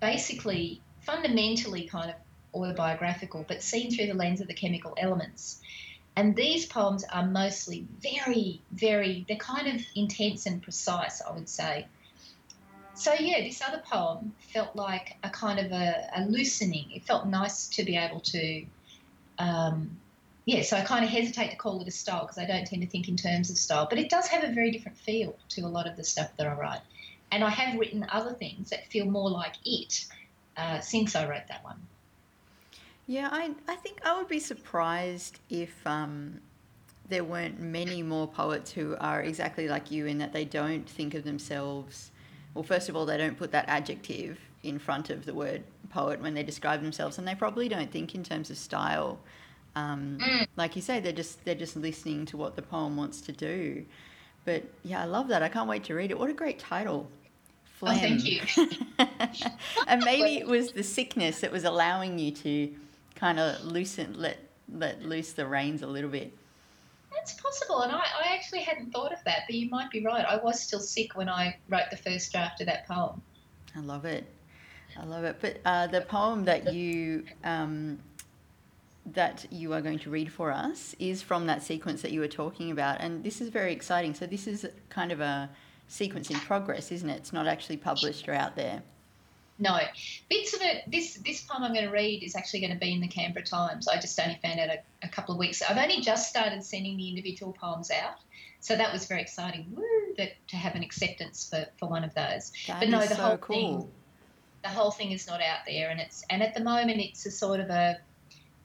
basically 0.01 0.81
fundamentally 1.01 1.87
kind 1.87 2.09
of 2.09 2.15
autobiographical, 2.53 3.45
but 3.47 3.61
seen 3.61 3.91
through 3.91 4.07
the 4.07 4.13
lens 4.13 4.41
of 4.41 4.47
the 4.47 4.53
chemical 4.53 4.95
elements. 4.97 5.61
And 6.15 6.35
these 6.35 6.65
poems 6.65 7.05
are 7.11 7.25
mostly 7.25 7.85
very, 8.01 8.61
very, 8.71 9.25
they're 9.27 9.37
kind 9.37 9.67
of 9.67 9.85
intense 9.95 10.45
and 10.45 10.61
precise, 10.61 11.21
I 11.21 11.31
would 11.33 11.47
say. 11.47 11.87
So 12.99 13.13
yeah, 13.13 13.41
this 13.41 13.61
other 13.61 13.81
poem 13.89 14.33
felt 14.53 14.75
like 14.75 15.15
a 15.23 15.29
kind 15.29 15.57
of 15.57 15.71
a, 15.71 16.09
a 16.17 16.25
loosening. 16.25 16.91
It 16.91 17.05
felt 17.05 17.27
nice 17.27 17.67
to 17.67 17.83
be 17.85 17.95
able 17.95 18.19
to, 18.19 18.65
um, 19.37 19.97
yeah. 20.43 20.63
So 20.63 20.75
I 20.75 20.81
kind 20.81 21.05
of 21.05 21.09
hesitate 21.09 21.49
to 21.51 21.55
call 21.55 21.79
it 21.79 21.87
a 21.87 21.91
style 21.91 22.23
because 22.23 22.37
I 22.37 22.45
don't 22.45 22.67
tend 22.67 22.81
to 22.81 22.89
think 22.89 23.07
in 23.07 23.15
terms 23.15 23.49
of 23.49 23.57
style, 23.57 23.87
but 23.89 23.99
it 23.99 24.09
does 24.09 24.27
have 24.27 24.43
a 24.43 24.51
very 24.51 24.69
different 24.69 24.97
feel 24.97 25.33
to 25.49 25.61
a 25.61 25.69
lot 25.69 25.87
of 25.87 25.95
the 25.95 26.03
stuff 26.03 26.29
that 26.35 26.45
I 26.45 26.53
write. 26.55 26.81
And 27.31 27.41
I 27.41 27.49
have 27.49 27.79
written 27.79 28.05
other 28.11 28.33
things 28.33 28.69
that 28.71 28.85
feel 28.87 29.05
more 29.05 29.29
like 29.29 29.55
it 29.63 30.05
uh, 30.57 30.81
since 30.81 31.15
I 31.15 31.25
wrote 31.25 31.47
that 31.47 31.63
one. 31.63 31.79
Yeah, 33.07 33.29
I 33.31 33.51
I 33.69 33.75
think 33.77 34.01
I 34.05 34.17
would 34.17 34.27
be 34.27 34.41
surprised 34.41 35.39
if 35.49 35.87
um, 35.87 36.41
there 37.07 37.23
weren't 37.23 37.61
many 37.61 38.03
more 38.03 38.27
poets 38.27 38.73
who 38.73 38.97
are 38.99 39.21
exactly 39.21 39.69
like 39.69 39.89
you 39.89 40.05
in 40.05 40.17
that 40.17 40.33
they 40.33 40.43
don't 40.43 40.87
think 40.89 41.13
of 41.13 41.23
themselves 41.23 42.11
well, 42.53 42.63
first 42.63 42.89
of 42.89 42.95
all, 42.95 43.05
they 43.05 43.17
don't 43.17 43.37
put 43.37 43.51
that 43.51 43.65
adjective 43.67 44.39
in 44.63 44.79
front 44.79 45.09
of 45.09 45.25
the 45.25 45.33
word 45.33 45.63
poet 45.89 46.21
when 46.21 46.33
they 46.33 46.43
describe 46.43 46.81
themselves, 46.81 47.17
and 47.17 47.27
they 47.27 47.35
probably 47.35 47.69
don't 47.69 47.91
think 47.91 48.15
in 48.15 48.23
terms 48.23 48.49
of 48.49 48.57
style. 48.57 49.19
Um, 49.75 50.17
mm. 50.21 50.47
Like 50.55 50.75
you 50.75 50.81
say, 50.81 50.99
they're 50.99 51.11
just 51.11 51.43
they're 51.45 51.55
just 51.55 51.75
listening 51.75 52.25
to 52.27 52.37
what 52.37 52.55
the 52.55 52.61
poem 52.61 52.97
wants 52.97 53.21
to 53.21 53.31
do. 53.31 53.85
But 54.45 54.63
yeah, 54.83 55.01
I 55.01 55.05
love 55.05 55.27
that. 55.27 55.43
I 55.43 55.49
can't 55.49 55.69
wait 55.69 55.83
to 55.85 55.93
read 55.93 56.11
it. 56.11 56.19
What 56.19 56.29
a 56.29 56.33
great 56.33 56.59
title. 56.59 57.07
Phlegm. 57.77 57.95
Oh, 57.95 57.99
thank 57.99 58.25
you. 58.25 58.41
and 59.87 60.03
maybe 60.03 60.37
it 60.37 60.47
was 60.47 60.71
the 60.73 60.83
sickness 60.83 61.39
that 61.41 61.51
was 61.51 61.63
allowing 61.63 62.19
you 62.19 62.31
to 62.31 62.73
kind 63.15 63.39
of 63.39 63.63
loosen, 63.63 64.19
let 64.19 64.37
let 64.73 65.03
loose 65.03 65.33
the 65.33 65.45
reins 65.45 65.81
a 65.81 65.87
little 65.87 66.09
bit. 66.09 66.33
That's 67.11 67.33
possible, 67.33 67.81
and 67.81 67.91
I, 67.91 67.97
I 68.23 68.35
actually 68.35 68.61
hadn't 68.61 68.91
thought 68.91 69.11
of 69.11 69.19
that, 69.25 69.43
but 69.47 69.55
you 69.55 69.69
might 69.69 69.89
be 69.89 70.03
right. 70.03 70.25
I 70.25 70.37
was 70.37 70.59
still 70.59 70.79
sick 70.79 71.15
when 71.15 71.27
I 71.27 71.57
wrote 71.67 71.89
the 71.91 71.97
first 71.97 72.31
draft 72.31 72.61
of 72.61 72.67
that 72.67 72.87
poem. 72.87 73.21
I 73.75 73.79
love 73.79 74.05
it. 74.05 74.25
I 74.97 75.05
love 75.05 75.23
it. 75.23 75.37
But 75.41 75.57
uh, 75.65 75.87
the 75.87 76.01
poem 76.01 76.45
that 76.45 76.73
you 76.73 77.25
um, 77.43 77.99
that 79.13 79.45
you 79.51 79.73
are 79.73 79.81
going 79.81 79.99
to 79.99 80.09
read 80.09 80.31
for 80.31 80.51
us 80.51 80.95
is 80.99 81.21
from 81.21 81.47
that 81.47 81.63
sequence 81.63 82.01
that 82.03 82.11
you 82.11 82.19
were 82.19 82.27
talking 82.27 82.71
about, 82.71 83.01
and 83.01 83.23
this 83.23 83.41
is 83.41 83.49
very 83.49 83.73
exciting. 83.73 84.13
So 84.13 84.25
this 84.25 84.47
is 84.47 84.67
kind 84.89 85.11
of 85.11 85.19
a 85.19 85.49
sequence 85.87 86.29
in 86.29 86.37
progress, 86.39 86.91
isn't 86.91 87.09
it? 87.09 87.17
It's 87.17 87.33
not 87.33 87.47
actually 87.47 87.77
published 87.77 88.29
or 88.29 88.33
out 88.33 88.55
there. 88.55 88.83
No, 89.61 89.77
bits 90.29 90.53
of 90.53 90.61
it. 90.61 90.83
This 90.87 91.15
this 91.15 91.41
poem 91.41 91.63
I'm 91.63 91.73
going 91.73 91.85
to 91.85 91.91
read 91.91 92.23
is 92.23 92.33
actually 92.35 92.61
going 92.61 92.71
to 92.71 92.79
be 92.79 92.93
in 92.93 93.01
the 93.01 93.09
Canberra 93.09 93.45
Times. 93.45 93.89
I 93.89 93.99
just 93.99 94.17
only 94.17 94.39
found 94.41 94.57
out 94.57 94.69
a, 94.69 94.79
a 95.03 95.09
couple 95.09 95.33
of 95.33 95.39
weeks. 95.39 95.61
I've 95.61 95.77
only 95.77 95.99
just 95.99 96.29
started 96.29 96.63
sending 96.63 96.95
the 96.95 97.09
individual 97.09 97.51
poems 97.59 97.91
out, 97.91 98.15
so 98.61 98.77
that 98.77 98.93
was 98.93 99.05
very 99.05 99.21
exciting. 99.21 99.67
Woo, 99.75 99.83
that 100.17 100.31
to 100.47 100.55
have 100.55 100.75
an 100.75 100.81
acceptance 100.81 101.49
for, 101.49 101.65
for 101.77 101.89
one 101.89 102.05
of 102.05 102.13
those. 102.13 102.53
That 102.67 102.79
but 102.79 102.89
no, 102.89 103.01
the 103.01 103.15
so 103.15 103.15
whole 103.15 103.37
cool. 103.37 103.55
thing, 103.55 103.91
the 104.63 104.69
whole 104.69 104.91
thing 104.91 105.11
is 105.11 105.27
not 105.27 105.41
out 105.41 105.59
there, 105.67 105.89
and 105.89 105.99
it's 105.99 106.23
and 106.29 106.41
at 106.41 106.53
the 106.53 106.63
moment 106.63 107.01
it's 107.01 107.25
a 107.25 107.31
sort 107.31 107.59
of 107.59 107.69
a 107.69 107.99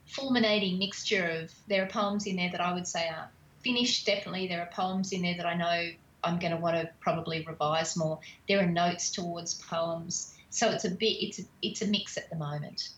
fulminating 0.07 0.79
mixture 0.79 1.29
of 1.29 1.53
there 1.67 1.83
are 1.83 1.89
poems 1.89 2.27
in 2.27 2.37
there 2.37 2.53
that 2.53 2.61
I 2.61 2.73
would 2.73 2.87
say 2.87 3.09
are 3.09 3.31
finished. 3.65 4.07
Definitely, 4.07 4.47
there 4.47 4.61
are 4.61 4.71
poems 4.73 5.11
in 5.11 5.23
there 5.23 5.37
that 5.39 5.47
I 5.47 5.55
know 5.55 5.91
I'm 6.23 6.39
going 6.39 6.53
to 6.53 6.59
want 6.59 6.77
to 6.77 6.89
probably 7.01 7.45
revise 7.45 7.97
more. 7.97 8.21
There 8.49 8.61
are 8.61 8.67
notes 8.67 9.11
towards 9.11 9.55
poems 9.55 10.35
so 10.55 10.71
it's 10.71 10.85
a 10.85 10.91
bit 10.91 11.17
it's 11.21 11.41
a, 11.41 11.43
it's 11.63 11.83
a 11.83 11.87
mix 11.87 12.17
at 12.17 12.31
the 12.31 12.37
moment. 12.37 12.91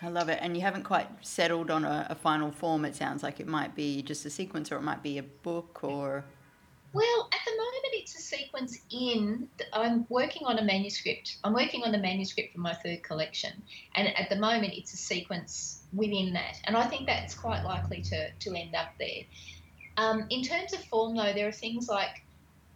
I 0.00 0.08
love 0.08 0.28
it, 0.28 0.38
and 0.40 0.56
you 0.56 0.62
haven't 0.62 0.84
quite 0.84 1.08
settled 1.22 1.72
on 1.72 1.84
a, 1.84 2.06
a 2.10 2.14
final 2.14 2.52
form. 2.52 2.84
It 2.84 2.94
sounds 2.94 3.24
like 3.24 3.40
it 3.40 3.48
might 3.48 3.74
be 3.74 4.00
just 4.00 4.24
a 4.24 4.30
sequence, 4.30 4.70
or 4.70 4.76
it 4.76 4.82
might 4.82 5.02
be 5.02 5.18
a 5.18 5.24
book, 5.24 5.80
or. 5.82 6.24
Well, 6.92 7.28
at 7.32 7.40
the 7.44 7.50
moment, 7.50 7.84
it's 7.94 8.14
a 8.16 8.22
sequence 8.22 8.78
in. 8.92 9.48
I'm 9.72 10.06
working 10.08 10.46
on 10.46 10.58
a 10.58 10.62
manuscript. 10.62 11.38
I'm 11.42 11.52
working 11.52 11.82
on 11.82 11.90
the 11.90 11.98
manuscript 11.98 12.54
for 12.54 12.60
my 12.60 12.74
third 12.74 13.02
collection, 13.02 13.60
and 13.96 14.16
at 14.16 14.30
the 14.30 14.36
moment, 14.36 14.74
it's 14.76 14.94
a 14.94 14.96
sequence 14.96 15.82
within 15.92 16.32
that, 16.34 16.60
and 16.64 16.76
I 16.76 16.86
think 16.86 17.06
that's 17.06 17.34
quite 17.34 17.64
likely 17.64 18.00
to 18.02 18.30
to 18.30 18.54
end 18.54 18.76
up 18.76 18.90
there. 19.00 19.24
Um, 19.96 20.26
in 20.30 20.44
terms 20.44 20.72
of 20.72 20.84
form, 20.84 21.16
though, 21.16 21.32
there 21.32 21.48
are 21.48 21.52
things 21.52 21.88
like 21.88 22.22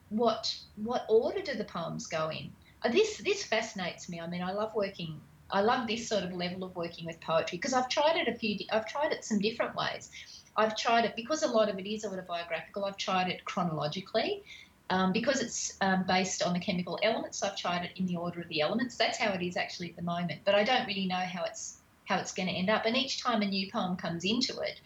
what 0.08 0.52
what 0.74 1.06
order 1.08 1.40
do 1.40 1.54
the 1.54 1.64
poems 1.64 2.08
go 2.08 2.30
in? 2.30 2.50
Uh, 2.84 2.90
this 2.90 3.18
this 3.18 3.44
fascinates 3.44 4.08
me. 4.08 4.20
I 4.20 4.26
mean, 4.26 4.42
I 4.42 4.52
love 4.52 4.74
working. 4.74 5.20
I 5.50 5.60
love 5.60 5.86
this 5.86 6.08
sort 6.08 6.24
of 6.24 6.32
level 6.32 6.64
of 6.64 6.74
working 6.74 7.04
with 7.04 7.20
poetry 7.20 7.58
because 7.58 7.74
I've 7.74 7.88
tried 7.88 8.16
it 8.16 8.28
a 8.28 8.34
few. 8.34 8.58
I've 8.72 8.86
tried 8.86 9.12
it 9.12 9.24
some 9.24 9.38
different 9.38 9.76
ways. 9.76 10.10
I've 10.56 10.76
tried 10.76 11.04
it 11.04 11.14
because 11.16 11.42
a 11.42 11.48
lot 11.48 11.68
of 11.68 11.78
it 11.78 11.86
is 11.86 12.04
autobiographical. 12.04 12.84
I've 12.84 12.96
tried 12.96 13.28
it 13.28 13.44
chronologically. 13.44 14.42
Um, 14.90 15.10
because 15.12 15.40
it's 15.40 15.78
um, 15.80 16.04
based 16.06 16.42
on 16.42 16.52
the 16.52 16.60
chemical 16.60 16.98
elements, 17.02 17.42
I've 17.42 17.56
tried 17.56 17.84
it 17.84 17.92
in 17.96 18.04
the 18.04 18.16
order 18.16 18.42
of 18.42 18.48
the 18.48 18.60
elements. 18.60 18.96
That's 18.96 19.16
how 19.16 19.32
it 19.32 19.42
is 19.42 19.56
actually 19.56 19.88
at 19.88 19.96
the 19.96 20.02
moment. 20.02 20.40
But 20.44 20.54
I 20.54 20.64
don't 20.64 20.86
really 20.86 21.06
know 21.06 21.14
how 21.14 21.44
it's 21.44 21.78
how 22.04 22.18
it's 22.18 22.32
going 22.32 22.48
to 22.48 22.54
end 22.54 22.68
up. 22.68 22.84
And 22.84 22.96
each 22.96 23.22
time 23.22 23.40
a 23.42 23.46
new 23.46 23.70
poem 23.70 23.96
comes 23.96 24.24
into 24.24 24.58
it, 24.58 24.80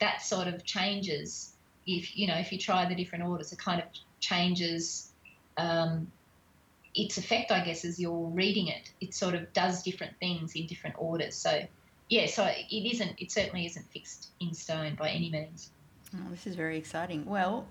that 0.00 0.22
sort 0.22 0.48
of 0.48 0.64
changes. 0.64 1.52
If 1.86 2.16
you 2.16 2.26
know, 2.26 2.36
if 2.36 2.50
you 2.50 2.58
try 2.58 2.88
the 2.88 2.94
different 2.94 3.24
orders, 3.24 3.52
it 3.52 3.58
kind 3.58 3.80
of 3.80 3.86
changes 4.18 5.12
um, 5.56 6.10
its 6.94 7.18
effect, 7.18 7.50
I 7.50 7.64
guess, 7.64 7.84
as 7.84 7.98
you're 7.98 8.28
reading 8.28 8.68
it. 8.68 8.90
It 9.00 9.14
sort 9.14 9.34
of 9.34 9.52
does 9.52 9.82
different 9.82 10.14
things 10.18 10.54
in 10.54 10.66
different 10.66 10.96
orders. 10.98 11.34
So 11.34 11.62
yeah, 12.08 12.26
so 12.26 12.44
it 12.44 12.94
isn't. 12.94 13.12
It 13.18 13.30
certainly 13.32 13.66
isn't 13.66 13.90
fixed 13.90 14.28
in 14.40 14.52
stone 14.52 14.94
by 14.96 15.10
any 15.10 15.30
means. 15.30 15.70
Oh, 16.14 16.30
this 16.30 16.46
is 16.46 16.54
very 16.54 16.76
exciting. 16.76 17.24
Well, 17.24 17.66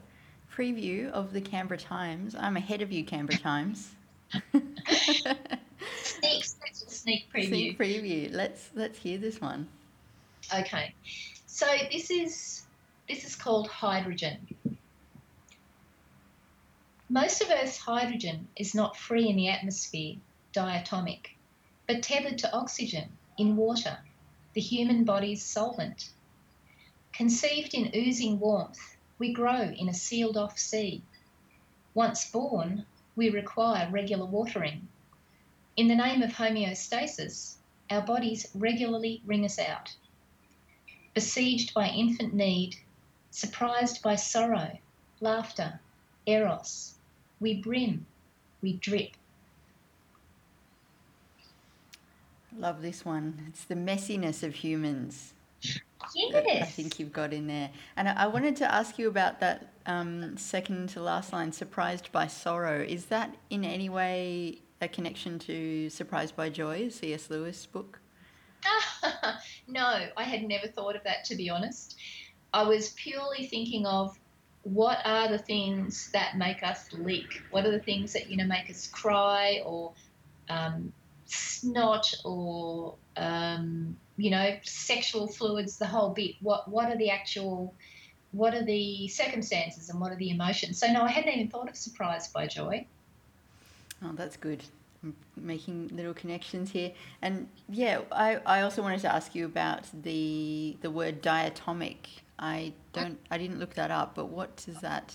preview 0.52 1.12
of 1.12 1.32
the 1.32 1.42
Canberra 1.42 1.78
Times. 1.78 2.36
I'm 2.36 2.58
ahead 2.58 2.82
of 2.82 2.92
you, 2.92 3.04
Canberra 3.04 3.38
Times. 3.38 3.92
sneak, 6.02 6.44
sneak 6.44 7.26
preview. 7.32 7.48
Sneak 7.48 7.78
preview. 7.78 8.34
Let's 8.34 8.70
let's 8.74 8.98
hear 8.98 9.18
this 9.20 9.40
one. 9.40 9.68
Okay, 10.58 10.94
so 11.46 11.68
this 11.92 12.10
is 12.10 12.64
this 13.08 13.24
is 13.24 13.36
called 13.36 13.68
hydrogen. 13.68 14.38
Most 17.14 17.42
of 17.42 17.50
Earth's 17.50 17.78
hydrogen 17.78 18.48
is 18.56 18.74
not 18.74 18.96
free 18.96 19.28
in 19.28 19.36
the 19.36 19.50
atmosphere, 19.50 20.16
diatomic, 20.54 21.32
but 21.86 22.02
tethered 22.02 22.38
to 22.38 22.54
oxygen 22.54 23.18
in 23.38 23.58
water 23.58 24.00
the 24.54 24.62
human 24.62 25.04
body's 25.04 25.44
solvent. 25.44 26.12
Conceived 27.12 27.74
in 27.74 27.92
oozing 27.94 28.40
warmth, 28.40 28.96
we 29.20 29.34
grow 29.34 29.64
in 29.64 29.90
a 29.90 29.94
sealed 29.94 30.38
off 30.38 30.58
sea. 30.58 31.04
Once 31.94 32.32
born, 32.32 32.86
we 33.18 33.30
require 33.30 33.92
regular 33.92 34.26
watering. 34.26 34.88
In 35.76 35.90
the 35.90 35.96
name 35.96 36.22
of 36.22 36.32
homeostasis, 36.32 37.56
our 37.90 38.02
bodies 38.04 38.48
regularly 38.56 39.22
wring 39.26 39.44
us 39.44 39.60
out. 39.60 39.98
Besieged 41.14 41.74
by 41.74 41.90
infant 41.90 42.34
need, 42.34 42.78
surprised 43.32 44.02
by 44.02 44.16
sorrow, 44.16 44.80
laughter, 45.20 45.82
eros, 46.26 46.91
we 47.42 47.56
brim, 47.56 48.06
we 48.62 48.74
drip. 48.74 49.18
Love 52.58 52.82
this 52.82 53.04
one. 53.04 53.46
It's 53.50 53.66
the 53.66 53.76
messiness 53.76 54.44
of 54.44 54.56
humans. 54.56 55.34
Yes. 55.62 55.82
I 56.16 56.66
think 56.66 57.00
you've 57.00 57.14
got 57.14 57.34
in 57.34 57.48
there. 57.48 57.70
And 57.96 58.10
I 58.10 58.28
wanted 58.28 58.56
to 58.58 58.74
ask 58.74 59.00
you 59.00 59.08
about 59.08 59.40
that 59.40 59.74
um, 59.86 60.38
second 60.38 60.90
to 60.90 61.02
last 61.02 61.34
line, 61.34 61.52
surprised 61.52 62.12
by 62.12 62.28
sorrow. 62.28 62.82
Is 62.82 63.06
that 63.06 63.36
in 63.50 63.64
any 63.64 63.90
way 63.90 64.60
a 64.82 64.88
connection 64.88 65.40
to 65.40 65.90
Surprised 65.90 66.36
by 66.36 66.50
Joy, 66.50 66.90
C.S. 66.90 67.30
Lewis 67.30 67.66
book? 67.66 68.00
no, 69.68 70.08
I 70.18 70.24
had 70.24 70.44
never 70.44 70.68
thought 70.68 70.96
of 70.96 71.04
that, 71.04 71.24
to 71.26 71.36
be 71.36 71.50
honest. 71.50 71.98
I 72.54 72.64
was 72.64 72.90
purely 72.90 73.48
thinking 73.48 73.86
of 73.86 74.18
what 74.64 75.00
are 75.06 75.28
the 75.30 75.40
things 75.40 76.12
that 76.12 76.38
make 76.38 76.64
us 76.64 76.92
leak? 76.94 77.42
What 77.52 77.66
are 77.66 77.72
the 77.72 77.80
things 77.80 78.14
that, 78.14 78.30
you 78.30 78.38
know, 78.38 78.46
make 78.46 78.70
us 78.70 78.88
cry 78.88 79.62
or 79.66 79.94
um, 80.50 80.94
snot 81.26 82.14
or 82.26 82.96
um, 83.18 83.96
you 84.18 84.30
know 84.30 84.58
sexual 84.64 85.28
fluids, 85.28 85.78
the 85.78 85.86
whole 85.86 86.10
bit. 86.10 86.36
What 86.42 86.70
what 86.70 86.92
are 86.92 86.98
the 86.98 87.10
actual 87.10 87.74
what 88.32 88.54
are 88.54 88.64
the 88.64 89.08
circumstances 89.08 89.90
and 89.90 90.00
what 90.00 90.12
are 90.12 90.18
the 90.18 90.30
emotions? 90.30 90.80
So 90.80 90.88
no, 90.92 91.02
I 91.04 91.10
hadn't 91.10 91.34
even 91.34 91.50
thought 91.50 91.70
of 91.70 91.76
surprised 91.76 92.34
by 92.34 92.48
joy. 92.48 92.86
Oh, 94.04 94.12
that's 94.14 94.38
good. 94.38 94.64
I'm 95.04 95.16
making 95.36 95.90
little 95.94 96.14
connections 96.14 96.72
here, 96.72 96.92
and 97.22 97.48
yeah, 97.68 98.02
I, 98.12 98.40
I 98.46 98.62
also 98.62 98.84
wanted 98.84 99.02
to 99.02 99.14
ask 99.14 99.34
you 99.34 99.46
about 99.46 99.86
the 100.04 100.78
the 100.82 100.92
word 100.92 101.24
diatomic. 101.24 102.22
I 102.42 102.74
don't 102.92 103.20
I 103.30 103.38
didn't 103.38 103.60
look 103.60 103.76
that 103.76 103.92
up, 103.92 104.16
but 104.16 104.30
what 104.30 104.56
does 104.66 104.82
that? 104.82 105.14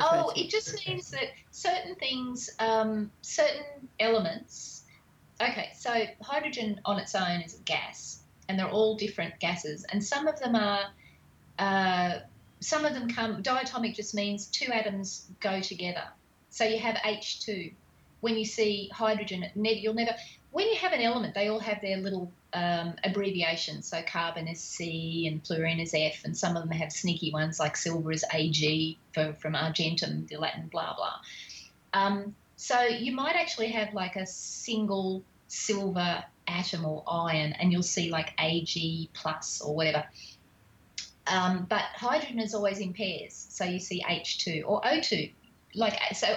oh, 0.00 0.32
to? 0.34 0.40
it 0.40 0.50
just 0.50 0.86
means 0.86 1.10
that 1.10 1.30
certain 1.50 1.94
things, 1.94 2.50
um, 2.58 3.10
certain 3.22 3.88
elements 3.98 4.76
Okay, 5.40 5.70
so 5.74 5.92
hydrogen 6.22 6.80
on 6.86 6.98
its 6.98 7.14
own 7.14 7.42
is 7.42 7.58
a 7.58 7.62
gas, 7.62 8.20
and 8.48 8.58
they're 8.58 8.70
all 8.70 8.96
different 8.96 9.38
gases, 9.38 9.84
and 9.84 10.02
some 10.02 10.26
of 10.26 10.38
them 10.40 10.54
are. 10.54 10.80
Uh, 11.58 12.20
some 12.60 12.86
of 12.86 12.94
them 12.94 13.08
come. 13.08 13.42
Diatomic 13.42 13.94
just 13.94 14.14
means 14.14 14.46
two 14.46 14.72
atoms 14.72 15.26
go 15.40 15.60
together. 15.60 16.04
So 16.48 16.64
you 16.64 16.78
have 16.78 16.96
H2. 16.96 17.72
When 18.22 18.38
you 18.38 18.46
see 18.46 18.88
hydrogen, 18.92 19.44
you'll 19.54 19.94
never. 19.94 20.12
When 20.56 20.68
you 20.68 20.76
have 20.76 20.94
an 20.94 21.02
element, 21.02 21.34
they 21.34 21.48
all 21.48 21.58
have 21.58 21.82
their 21.82 21.98
little 21.98 22.32
um, 22.54 22.94
abbreviations. 23.04 23.88
So 23.88 24.00
carbon 24.00 24.48
is 24.48 24.58
C 24.58 25.26
and 25.26 25.46
fluorine 25.46 25.80
is 25.80 25.92
F, 25.92 26.24
and 26.24 26.34
some 26.34 26.56
of 26.56 26.62
them 26.62 26.72
have 26.72 26.90
sneaky 26.90 27.30
ones 27.30 27.60
like 27.60 27.76
silver 27.76 28.10
is 28.10 28.24
Ag 28.32 28.96
for, 29.12 29.34
from 29.34 29.54
Argentum, 29.54 30.24
the 30.24 30.38
Latin 30.38 30.68
blah 30.68 30.96
blah. 30.96 31.16
Um, 31.92 32.34
so 32.56 32.80
you 32.80 33.12
might 33.12 33.36
actually 33.36 33.66
have 33.72 33.92
like 33.92 34.16
a 34.16 34.24
single 34.24 35.22
silver 35.46 36.24
atom 36.48 36.86
or 36.86 37.04
ion, 37.06 37.52
and 37.52 37.70
you'll 37.70 37.82
see 37.82 38.08
like 38.08 38.32
Ag 38.38 39.10
plus 39.12 39.60
or 39.60 39.76
whatever. 39.76 40.06
Um, 41.26 41.66
but 41.68 41.82
hydrogen 41.96 42.40
is 42.40 42.54
always 42.54 42.78
in 42.78 42.94
pairs, 42.94 43.46
so 43.50 43.66
you 43.66 43.78
see 43.78 44.02
H2 44.02 44.62
or 44.64 44.80
O2. 44.80 45.30
Like 45.74 46.00
so, 46.14 46.34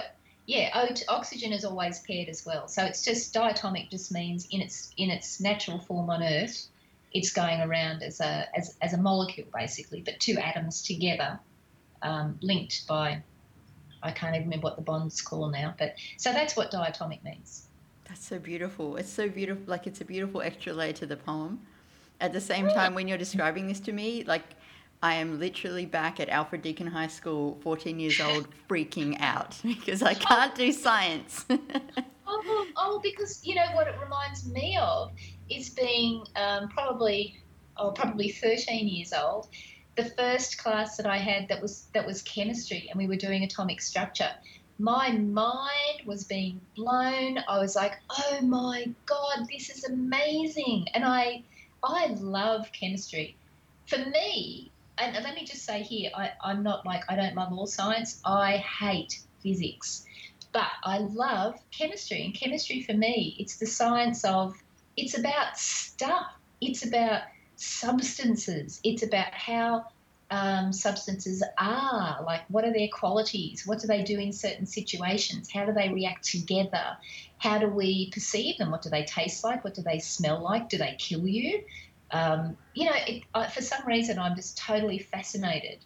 yeah, 0.50 0.70
O2, 0.72 1.04
oxygen 1.06 1.52
is 1.52 1.64
always 1.64 2.00
paired 2.00 2.28
as 2.28 2.44
well. 2.44 2.66
So 2.66 2.84
it's 2.84 3.04
just 3.04 3.32
diatomic. 3.32 3.88
Just 3.88 4.10
means 4.10 4.48
in 4.50 4.60
its 4.60 4.90
in 4.96 5.08
its 5.08 5.38
natural 5.38 5.78
form 5.78 6.10
on 6.10 6.24
Earth, 6.24 6.66
it's 7.12 7.30
going 7.32 7.60
around 7.60 8.02
as 8.02 8.18
a 8.18 8.48
as, 8.56 8.76
as 8.82 8.92
a 8.92 8.98
molecule 8.98 9.46
basically, 9.54 10.00
but 10.00 10.18
two 10.18 10.36
atoms 10.38 10.82
together, 10.82 11.38
um, 12.02 12.36
linked 12.42 12.84
by 12.88 13.22
I 14.02 14.10
can't 14.10 14.34
even 14.34 14.48
remember 14.48 14.64
what 14.64 14.76
the 14.76 14.82
bond's 14.82 15.22
call 15.22 15.48
now, 15.50 15.72
but 15.78 15.94
so 16.16 16.32
that's 16.32 16.56
what 16.56 16.72
diatomic 16.72 17.22
means. 17.22 17.68
That's 18.08 18.26
so 18.26 18.40
beautiful. 18.40 18.96
It's 18.96 19.12
so 19.12 19.28
beautiful. 19.28 19.62
Like 19.68 19.86
it's 19.86 20.00
a 20.00 20.04
beautiful 20.04 20.42
extra 20.42 20.72
layer 20.72 20.94
to 20.94 21.06
the 21.06 21.16
poem. 21.16 21.60
At 22.20 22.32
the 22.32 22.40
same 22.40 22.66
time, 22.70 22.94
when 22.94 23.06
you're 23.06 23.18
describing 23.18 23.68
this 23.68 23.78
to 23.80 23.92
me, 23.92 24.24
like 24.24 24.42
I 25.02 25.14
am 25.14 25.38
literally 25.38 25.86
back 25.86 26.20
at 26.20 26.28
Alfred 26.28 26.62
Deakin 26.62 26.86
High 26.86 27.06
School, 27.06 27.58
14 27.62 27.98
years 27.98 28.20
old, 28.24 28.48
freaking 28.68 29.16
out 29.20 29.58
because 29.64 30.02
I 30.02 30.14
can't 30.14 30.54
do 30.54 30.72
science. 30.72 31.46
oh, 32.26 32.66
oh, 32.76 33.00
because 33.02 33.44
you 33.44 33.54
know 33.54 33.66
what 33.72 33.86
it 33.86 33.94
reminds 34.02 34.46
me 34.46 34.76
of 34.80 35.12
is 35.48 35.70
being 35.70 36.24
um, 36.36 36.68
probably, 36.68 37.40
oh, 37.76 37.92
probably 37.92 38.30
13 38.30 38.88
years 38.88 39.12
old 39.12 39.48
the 39.96 40.10
first 40.10 40.58
class 40.58 40.96
that 40.96 41.06
I 41.06 41.18
had 41.18 41.48
that 41.48 41.60
was 41.60 41.88
that 41.92 42.06
was 42.06 42.22
chemistry, 42.22 42.88
and 42.90 42.98
we 42.98 43.06
were 43.06 43.16
doing 43.16 43.44
atomic 43.44 43.80
structure. 43.80 44.30
My 44.78 45.10
mind 45.10 46.06
was 46.06 46.24
being 46.24 46.60
blown. 46.74 47.38
I 47.48 47.58
was 47.58 47.76
like, 47.76 48.00
"Oh 48.08 48.40
my 48.40 48.86
god, 49.06 49.46
this 49.50 49.68
is 49.68 49.84
amazing!" 49.84 50.86
And 50.94 51.04
I, 51.04 51.42
I 51.82 52.06
love 52.18 52.70
chemistry. 52.72 53.36
For 53.86 53.98
me, 53.98 54.70
and 55.00 55.24
let 55.24 55.34
me 55.34 55.44
just 55.44 55.64
say 55.64 55.82
here, 55.82 56.10
I, 56.14 56.32
I'm 56.42 56.62
not 56.62 56.84
like 56.84 57.04
I 57.08 57.16
don't 57.16 57.34
love 57.34 57.52
all 57.52 57.66
science. 57.66 58.20
I 58.24 58.58
hate 58.58 59.20
physics, 59.42 60.04
but 60.52 60.68
I 60.84 60.98
love 60.98 61.58
chemistry. 61.70 62.24
And 62.24 62.34
chemistry 62.34 62.82
for 62.82 62.92
me, 62.92 63.36
it's 63.38 63.56
the 63.56 63.66
science 63.66 64.24
of. 64.24 64.54
It's 64.96 65.16
about 65.16 65.56
stuff. 65.56 66.26
It's 66.60 66.84
about 66.84 67.22
substances. 67.56 68.80
It's 68.82 69.02
about 69.02 69.32
how 69.32 69.86
um, 70.30 70.72
substances 70.72 71.42
are. 71.58 72.22
Like, 72.24 72.42
what 72.48 72.64
are 72.64 72.72
their 72.72 72.88
qualities? 72.88 73.66
What 73.66 73.80
do 73.80 73.86
they 73.86 74.02
do 74.02 74.18
in 74.18 74.32
certain 74.32 74.66
situations? 74.66 75.50
How 75.50 75.64
do 75.64 75.72
they 75.72 75.88
react 75.88 76.24
together? 76.24 76.96
How 77.38 77.58
do 77.58 77.68
we 77.68 78.10
perceive 78.12 78.58
them? 78.58 78.70
What 78.70 78.82
do 78.82 78.90
they 78.90 79.04
taste 79.04 79.42
like? 79.44 79.64
What 79.64 79.74
do 79.74 79.82
they 79.82 79.98
smell 79.98 80.40
like? 80.42 80.68
Do 80.68 80.78
they 80.78 80.96
kill 80.98 81.26
you? 81.26 81.64
Um, 82.12 82.56
you 82.74 82.86
know, 82.86 82.96
it, 83.06 83.22
uh, 83.34 83.46
for 83.46 83.62
some 83.62 83.86
reason, 83.86 84.18
I'm 84.18 84.36
just 84.36 84.58
totally 84.58 84.98
fascinated 84.98 85.78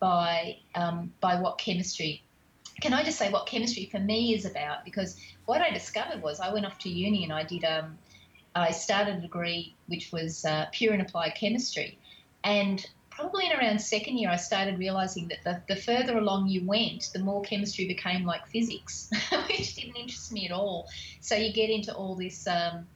by 0.00 0.56
um, 0.74 1.12
by 1.20 1.40
what 1.40 1.58
chemistry 1.58 2.22
can 2.80 2.94
I 2.94 3.04
just 3.04 3.18
say 3.18 3.30
what 3.30 3.46
chemistry 3.46 3.88
for 3.90 3.98
me 3.98 4.34
is 4.34 4.44
about? 4.44 4.84
Because 4.84 5.16
what 5.44 5.60
I 5.60 5.70
discovered 5.70 6.22
was 6.22 6.40
I 6.40 6.52
went 6.52 6.66
off 6.66 6.78
to 6.80 6.88
uni 6.88 7.24
and 7.24 7.32
I 7.32 7.44
did 7.44 7.64
um, 7.64 7.98
I 8.54 8.72
started 8.72 9.16
a 9.16 9.20
degree 9.20 9.74
which 9.86 10.10
was 10.12 10.44
uh, 10.44 10.66
pure 10.72 10.92
and 10.92 11.02
applied 11.02 11.34
chemistry, 11.34 11.98
and 12.42 12.84
probably 13.10 13.46
in 13.46 13.52
around 13.52 13.80
second 13.80 14.16
year 14.18 14.30
I 14.30 14.36
started 14.36 14.78
realizing 14.78 15.28
that 15.28 15.44
the, 15.44 15.74
the 15.74 15.80
further 15.80 16.18
along 16.18 16.48
you 16.48 16.64
went, 16.64 17.10
the 17.12 17.18
more 17.20 17.42
chemistry 17.42 17.86
became 17.86 18.24
like 18.24 18.46
physics, 18.48 19.10
which 19.48 19.74
didn't 19.74 19.96
interest 19.96 20.32
me 20.32 20.46
at 20.46 20.52
all. 20.52 20.88
So 21.20 21.36
you 21.36 21.52
get 21.52 21.70
into 21.70 21.94
all 21.94 22.16
this. 22.16 22.46
Um, 22.46 22.86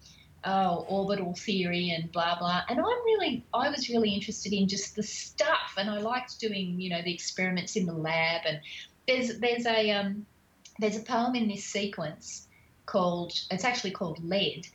oh, 0.44 0.84
orbital 0.88 1.34
theory 1.34 1.90
and 1.90 2.10
blah 2.12 2.38
blah. 2.38 2.62
And 2.68 2.78
I'm 2.78 3.04
really, 3.04 3.44
I 3.52 3.70
was 3.70 3.88
really 3.88 4.10
interested 4.10 4.52
in 4.52 4.68
just 4.68 4.96
the 4.96 5.02
stuff, 5.02 5.74
and 5.76 5.90
I 5.90 5.98
liked 5.98 6.38
doing, 6.38 6.80
you 6.80 6.90
know, 6.90 7.02
the 7.02 7.12
experiments 7.12 7.76
in 7.76 7.86
the 7.86 7.94
lab. 7.94 8.42
And 8.46 8.60
there's 9.06 9.38
there's 9.38 9.66
a 9.66 9.90
um, 9.92 10.26
there's 10.78 10.96
a 10.96 11.02
poem 11.02 11.34
in 11.34 11.48
this 11.48 11.64
sequence 11.64 12.46
called 12.86 13.32
it's 13.50 13.64
actually 13.64 13.92
called 13.92 14.22
Lead, 14.24 14.66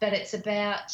but 0.00 0.12
it's 0.12 0.34
about 0.34 0.92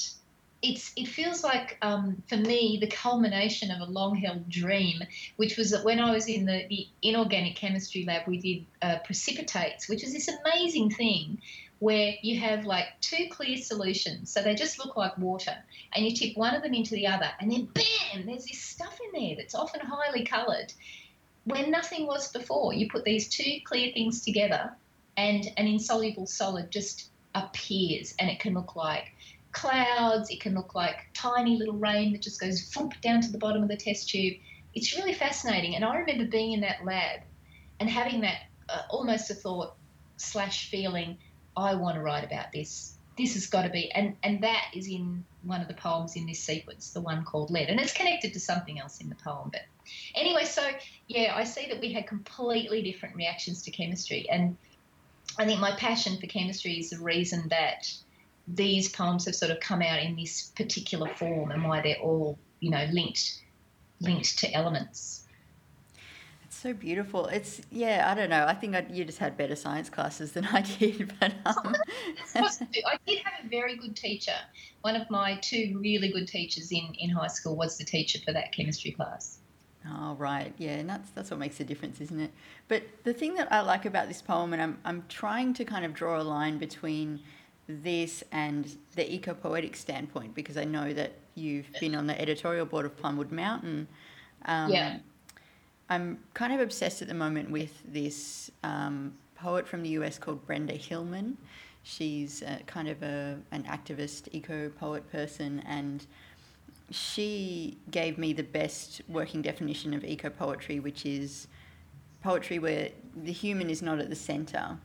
it's 0.62 0.93
it 0.97 1.07
feels 1.07 1.45
like 1.45 1.79
um, 1.83 2.22
for 2.29 2.37
me 2.37 2.79
the 2.81 2.87
culmination 2.87 3.70
of 3.70 3.87
a 3.87 3.91
long 3.91 4.16
held 4.16 4.49
dream, 4.49 5.01
which 5.37 5.57
was 5.57 5.70
that 5.70 5.85
when 5.85 6.01
I 6.01 6.12
was 6.12 6.29
in 6.29 6.47
the, 6.47 6.66
the 6.68 6.87
inorganic 7.03 7.57
chemistry 7.57 8.05
lab, 8.05 8.27
we 8.27 8.39
did 8.39 8.66
uh, 8.83 8.99
precipitates, 9.05 9.89
which 9.89 10.03
is 10.03 10.12
this 10.12 10.29
amazing 10.29 10.91
thing 10.91 11.41
where 11.79 12.14
you 12.22 12.41
have 12.41 12.64
like 12.64 12.87
two 13.01 13.27
clear 13.31 13.57
solutions. 13.57 14.31
So 14.33 14.43
they 14.43 14.55
just 14.55 14.79
look 14.79 14.97
like 14.97 15.16
water. 15.18 15.57
And 15.95 16.05
you 16.05 16.14
tip 16.14 16.37
one 16.37 16.55
of 16.55 16.62
them 16.62 16.74
into 16.74 16.95
the 16.95 17.07
other, 17.07 17.31
and 17.41 17.51
then 17.51 17.66
bam, 17.66 18.27
there's 18.27 18.47
this 18.47 18.61
stuff 18.61 18.99
in 19.01 19.20
there 19.20 19.37
that's 19.37 19.55
often 19.55 19.81
highly 19.81 20.24
coloured 20.24 20.72
where 21.45 21.66
nothing 21.66 22.07
was 22.07 22.33
before. 22.33 22.74
You 22.74 22.91
put 22.91 23.05
these 23.05 23.29
two 23.29 23.59
clear 23.64 23.93
things 23.93 24.24
together, 24.24 24.72
and 25.16 25.47
an 25.57 25.66
insoluble 25.66 26.27
solid 26.27 26.70
just 26.70 27.11
appears, 27.35 28.14
and 28.18 28.29
it 28.29 28.41
can 28.41 28.55
look 28.55 28.74
like 28.74 29.12
clouds, 29.53 30.29
it 30.31 30.41
can 30.41 30.55
look 30.55 30.74
like 30.74 31.07
tiny 31.14 31.57
little 31.57 31.77
rain 31.77 32.12
that 32.12 32.20
just 32.20 32.41
goes 32.41 32.62
thump 32.68 33.01
down 33.01 33.22
to 33.22 33.33
the 33.33 33.39
bottom 33.39 33.62
of 33.62 33.68
the 33.68 33.77
test 33.77 34.09
tube. 34.09 34.35
It's 34.74 34.95
really 34.95 35.14
fascinating. 35.14 35.74
And 35.77 35.85
I 35.85 35.97
remember 35.97 36.27
being 36.27 36.53
in 36.53 36.61
that 36.61 36.85
lab 36.85 37.20
and 37.81 37.89
having 37.89 38.20
that 38.20 38.41
uh, 38.68 38.83
almost 38.91 39.31
a 39.31 39.35
thought 39.35 39.74
slash 40.18 40.68
feeling 40.70 41.16
I 41.57 41.75
want 41.75 41.97
to 41.97 42.03
write 42.03 42.25
about 42.25 42.53
this. 42.53 42.95
This 43.17 43.35
has 43.35 43.47
got 43.47 43.63
to 43.63 43.71
be, 43.71 43.91
and 43.93 44.15
and 44.23 44.43
that 44.43 44.67
is 44.75 44.89
in 44.89 45.25
one 45.43 45.63
of 45.63 45.69
the 45.69 45.75
poems 45.75 46.17
in 46.17 46.27
this 46.27 46.41
sequence, 46.41 46.91
the 46.91 47.01
one 47.01 47.25
called 47.25 47.51
Lead, 47.51 47.71
and 47.71 47.81
it's 47.81 47.95
connected 47.95 48.35
to 48.35 48.41
something 48.41 48.79
else 48.79 49.01
in 49.01 49.09
the 49.09 49.15
poem. 49.15 49.51
But 49.51 49.63
anyway, 50.15 50.45
so 50.45 50.69
yeah, 51.09 51.33
I 51.35 51.45
see 51.45 51.67
that 51.69 51.81
we 51.81 51.93
had 51.93 52.07
completely 52.07 52.83
different 52.83 53.17
reactions 53.17 53.63
to 53.63 53.71
chemistry, 53.71 54.29
and 54.29 54.57
I 55.39 55.47
think 55.47 55.61
my 55.61 55.75
passion 55.77 56.21
for 56.21 56.27
chemistry 56.27 56.79
is 56.79 56.91
the 56.91 56.99
reason 56.99 57.49
that 57.49 57.91
these 58.47 58.91
poems 58.91 59.25
have 59.25 59.35
sort 59.35 59.51
of 59.51 59.61
come 59.61 59.81
out 59.81 60.03
in 60.03 60.15
this 60.15 60.53
particular 60.55 61.09
form, 61.09 61.53
and 61.53 61.65
why 61.65 61.81
they're 61.81 61.97
all 61.97 62.39
you 62.61 62.71
know 62.71 62.87
linked 62.93 63.41
linked 64.01 64.39
to 64.41 64.53
elements 64.53 65.16
so 66.57 66.73
beautiful. 66.73 67.27
It's 67.27 67.61
yeah. 67.71 68.11
I 68.11 68.15
don't 68.15 68.31
know. 68.31 68.47
I 68.47 68.55
think 68.55 68.75
I, 68.75 68.87
you 68.91 69.05
just 69.05 69.19
had 69.19 69.37
better 69.37 69.57
science 69.57 69.89
classes 69.89 70.33
than 70.33 70.47
I 70.47 70.61
did, 70.79 71.13
but 71.21 71.33
um... 71.45 71.75
I 72.35 72.99
did 73.07 73.19
have 73.19 73.45
a 73.45 73.49
very 73.49 73.77
good 73.77 73.97
teacher. 73.97 74.35
One 74.83 74.97
of 74.97 75.09
my 75.11 75.39
two 75.43 75.79
really 75.81 76.11
good 76.11 76.29
teachers 76.29 76.73
in 76.73 76.95
in 76.99 77.11
high 77.11 77.29
school 77.29 77.57
was 77.57 77.79
the 77.79 77.85
teacher 77.85 78.19
for 78.25 78.33
that 78.33 78.53
chemistry 78.53 78.93
class. 78.93 79.39
Oh 79.89 80.15
right, 80.19 80.53
yeah, 80.59 80.73
and 80.73 80.89
that's 80.89 81.11
that's 81.11 81.31
what 81.31 81.39
makes 81.39 81.61
a 81.61 81.65
difference, 81.65 82.01
isn't 82.01 82.21
it? 82.21 82.33
But 82.69 82.83
the 83.05 83.13
thing 83.13 83.35
that 83.35 83.53
I 83.53 83.61
like 83.61 83.85
about 83.85 84.09
this 84.09 84.23
poem, 84.23 84.53
and 84.53 84.63
I'm 84.63 84.79
I'm 84.85 85.05
trying 85.09 85.55
to 85.55 85.65
kind 85.65 85.85
of 85.85 85.95
draw 85.95 86.21
a 86.21 86.25
line 86.25 86.59
between 86.59 87.21
this 87.69 88.23
and 88.33 88.77
the 88.95 89.13
eco 89.13 89.35
poetic 89.35 89.77
standpoint 89.77 90.35
because 90.35 90.57
I 90.57 90.65
know 90.65 90.93
that 90.93 91.13
you've 91.35 91.67
been 91.81 91.95
on 91.95 92.07
the 92.07 92.21
editorial 92.21 92.65
board 92.65 92.87
of 92.87 92.97
Plumwood 92.97 93.31
Mountain. 93.31 93.89
Um, 94.45 94.71
yeah 94.71 94.99
I'm 95.89 96.18
kind 96.34 96.53
of 96.53 96.61
obsessed 96.61 97.03
at 97.03 97.09
the 97.09 97.14
moment 97.14 97.51
with 97.51 97.82
this 97.87 98.51
um, 98.62 99.14
poet 99.37 99.66
from 99.68 99.82
the 99.82 99.91
US 99.91 100.18
called 100.18 100.45
Brenda 100.47 100.74
Hillman. 100.74 101.37
She's 101.82 102.43
a, 102.43 102.61
kind 102.66 102.89
of 102.89 103.03
a, 103.03 103.39
an 103.53 103.62
activist, 103.64 104.28
eco 104.32 104.68
poet 104.70 105.09
person, 105.12 105.62
and 105.66 106.05
she 106.91 107.78
gave 107.91 108.18
me 108.18 108.32
the 108.32 108.43
best 108.43 109.03
working 109.09 109.43
definition 109.43 109.95
of 109.95 110.05
eco 110.05 110.30
poetry, 110.30 110.80
which 110.80 111.07
is 111.07 111.47
poetry 112.22 112.59
where 112.59 112.91
the 113.14 113.32
human 113.32 113.70
is 113.70 113.82
not 113.82 114.01
at 114.01 114.11
the 114.11 114.16
center. 114.16 114.76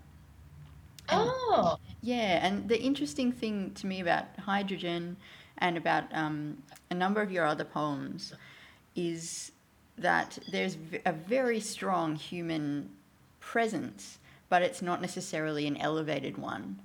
oh. 1.10 1.78
Yeah, 2.04 2.46
and 2.46 2.68
the 2.68 2.80
interesting 2.80 3.32
thing 3.32 3.72
to 3.76 3.88
me 3.88 4.02
about 4.02 4.26
hydrogen 4.40 5.18
and 5.58 5.78
about 5.78 6.06
um, 6.14 6.62
a 6.90 6.96
number 6.96 7.22
of 7.22 7.32
your 7.32 7.46
other 7.46 7.64
poems 7.64 8.34
is 8.96 9.52
that 10.02 10.38
there's 10.52 10.78
a 11.06 11.14
very 11.14 11.60
strong 11.60 12.16
human 12.16 12.90
presence, 13.40 14.20
but 14.50 14.62
it's 14.62 14.82
not 14.82 15.02
necessarily 15.02 15.68
an 15.68 15.78
elevated 15.78 16.38
one. 16.38 16.80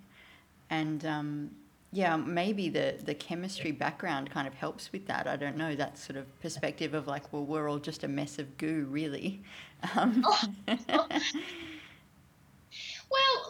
And 0.70 1.04
um, 1.04 1.50
yeah, 1.92 2.16
maybe 2.16 2.68
the, 2.68 2.96
the 3.04 3.14
chemistry 3.14 3.72
background 3.72 4.30
kind 4.30 4.46
of 4.46 4.54
helps 4.54 4.92
with 4.92 5.06
that. 5.06 5.26
I 5.26 5.36
don't 5.36 5.56
know, 5.56 5.74
that 5.76 5.98
sort 5.98 6.16
of 6.16 6.40
perspective 6.40 6.94
of 6.94 7.06
like, 7.06 7.32
well, 7.32 7.44
we're 7.44 7.68
all 7.68 7.78
just 7.78 8.04
a 8.04 8.08
mess 8.08 8.38
of 8.38 8.58
goo, 8.58 8.86
really. 8.90 9.42
Um, 9.94 10.24
well, 10.68 10.80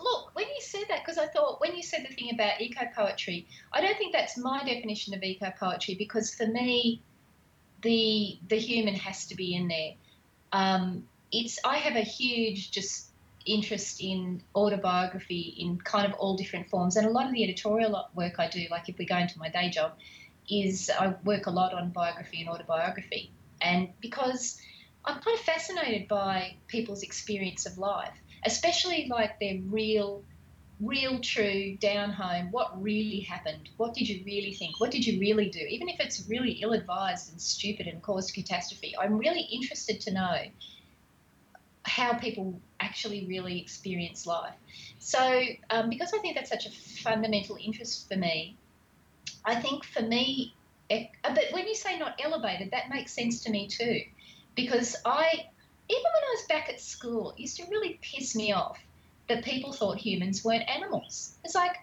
look, 0.02 0.34
when 0.34 0.46
you 0.46 0.60
said 0.60 0.84
that, 0.88 1.04
because 1.04 1.18
I 1.18 1.26
thought 1.26 1.60
when 1.60 1.74
you 1.74 1.82
said 1.82 2.06
the 2.08 2.14
thing 2.14 2.30
about 2.32 2.60
eco 2.60 2.86
poetry, 2.94 3.46
I 3.72 3.80
don't 3.80 3.96
think 3.96 4.12
that's 4.12 4.36
my 4.36 4.62
definition 4.64 5.14
of 5.14 5.22
eco 5.22 5.52
poetry 5.58 5.94
because 5.94 6.34
for 6.34 6.46
me, 6.46 7.00
the 7.82 8.38
the 8.48 8.56
human 8.56 8.94
has 8.94 9.26
to 9.26 9.34
be 9.34 9.54
in 9.54 9.68
there. 9.68 9.92
Um, 10.52 11.06
it's 11.32 11.58
I 11.64 11.78
have 11.78 11.96
a 11.96 12.02
huge 12.02 12.70
just 12.70 13.10
interest 13.44 14.00
in 14.00 14.42
autobiography 14.54 15.54
in 15.58 15.78
kind 15.78 16.06
of 16.06 16.18
all 16.18 16.36
different 16.36 16.68
forms, 16.68 16.96
and 16.96 17.06
a 17.06 17.10
lot 17.10 17.26
of 17.26 17.32
the 17.32 17.44
editorial 17.44 18.08
work 18.14 18.34
I 18.38 18.48
do, 18.48 18.66
like 18.70 18.88
if 18.88 18.98
we 18.98 19.06
go 19.06 19.16
into 19.16 19.38
my 19.38 19.48
day 19.48 19.70
job, 19.70 19.92
is 20.50 20.90
I 20.90 21.14
work 21.24 21.46
a 21.46 21.50
lot 21.50 21.74
on 21.74 21.90
biography 21.90 22.40
and 22.40 22.48
autobiography, 22.48 23.30
and 23.60 23.88
because 24.00 24.60
I'm 25.04 25.20
kind 25.20 25.38
of 25.38 25.44
fascinated 25.44 26.08
by 26.08 26.56
people's 26.66 27.02
experience 27.02 27.66
of 27.66 27.78
life, 27.78 28.14
especially 28.44 29.06
like 29.08 29.38
their 29.38 29.58
real 29.68 30.24
real, 30.80 31.20
true, 31.20 31.76
down 31.80 32.10
home, 32.10 32.50
what 32.50 32.80
really 32.82 33.20
happened? 33.20 33.70
What 33.76 33.94
did 33.94 34.08
you 34.08 34.22
really 34.24 34.52
think? 34.52 34.78
What 34.80 34.90
did 34.90 35.06
you 35.06 35.18
really 35.18 35.48
do? 35.48 35.60
Even 35.60 35.88
if 35.88 36.00
it's 36.00 36.24
really 36.28 36.52
ill 36.62 36.72
advised 36.72 37.30
and 37.30 37.40
stupid 37.40 37.86
and 37.86 38.02
caused 38.02 38.34
catastrophe, 38.34 38.94
I'm 38.98 39.16
really 39.16 39.40
interested 39.40 40.00
to 40.02 40.12
know 40.12 40.36
how 41.84 42.14
people 42.14 42.60
actually 42.80 43.26
really 43.26 43.60
experience 43.60 44.26
life. 44.26 44.54
So, 44.98 45.42
um, 45.70 45.88
because 45.88 46.12
I 46.12 46.18
think 46.18 46.34
that's 46.34 46.50
such 46.50 46.66
a 46.66 46.70
fundamental 46.70 47.56
interest 47.62 48.08
for 48.08 48.16
me, 48.16 48.56
I 49.44 49.54
think 49.54 49.84
for 49.84 50.02
me, 50.02 50.54
it, 50.90 51.08
uh, 51.24 51.34
but 51.34 51.44
when 51.52 51.66
you 51.66 51.74
say 51.74 51.98
not 51.98 52.20
elevated, 52.22 52.72
that 52.72 52.90
makes 52.90 53.12
sense 53.12 53.42
to 53.44 53.50
me 53.50 53.68
too. 53.68 54.00
Because 54.56 54.96
I, 55.04 55.26
even 55.88 56.02
when 56.02 56.24
I 56.24 56.34
was 56.36 56.46
back 56.48 56.68
at 56.68 56.80
school, 56.80 57.32
it 57.32 57.40
used 57.40 57.56
to 57.58 57.64
really 57.70 57.98
piss 58.02 58.34
me 58.34 58.52
off 58.52 58.78
that 59.28 59.44
people 59.44 59.72
thought 59.72 59.98
humans 59.98 60.44
weren't 60.44 60.68
animals. 60.68 61.36
It's 61.44 61.54
like, 61.54 61.76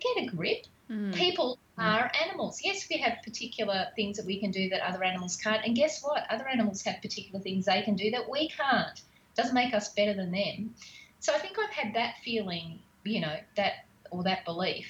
get 0.00 0.24
a 0.24 0.26
grip. 0.26 0.66
Mm. 0.90 1.14
People 1.14 1.58
mm. 1.78 1.84
are 1.84 2.10
animals. 2.24 2.60
Yes, 2.64 2.86
we 2.90 2.98
have 2.98 3.18
particular 3.24 3.86
things 3.96 4.16
that 4.16 4.26
we 4.26 4.40
can 4.40 4.50
do 4.50 4.68
that 4.70 4.80
other 4.82 5.04
animals 5.04 5.36
can't. 5.36 5.64
And 5.64 5.76
guess 5.76 6.02
what? 6.02 6.24
Other 6.30 6.48
animals 6.48 6.82
have 6.82 7.00
particular 7.00 7.40
things 7.40 7.66
they 7.66 7.82
can 7.82 7.94
do 7.94 8.10
that 8.10 8.28
we 8.28 8.48
can't. 8.48 9.00
Doesn't 9.36 9.54
make 9.54 9.74
us 9.74 9.92
better 9.94 10.14
than 10.14 10.32
them. 10.32 10.74
So 11.20 11.32
I 11.34 11.38
think 11.38 11.56
I've 11.58 11.70
had 11.70 11.94
that 11.94 12.16
feeling, 12.24 12.80
you 13.04 13.20
know, 13.20 13.36
that 13.56 13.84
or 14.10 14.24
that 14.24 14.44
belief 14.44 14.86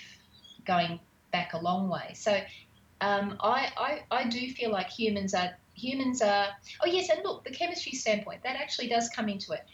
going 0.65 1.01
back 1.33 1.53
a 1.53 1.59
long 1.59 1.89
way. 1.89 2.13
So 2.15 2.41
um, 3.01 3.37
I, 3.41 3.71
I, 3.77 4.03
I 4.11 4.29
do 4.29 4.51
feel 4.53 4.71
like 4.71 4.89
humans 4.89 5.35
are 5.35 5.51
humans 5.75 6.23
are. 6.23 6.49
Oh 6.83 6.87
yes, 6.87 7.11
and 7.11 7.21
look, 7.25 7.45
the 7.45 7.51
chemistry 7.51 7.93
standpoint 7.93 8.43
that 8.45 8.57
actually 8.57 8.89
does 8.89 9.09
come 9.09 9.29
into 9.29 9.53
it 9.53 9.65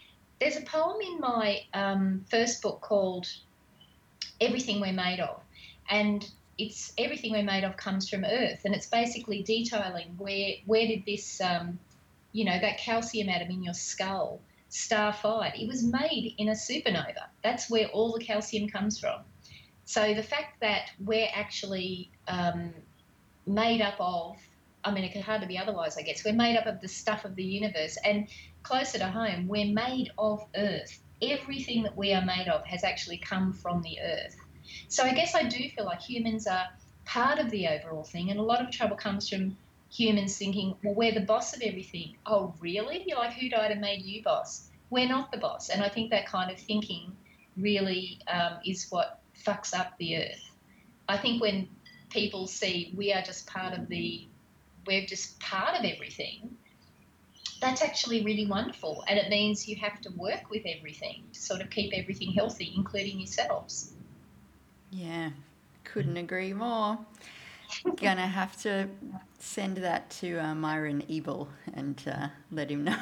there's 0.40 0.56
a 0.56 0.62
poem 0.62 1.00
in 1.00 1.20
my 1.20 1.60
um, 1.72 2.24
first 2.30 2.62
book 2.62 2.80
called 2.80 3.26
Everything 4.40 4.80
We're 4.80 4.92
Made 4.92 5.20
of. 5.20 5.40
And 5.90 6.28
it's 6.58 6.92
everything 6.98 7.32
we're 7.32 7.42
made 7.42 7.64
of 7.64 7.76
comes 7.76 8.08
from 8.08 8.24
Earth. 8.24 8.60
And 8.64 8.74
it's 8.74 8.86
basically 8.86 9.42
detailing 9.42 10.14
where, 10.18 10.54
where 10.66 10.86
did 10.86 11.04
this, 11.06 11.40
um, 11.40 11.78
you 12.32 12.44
know, 12.44 12.58
that 12.58 12.78
calcium 12.78 13.28
atom 13.28 13.50
in 13.50 13.62
your 13.62 13.74
skull 13.74 14.40
star 14.68 15.12
fired? 15.12 15.54
It 15.56 15.68
was 15.68 15.84
made 15.84 16.34
in 16.38 16.48
a 16.48 16.52
supernova. 16.52 17.26
That's 17.42 17.70
where 17.70 17.86
all 17.88 18.12
the 18.12 18.24
calcium 18.24 18.68
comes 18.68 18.98
from. 18.98 19.20
So 19.84 20.14
the 20.14 20.22
fact 20.22 20.60
that 20.60 20.90
we're 20.98 21.28
actually 21.32 22.10
um, 22.26 22.74
made 23.46 23.80
up 23.80 23.96
of 24.00 24.36
I 24.86 24.92
mean, 24.92 25.04
it 25.04 25.12
could 25.12 25.22
hardly 25.22 25.48
be 25.48 25.58
otherwise, 25.58 25.98
I 25.98 26.02
guess. 26.02 26.24
We're 26.24 26.32
made 26.32 26.56
up 26.56 26.66
of 26.66 26.80
the 26.80 26.88
stuff 26.88 27.24
of 27.24 27.34
the 27.34 27.44
universe. 27.44 27.98
And 28.04 28.28
closer 28.62 28.98
to 28.98 29.08
home, 29.08 29.48
we're 29.48 29.72
made 29.74 30.10
of 30.16 30.46
Earth. 30.56 31.00
everything 31.22 31.82
that 31.82 31.96
we 31.96 32.12
are 32.12 32.24
made 32.24 32.48
of 32.48 32.64
has 32.66 32.84
actually 32.84 33.18
come 33.18 33.52
from 33.52 33.82
the 33.82 33.98
earth. 34.00 34.36
So 34.88 35.04
I 35.04 35.14
guess 35.14 35.34
I 35.34 35.44
do 35.44 35.68
feel 35.70 35.84
like 35.84 36.00
humans 36.00 36.46
are 36.46 36.66
part 37.04 37.38
of 37.38 37.50
the 37.50 37.68
overall 37.68 38.04
thing, 38.04 38.30
and 38.30 38.38
a 38.38 38.42
lot 38.42 38.60
of 38.60 38.70
trouble 38.70 38.96
comes 38.96 39.28
from 39.28 39.56
humans 39.90 40.36
thinking, 40.36 40.76
well, 40.82 40.94
we're 40.94 41.14
the 41.14 41.20
boss 41.20 41.54
of 41.54 41.62
everything. 41.62 42.16
Oh, 42.26 42.54
really? 42.60 43.04
You're 43.06 43.18
like, 43.18 43.34
who 43.34 43.48
died 43.48 43.70
and 43.70 43.80
made 43.80 44.02
you 44.02 44.22
boss? 44.22 44.68
We're 44.90 45.08
not 45.08 45.30
the 45.30 45.38
boss. 45.38 45.68
And 45.68 45.82
I 45.82 45.88
think 45.88 46.10
that 46.10 46.26
kind 46.26 46.50
of 46.50 46.58
thinking 46.58 47.12
really 47.56 48.18
um, 48.28 48.58
is 48.64 48.86
what 48.90 49.20
fucks 49.44 49.74
up 49.74 49.96
the 49.98 50.16
earth. 50.18 50.50
I 51.08 51.16
think 51.16 51.40
when 51.40 51.68
people 52.10 52.46
see 52.46 52.92
we 52.96 53.12
are 53.12 53.22
just 53.22 53.46
part 53.46 53.78
of 53.78 53.88
the, 53.88 54.26
we're 54.86 55.06
just 55.06 55.38
part 55.40 55.78
of 55.78 55.84
everything, 55.84 56.56
that's 57.60 57.82
actually 57.82 58.24
really 58.24 58.46
wonderful. 58.46 59.04
And 59.08 59.18
it 59.18 59.28
means 59.28 59.68
you 59.68 59.76
have 59.76 60.00
to 60.02 60.10
work 60.10 60.50
with 60.50 60.62
everything 60.66 61.24
to 61.32 61.40
sort 61.40 61.60
of 61.60 61.70
keep 61.70 61.92
everything 61.94 62.32
healthy, 62.32 62.72
including 62.76 63.18
yourselves. 63.18 63.92
Yeah, 64.90 65.30
couldn't 65.84 66.16
agree 66.16 66.52
more. 66.52 66.98
Gonna 67.96 68.26
have 68.26 68.60
to 68.62 68.88
send 69.38 69.78
that 69.78 70.08
to 70.10 70.38
uh, 70.38 70.54
Myron 70.54 71.02
Ebell 71.10 71.48
and 71.74 72.00
uh, 72.06 72.28
let 72.52 72.70
him 72.70 72.84
know. 72.84 72.96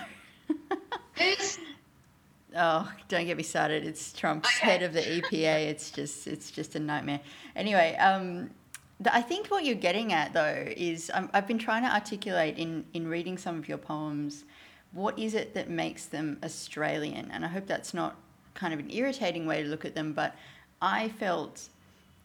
oh, 2.57 2.93
don't 3.09 3.27
get 3.27 3.37
me 3.37 3.43
started. 3.43 3.85
It's 3.85 4.13
Trump's 4.13 4.49
okay. 4.57 4.67
head 4.67 4.83
of 4.83 4.93
the 4.93 5.01
EPA. 5.01 5.67
It's 5.67 5.91
just, 5.91 6.27
it's 6.27 6.51
just 6.51 6.75
a 6.77 6.81
nightmare. 6.81 7.21
Anyway, 7.55 7.95
um, 7.97 8.51
I 9.11 9.21
think 9.23 9.49
what 9.49 9.65
you're 9.65 9.75
getting 9.75 10.13
at 10.13 10.33
though 10.33 10.65
is 10.77 11.11
i 11.13 11.29
have 11.35 11.47
been 11.47 11.59
trying 11.59 11.83
to 11.83 11.93
articulate 11.93 12.59
in 12.59 12.85
in 12.93 13.09
reading 13.09 13.37
some 13.39 13.59
of 13.59 13.69
your 13.69 13.79
poems, 13.79 14.45
what 14.93 15.19
is 15.19 15.35
it 15.35 15.55
that 15.55 15.69
makes 15.69 16.07
them 16.07 16.39
Australian? 16.45 17.31
And 17.31 17.45
I 17.45 17.49
hope 17.49 17.67
that's 17.67 17.93
not 17.93 18.17
kind 18.55 18.73
of 18.73 18.81
an 18.81 18.91
irritating 18.91 19.47
way 19.47 19.63
to 19.63 19.69
look 19.69 19.85
at 19.85 19.95
them, 19.95 20.13
but 20.13 20.37
I 20.81 21.09
felt 21.09 21.69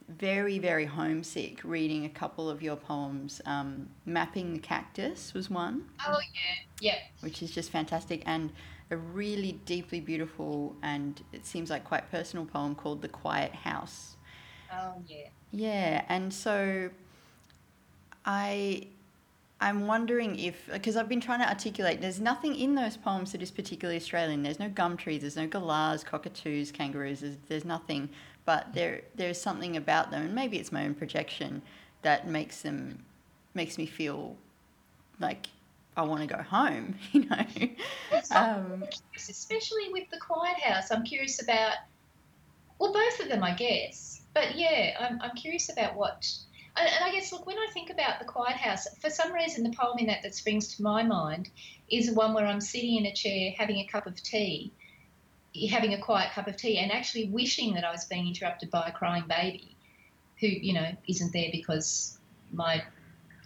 very, 0.07 0.57
very 0.57 0.85
homesick 0.85 1.63
reading 1.63 2.05
a 2.05 2.09
couple 2.09 2.49
of 2.49 2.61
your 2.61 2.75
poems. 2.75 3.41
Um, 3.45 3.89
Mapping 4.05 4.53
the 4.53 4.59
Cactus 4.59 5.33
was 5.33 5.49
one. 5.49 5.85
Oh, 6.07 6.19
yeah, 6.33 6.91
yeah. 6.91 6.99
Which 7.21 7.43
is 7.43 7.51
just 7.51 7.71
fantastic. 7.71 8.23
And 8.25 8.51
a 8.91 8.97
really 8.97 9.53
deeply 9.65 9.99
beautiful 9.99 10.75
and 10.81 11.21
it 11.31 11.45
seems 11.45 11.69
like 11.69 11.83
quite 11.83 12.09
personal 12.09 12.45
poem 12.45 12.73
called 12.73 13.01
The 13.01 13.07
Quiet 13.07 13.53
House. 13.53 14.15
Oh, 14.71 14.95
yeah. 15.07 15.27
Yeah. 15.51 16.05
And 16.09 16.33
so 16.33 16.89
I. 18.25 18.87
I'm 19.61 19.87
wondering 19.87 20.39
if, 20.39 20.69
because 20.71 20.95
I've 20.95 21.09
been 21.09 21.19
trying 21.19 21.39
to 21.41 21.49
articulate, 21.49 21.99
there's 21.99 22.21
nothing 22.21 22.55
in 22.55 22.75
those 22.75 22.95
poems 22.95 23.33
that 23.33 23.41
is 23.41 23.51
particularly 23.51 23.97
Australian. 23.97 24.41
There's 24.41 24.57
no 24.57 24.69
gum 24.69 24.95
trees, 24.95 25.19
there's 25.19 25.35
no 25.35 25.47
galahs, 25.47 26.01
cockatoos, 26.01 26.71
kangaroos, 26.71 27.19
there's, 27.19 27.35
there's 27.49 27.65
nothing 27.65 28.07
but 28.49 28.73
there 28.73 29.01
there's 29.13 29.39
something 29.39 29.77
about 29.77 30.09
them, 30.09 30.23
and 30.23 30.33
maybe 30.33 30.57
it's 30.57 30.71
my 30.71 30.83
own 30.85 30.95
projection 30.95 31.61
that 32.01 32.27
makes 32.27 32.63
them 32.63 32.97
makes 33.53 33.77
me 33.77 33.85
feel 33.85 34.35
like 35.19 35.45
I 35.95 36.01
want 36.01 36.27
to 36.27 36.35
go 36.35 36.41
home. 36.41 36.95
You 37.11 37.25
know, 37.29 37.45
um, 38.35 38.83
especially 39.15 39.89
with 39.91 40.09
the 40.09 40.17
Quiet 40.19 40.59
House. 40.61 40.89
I'm 40.89 41.03
curious 41.03 41.43
about 41.43 41.75
well, 42.79 42.91
both 42.91 43.19
of 43.19 43.29
them, 43.29 43.43
I 43.43 43.53
guess. 43.53 44.18
But 44.33 44.55
yeah, 44.55 44.95
I'm 44.99 45.19
I'm 45.21 45.35
curious 45.35 45.69
about 45.69 45.95
what. 45.95 46.31
And 46.77 47.03
I 47.03 47.11
guess, 47.11 47.33
look, 47.33 47.45
when 47.45 47.57
I 47.57 47.67
think 47.73 47.89
about 47.89 48.19
the 48.19 48.25
Quiet 48.25 48.55
House, 48.55 48.87
for 49.01 49.09
some 49.09 49.33
reason, 49.33 49.63
the 49.63 49.75
poem 49.75 49.97
in 49.97 50.07
that 50.07 50.21
that 50.23 50.33
springs 50.33 50.75
to 50.75 50.83
my 50.83 51.03
mind 51.03 51.49
is 51.89 52.11
one 52.11 52.33
where 52.33 52.45
I'm 52.45 52.61
sitting 52.61 52.95
in 52.95 53.05
a 53.05 53.13
chair 53.13 53.51
having 53.57 53.77
a 53.77 53.87
cup 53.87 54.05
of 54.05 54.21
tea, 54.21 54.71
having 55.69 55.93
a 55.93 56.01
quiet 56.01 56.31
cup 56.31 56.47
of 56.47 56.55
tea 56.55 56.77
and 56.77 56.91
actually 56.91 57.25
wishing 57.25 57.73
that 57.73 57.83
I 57.83 57.91
was 57.91 58.05
being 58.05 58.27
interrupted 58.27 58.71
by 58.71 58.87
a 58.87 58.91
crying 58.91 59.25
baby 59.27 59.75
who, 60.39 60.47
you 60.47 60.73
know, 60.73 60.89
isn't 61.07 61.33
there 61.33 61.49
because 61.51 62.17
my 62.51 62.83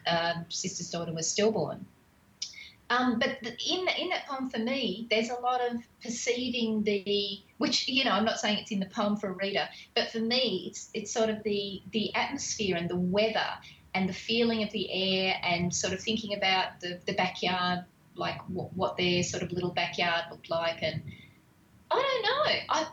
um, 0.06 0.46
sister's 0.50 0.92
daughter 0.92 1.14
was 1.14 1.30
stillborn. 1.30 1.86
Um, 2.94 3.20
but 3.20 3.38
in 3.44 3.88
in 3.98 4.10
that 4.10 4.28
poem 4.28 4.50
for 4.50 4.60
me, 4.60 5.08
there's 5.10 5.30
a 5.30 5.40
lot 5.40 5.62
of 5.62 5.82
perceiving 6.04 6.84
the 6.84 7.42
which 7.58 7.88
you 7.88 8.04
know 8.04 8.12
I'm 8.12 8.26
not 8.26 8.40
saying 8.40 8.60
it's 8.60 8.72
in 8.72 8.80
the 8.80 8.88
poem 8.88 9.18
for 9.18 9.30
a 9.30 9.34
reader, 9.34 9.68
but 9.96 10.12
for 10.12 10.20
me 10.20 10.66
it's 10.68 10.90
it's 10.94 11.12
sort 11.12 11.30
of 11.30 11.42
the 11.44 11.82
the 11.92 12.14
atmosphere 12.14 12.76
and 12.76 12.90
the 12.90 12.96
weather 12.96 13.50
and 13.96 14.08
the 14.08 14.14
feeling 14.14 14.64
of 14.64 14.72
the 14.72 14.92
air 14.92 15.36
and 15.44 15.74
sort 15.74 15.94
of 15.94 16.02
thinking 16.02 16.36
about 16.36 16.82
the 16.82 17.00
the 17.06 17.14
backyard, 17.14 17.86
like 18.16 18.42
what, 18.48 18.74
what 18.76 18.98
their 18.98 19.24
sort 19.24 19.44
of 19.44 19.52
little 19.52 19.72
backyard 19.72 20.26
looked 20.30 20.50
like 20.50 20.84
and 20.84 21.02
I 21.90 21.96
don't 21.96 22.24
know. 22.24 22.60
I 22.70 22.88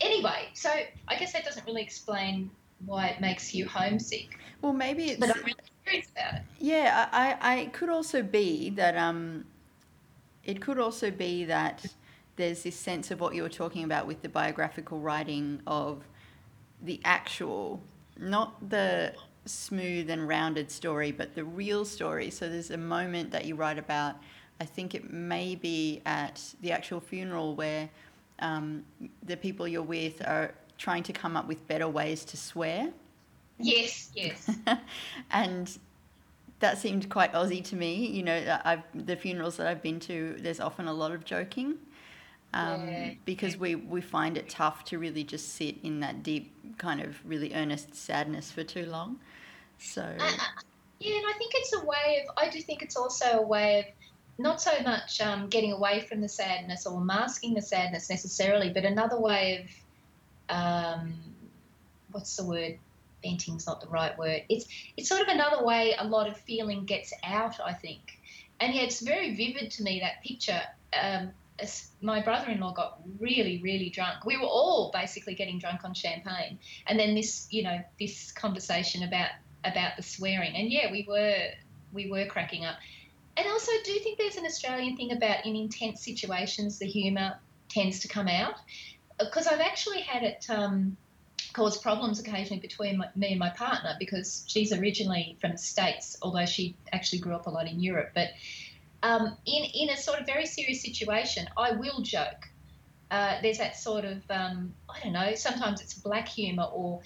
anyway, 0.00 0.48
so 0.54 0.70
I 1.08 1.16
guess 1.16 1.32
that 1.32 1.44
doesn't 1.44 1.66
really 1.66 1.82
explain 1.82 2.50
why 2.84 3.08
it 3.08 3.20
makes 3.20 3.54
you 3.54 3.66
homesick. 3.66 4.38
Well, 4.62 4.72
maybe 4.72 5.10
it's. 5.10 5.20
But 5.20 5.36
I'm 5.36 5.42
really 5.42 5.54
curious 5.84 6.08
about 6.10 6.34
it. 6.34 6.42
Yeah, 6.58 7.08
I, 7.12 7.36
I 7.40 7.56
it 7.60 7.72
could 7.72 7.88
also 7.88 8.22
be 8.22 8.70
that 8.70 8.96
um, 8.96 9.44
it 10.44 10.60
could 10.60 10.78
also 10.78 11.10
be 11.10 11.44
that 11.44 11.84
there's 12.36 12.62
this 12.62 12.76
sense 12.76 13.10
of 13.10 13.20
what 13.20 13.34
you 13.34 13.42
were 13.42 13.48
talking 13.48 13.84
about 13.84 14.06
with 14.06 14.22
the 14.22 14.28
biographical 14.28 14.98
writing 14.98 15.60
of 15.66 16.04
the 16.82 17.00
actual, 17.04 17.80
not 18.18 18.68
the 18.68 19.14
smooth 19.46 20.10
and 20.10 20.28
rounded 20.28 20.70
story, 20.70 21.12
but 21.12 21.34
the 21.34 21.44
real 21.44 21.84
story. 21.84 22.30
So 22.30 22.48
there's 22.48 22.70
a 22.70 22.76
moment 22.76 23.30
that 23.30 23.46
you 23.46 23.54
write 23.54 23.78
about. 23.78 24.16
I 24.60 24.64
think 24.64 24.94
it 24.94 25.10
may 25.12 25.54
be 25.54 26.02
at 26.06 26.42
the 26.62 26.72
actual 26.72 27.00
funeral 27.00 27.54
where 27.54 27.88
um, 28.38 28.84
the 29.22 29.36
people 29.36 29.66
you're 29.66 29.82
with 29.82 30.20
are 30.22 30.54
trying 30.78 31.02
to 31.04 31.12
come 31.12 31.36
up 31.36 31.46
with 31.46 31.66
better 31.66 31.88
ways 31.88 32.24
to 32.26 32.36
swear. 32.36 32.90
Yes, 33.58 34.10
yes. 34.14 34.50
and 35.30 35.78
that 36.60 36.78
seemed 36.78 37.08
quite 37.08 37.32
Aussie 37.32 37.64
to 37.64 37.76
me. 37.76 38.06
You 38.06 38.22
know, 38.22 38.60
I've 38.64 38.82
the 38.94 39.16
funerals 39.16 39.56
that 39.56 39.66
I've 39.66 39.82
been 39.82 40.00
to, 40.00 40.36
there's 40.38 40.60
often 40.60 40.88
a 40.88 40.92
lot 40.92 41.12
of 41.12 41.24
joking. 41.24 41.76
Um, 42.54 42.88
yeah. 42.88 43.14
Because 43.24 43.56
we, 43.56 43.74
we 43.74 44.00
find 44.00 44.38
it 44.38 44.48
tough 44.48 44.84
to 44.86 44.98
really 44.98 45.24
just 45.24 45.54
sit 45.54 45.76
in 45.82 46.00
that 46.00 46.22
deep, 46.22 46.54
kind 46.78 47.00
of 47.00 47.16
really 47.24 47.54
earnest 47.54 47.94
sadness 47.94 48.50
for 48.50 48.64
too 48.64 48.86
long. 48.86 49.18
So. 49.78 50.02
Uh, 50.02 50.30
yeah, 51.00 51.16
and 51.16 51.26
I 51.26 51.36
think 51.36 51.52
it's 51.54 51.74
a 51.74 51.84
way 51.84 52.24
of, 52.24 52.34
I 52.38 52.48
do 52.48 52.60
think 52.62 52.82
it's 52.82 52.96
also 52.96 53.40
a 53.40 53.42
way 53.42 53.80
of 53.80 53.84
not 54.38 54.60
so 54.60 54.72
much 54.82 55.20
um, 55.20 55.48
getting 55.48 55.72
away 55.72 56.00
from 56.00 56.20
the 56.20 56.28
sadness 56.28 56.86
or 56.86 57.00
masking 57.00 57.54
the 57.54 57.62
sadness 57.62 58.08
necessarily, 58.08 58.70
but 58.70 58.84
another 58.84 59.18
way 59.20 59.62
of 59.62 59.85
um, 60.48 61.14
what's 62.10 62.36
the 62.36 62.44
word? 62.44 62.78
Venting's 63.22 63.66
not 63.66 63.80
the 63.80 63.88
right 63.88 64.16
word. 64.18 64.42
It's 64.48 64.66
it's 64.96 65.08
sort 65.08 65.20
of 65.20 65.28
another 65.28 65.64
way 65.64 65.94
a 65.98 66.06
lot 66.06 66.28
of 66.28 66.36
feeling 66.36 66.84
gets 66.84 67.12
out, 67.24 67.58
I 67.60 67.72
think. 67.72 68.18
And 68.60 68.74
yeah, 68.74 68.82
it's 68.82 69.00
very 69.00 69.34
vivid 69.34 69.70
to 69.72 69.82
me 69.82 70.00
that 70.00 70.22
picture. 70.22 70.60
Um, 71.00 71.30
my 72.02 72.22
brother-in-law 72.22 72.74
got 72.74 73.00
really, 73.18 73.62
really 73.62 73.88
drunk. 73.88 74.26
We 74.26 74.36
were 74.36 74.44
all 74.44 74.90
basically 74.92 75.34
getting 75.34 75.58
drunk 75.58 75.84
on 75.84 75.94
champagne, 75.94 76.58
and 76.86 76.98
then 76.98 77.14
this, 77.14 77.48
you 77.50 77.62
know, 77.62 77.80
this 77.98 78.30
conversation 78.32 79.02
about 79.02 79.30
about 79.64 79.96
the 79.96 80.02
swearing. 80.02 80.54
And 80.54 80.70
yeah, 80.70 80.92
we 80.92 81.04
were 81.08 81.48
we 81.92 82.10
were 82.10 82.26
cracking 82.26 82.64
up 82.64 82.76
and 83.36 83.46
also 83.48 83.72
do 83.84 83.92
you 83.92 84.00
think 84.00 84.18
there's 84.18 84.36
an 84.36 84.46
Australian 84.46 84.96
thing 84.96 85.12
about 85.12 85.44
in 85.44 85.56
intense 85.56 86.02
situations 86.02 86.78
the 86.78 86.86
humour 86.86 87.38
tends 87.68 88.00
to 88.00 88.08
come 88.08 88.28
out 88.28 88.54
because 89.18 89.46
I've 89.46 89.60
actually 89.60 90.00
had 90.00 90.22
it 90.22 90.46
um, 90.48 90.96
cause 91.52 91.78
problems 91.78 92.20
occasionally 92.20 92.60
between 92.60 92.98
my, 92.98 93.08
me 93.14 93.30
and 93.30 93.38
my 93.38 93.50
partner 93.50 93.96
because 93.98 94.44
she's 94.46 94.72
originally 94.72 95.36
from 95.40 95.52
the 95.52 95.58
states, 95.58 96.16
although 96.22 96.46
she 96.46 96.76
actually 96.92 97.20
grew 97.20 97.34
up 97.34 97.46
a 97.46 97.50
lot 97.50 97.66
in 97.66 97.80
Europe. 97.80 98.10
But 98.14 98.30
um, 99.02 99.36
in 99.46 99.64
in 99.64 99.90
a 99.90 99.96
sort 99.96 100.20
of 100.20 100.26
very 100.26 100.46
serious 100.46 100.82
situation, 100.82 101.46
I 101.56 101.72
will 101.72 102.02
joke. 102.02 102.48
Uh, 103.10 103.40
there's 103.40 103.58
that 103.58 103.76
sort 103.76 104.04
of 104.04 104.22
um, 104.30 104.74
I 104.88 105.00
don't 105.02 105.12
know. 105.12 105.34
Sometimes 105.34 105.80
it's 105.80 105.94
black 105.94 106.28
humour 106.28 106.64
or 106.64 107.00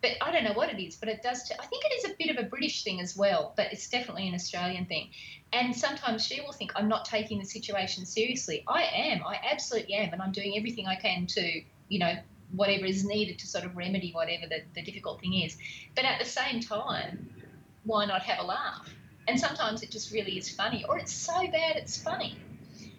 but 0.00 0.12
I 0.20 0.30
don't 0.30 0.44
know 0.44 0.52
what 0.52 0.70
it 0.70 0.80
is, 0.82 0.96
but 0.96 1.08
it 1.08 1.22
does. 1.22 1.42
T- 1.42 1.54
I 1.58 1.66
think 1.66 1.84
it 1.84 1.92
is 1.98 2.10
a 2.10 2.14
bit 2.18 2.30
of 2.36 2.44
a 2.44 2.48
British 2.48 2.84
thing 2.84 3.00
as 3.00 3.16
well, 3.16 3.52
but 3.56 3.72
it's 3.72 3.88
definitely 3.88 4.28
an 4.28 4.34
Australian 4.34 4.86
thing. 4.86 5.10
And 5.52 5.74
sometimes 5.74 6.24
she 6.24 6.40
will 6.40 6.52
think 6.52 6.72
I'm 6.76 6.88
not 6.88 7.04
taking 7.04 7.38
the 7.38 7.44
situation 7.44 8.06
seriously. 8.06 8.64
I 8.68 8.82
am. 8.82 9.22
I 9.26 9.40
absolutely 9.50 9.94
am, 9.94 10.12
and 10.12 10.22
I'm 10.22 10.32
doing 10.32 10.54
everything 10.56 10.86
I 10.86 10.96
can 10.96 11.26
to, 11.26 11.62
you 11.88 11.98
know, 11.98 12.14
whatever 12.54 12.84
is 12.84 13.04
needed 13.04 13.38
to 13.40 13.46
sort 13.46 13.64
of 13.64 13.76
remedy 13.76 14.12
whatever 14.12 14.46
the, 14.48 14.62
the 14.74 14.82
difficult 14.82 15.20
thing 15.20 15.34
is. 15.42 15.56
But 15.94 16.04
at 16.04 16.18
the 16.18 16.24
same 16.24 16.60
time, 16.60 17.28
why 17.84 18.06
not 18.06 18.22
have 18.22 18.38
a 18.38 18.46
laugh? 18.46 18.94
And 19.26 19.38
sometimes 19.38 19.82
it 19.82 19.90
just 19.90 20.12
really 20.12 20.38
is 20.38 20.48
funny, 20.48 20.84
or 20.88 20.98
it's 20.98 21.12
so 21.12 21.34
bad 21.50 21.76
it's 21.76 22.00
funny. 22.00 22.38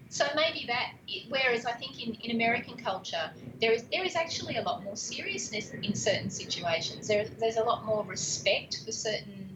So 0.09 0.25
maybe 0.35 0.65
that, 0.67 0.93
whereas 1.29 1.65
I 1.65 1.73
think 1.73 2.03
in, 2.03 2.15
in 2.15 2.31
American 2.35 2.75
culture, 2.77 3.29
there 3.61 3.71
is 3.71 3.83
there 3.91 4.03
is 4.03 4.15
actually 4.15 4.57
a 4.57 4.63
lot 4.63 4.83
more 4.83 4.95
seriousness 4.95 5.71
in 5.71 5.93
certain 5.93 6.31
situations. 6.31 7.07
There, 7.07 7.25
there's 7.39 7.57
a 7.57 7.63
lot 7.63 7.85
more 7.85 8.03
respect 8.03 8.81
for 8.83 8.91
certain 8.91 9.55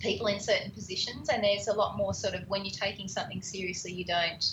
people 0.00 0.26
in 0.26 0.38
certain 0.38 0.70
positions, 0.72 1.30
and 1.30 1.42
there's 1.42 1.68
a 1.68 1.72
lot 1.72 1.96
more 1.96 2.12
sort 2.12 2.34
of 2.34 2.46
when 2.50 2.66
you're 2.66 2.78
taking 2.78 3.08
something 3.08 3.40
seriously, 3.40 3.92
you 3.92 4.04
don't 4.04 4.44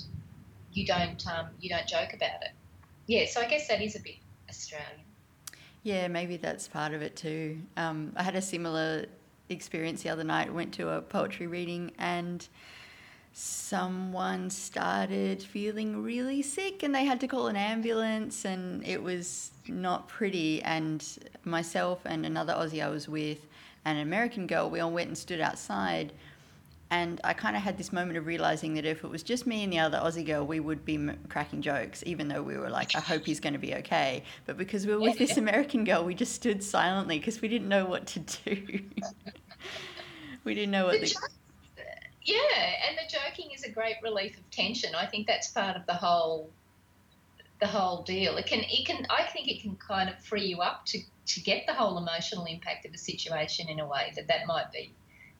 you 0.71 0.85
don't 0.85 1.27
um, 1.27 1.47
you 1.59 1.69
don't 1.69 1.87
joke 1.87 2.13
about 2.13 2.41
it. 2.43 2.51
yeah, 3.07 3.25
so 3.27 3.41
I 3.41 3.47
guess 3.47 3.67
that 3.67 3.81
is 3.81 3.97
a 3.97 3.99
bit 3.99 4.15
Australian. 4.49 5.01
Yeah, 5.83 6.07
maybe 6.07 6.37
that's 6.37 6.69
part 6.69 6.93
of 6.93 7.01
it 7.01 7.17
too. 7.17 7.61
Um, 7.75 8.13
I 8.15 8.23
had 8.23 8.35
a 8.35 8.41
similar 8.41 9.07
experience 9.49 10.03
the 10.03 10.09
other 10.09 10.23
night. 10.23 10.53
Went 10.53 10.73
to 10.75 10.89
a 10.89 11.01
poetry 11.01 11.47
reading 11.47 11.91
and 11.99 12.47
someone 13.37 14.49
started 14.49 15.43
feeling 15.43 16.01
really 16.01 16.41
sick 16.41 16.83
and 16.83 16.95
they 16.95 17.03
had 17.03 17.19
to 17.19 17.27
call 17.27 17.47
an 17.47 17.57
ambulance 17.57 18.45
and 18.45 18.81
it 18.87 19.03
was 19.03 19.51
not 19.67 20.07
pretty 20.07 20.61
and 20.61 21.05
myself 21.43 21.99
and 22.05 22.25
another 22.25 22.53
Aussie 22.53 22.81
I 22.81 22.87
was 22.87 23.09
with 23.09 23.45
and 23.83 23.97
an 23.97 24.07
American 24.07 24.47
girl 24.47 24.69
we 24.69 24.79
all 24.79 24.89
went 24.89 25.09
and 25.09 25.17
stood 25.17 25.41
outside 25.41 26.13
and 26.89 27.19
I 27.25 27.33
kind 27.33 27.57
of 27.57 27.61
had 27.61 27.77
this 27.77 27.91
moment 27.91 28.17
of 28.17 28.25
realizing 28.25 28.75
that 28.75 28.85
if 28.85 29.03
it 29.03 29.09
was 29.09 29.21
just 29.21 29.45
me 29.45 29.65
and 29.65 29.73
the 29.73 29.79
other 29.79 29.97
Aussie 29.97 30.25
girl, 30.25 30.45
we 30.45 30.59
would 30.59 30.85
be 30.85 30.95
m- 30.95 31.17
cracking 31.29 31.63
jokes, 31.63 32.03
even 32.05 32.27
though 32.27 32.43
we 32.43 32.57
were 32.57 32.69
like, 32.69 32.95
I 32.95 32.99
hope 32.99 33.25
he's 33.25 33.39
going 33.39 33.53
to 33.53 33.59
be 33.59 33.73
okay. 33.73 34.23
But 34.45 34.55
because 34.55 34.85
we 34.85 34.93
were 34.93 35.01
with 35.01 35.17
this 35.17 35.35
American 35.35 35.83
girl, 35.83 36.05
we 36.05 36.13
just 36.13 36.35
stood 36.35 36.63
silently 36.63 37.17
because 37.17 37.41
we 37.41 37.47
didn't 37.47 37.69
know 37.69 37.85
what 37.85 38.05
to 38.05 38.19
do. 38.19 38.79
we 40.43 40.53
didn't 40.53 40.71
know 40.71 40.85
what 40.85 41.01
The 41.01 41.15
yeah, 42.25 42.73
and 42.87 42.97
the 42.97 43.09
joking 43.09 43.51
is 43.53 43.63
a 43.63 43.71
great 43.71 43.95
relief 44.03 44.37
of 44.37 44.49
tension. 44.49 44.95
I 44.95 45.05
think 45.05 45.27
that's 45.27 45.47
part 45.49 45.77
of 45.77 45.85
the 45.85 45.93
whole 45.93 46.49
the 47.61 47.67
whole 47.67 48.03
deal. 48.03 48.37
It 48.37 48.47
can 48.47 48.61
it 48.67 48.85
can 48.85 49.05
I 49.09 49.23
think 49.23 49.47
it 49.47 49.61
can 49.61 49.75
kind 49.75 50.09
of 50.09 50.19
free 50.19 50.45
you 50.45 50.61
up 50.61 50.85
to 50.87 50.99
to 51.27 51.39
get 51.41 51.65
the 51.67 51.73
whole 51.73 51.97
emotional 51.97 52.45
impact 52.45 52.85
of 52.85 52.93
a 52.93 52.97
situation 52.97 53.69
in 53.69 53.79
a 53.79 53.87
way 53.87 54.11
that 54.15 54.27
that 54.27 54.47
might 54.47 54.71
be 54.71 54.91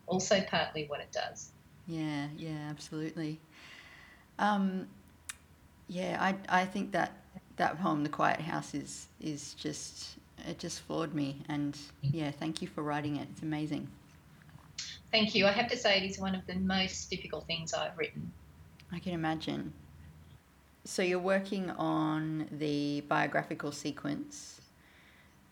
also 0.07 0.41
partly 0.41 0.85
what 0.87 0.99
it 0.99 1.11
does. 1.11 1.51
Yeah, 1.87 2.27
yeah, 2.37 2.67
absolutely. 2.69 3.39
Um, 4.39 4.87
yeah, 5.87 6.17
I, 6.19 6.61
I 6.61 6.65
think 6.65 6.91
that 6.91 7.13
that 7.57 7.79
poem, 7.79 8.03
"The 8.03 8.09
Quiet 8.09 8.41
House," 8.41 8.73
is 8.73 9.07
is 9.19 9.53
just 9.53 10.17
it 10.47 10.59
just 10.59 10.81
floored 10.81 11.13
me, 11.13 11.41
and 11.47 11.77
yeah, 12.01 12.31
thank 12.31 12.61
you 12.61 12.67
for 12.67 12.83
writing 12.83 13.17
it. 13.17 13.27
It's 13.31 13.41
amazing. 13.41 13.87
Thank 15.15 15.33
you. 15.33 15.47
I 15.47 15.53
have 15.53 15.69
to 15.69 15.77
say 15.77 15.95
it 15.95 16.03
is 16.03 16.19
one 16.19 16.35
of 16.35 16.45
the 16.45 16.55
most 16.55 17.09
difficult 17.09 17.47
things 17.47 17.73
I've 17.73 17.97
written. 17.97 18.33
I 18.91 18.99
can 18.99 19.13
imagine. 19.13 19.71
So 20.83 21.03
you're 21.03 21.19
working 21.19 21.69
on 21.69 22.49
the 22.51 22.99
biographical 23.07 23.71
sequence 23.71 24.59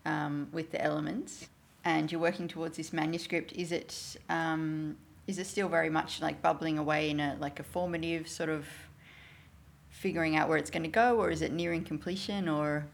um, 0.04 0.48
with 0.52 0.70
the 0.70 0.84
elements, 0.84 1.48
and 1.82 2.12
you're 2.12 2.20
working 2.20 2.46
towards 2.46 2.76
this 2.76 2.92
manuscript. 2.92 3.54
Is 3.54 3.72
it 3.72 4.18
um, 4.28 4.98
is 5.26 5.38
it 5.38 5.46
still 5.46 5.70
very 5.70 5.88
much 5.88 6.20
like 6.20 6.42
bubbling 6.42 6.76
away 6.76 7.08
in 7.08 7.18
a 7.18 7.38
like 7.40 7.58
a 7.58 7.64
formative 7.64 8.28
sort 8.28 8.50
of 8.50 8.66
figuring 9.88 10.36
out 10.36 10.46
where 10.46 10.58
it's 10.58 10.70
going 10.70 10.82
to 10.82 10.90
go, 10.90 11.16
or 11.18 11.30
is 11.30 11.40
it 11.40 11.52
nearing 11.54 11.84
completion, 11.84 12.50
or 12.50 12.84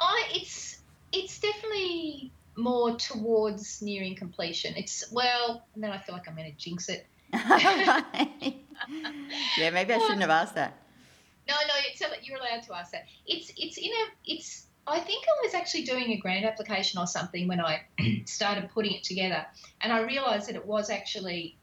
I 0.00 0.30
it's 0.34 0.78
it's 1.12 1.38
definitely 1.38 2.32
more 2.60 2.96
towards 2.96 3.82
nearing 3.82 4.14
completion. 4.14 4.74
It's 4.76 5.10
well, 5.12 5.64
and 5.74 5.82
then 5.82 5.90
I 5.90 5.98
feel 5.98 6.14
like 6.14 6.28
I'm 6.28 6.36
going 6.36 6.50
to 6.50 6.56
jinx 6.56 6.88
it. 6.88 7.06
yeah, 7.32 8.02
maybe 9.58 9.94
I 9.94 9.98
shouldn't 9.98 10.20
have 10.20 10.30
asked 10.30 10.54
that. 10.56 10.76
No, 11.48 11.54
no, 11.54 11.74
it's, 11.86 12.02
you're 12.26 12.38
allowed 12.38 12.62
to 12.64 12.74
ask 12.74 12.92
that. 12.92 13.06
It's 13.26 13.52
it's 13.56 13.78
in 13.78 13.90
a 13.90 14.06
it's. 14.24 14.66
I 14.86 14.98
think 14.98 15.24
I 15.24 15.44
was 15.44 15.54
actually 15.54 15.84
doing 15.84 16.10
a 16.12 16.16
grant 16.16 16.44
application 16.44 16.98
or 16.98 17.06
something 17.06 17.46
when 17.46 17.60
I 17.60 17.82
started 18.24 18.70
putting 18.70 18.92
it 18.92 19.04
together, 19.04 19.46
and 19.80 19.92
I 19.92 20.00
realised 20.00 20.48
that 20.48 20.56
it 20.56 20.66
was 20.66 20.90
actually 20.90 21.56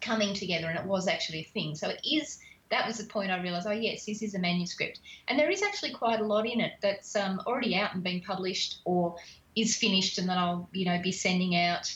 coming 0.00 0.34
together 0.34 0.68
and 0.68 0.78
it 0.78 0.84
was 0.84 1.08
actually 1.08 1.40
a 1.40 1.44
thing. 1.44 1.74
So 1.74 1.88
it 1.88 2.00
is. 2.04 2.38
That 2.70 2.86
was 2.86 2.98
the 2.98 3.04
point 3.04 3.30
I 3.30 3.40
realised. 3.40 3.66
Oh 3.66 3.72
yes, 3.72 4.04
this 4.04 4.22
is 4.22 4.34
a 4.34 4.38
manuscript, 4.38 5.00
and 5.26 5.38
there 5.38 5.50
is 5.50 5.62
actually 5.62 5.92
quite 5.92 6.20
a 6.20 6.24
lot 6.24 6.46
in 6.46 6.60
it 6.60 6.72
that's 6.82 7.16
um, 7.16 7.40
already 7.46 7.74
out 7.76 7.94
and 7.94 8.02
being 8.02 8.22
published 8.22 8.80
or 8.84 9.16
is 9.56 9.76
finished, 9.76 10.18
and 10.18 10.28
that 10.28 10.38
I'll 10.38 10.68
you 10.72 10.84
know 10.84 11.00
be 11.02 11.12
sending 11.12 11.56
out. 11.56 11.94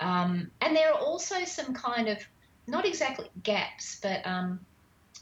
Um, 0.00 0.50
and 0.60 0.76
there 0.76 0.92
are 0.92 0.98
also 0.98 1.44
some 1.44 1.74
kind 1.74 2.08
of 2.08 2.18
not 2.66 2.86
exactly 2.86 3.30
gaps, 3.42 3.98
but 4.02 4.26
um, 4.26 4.60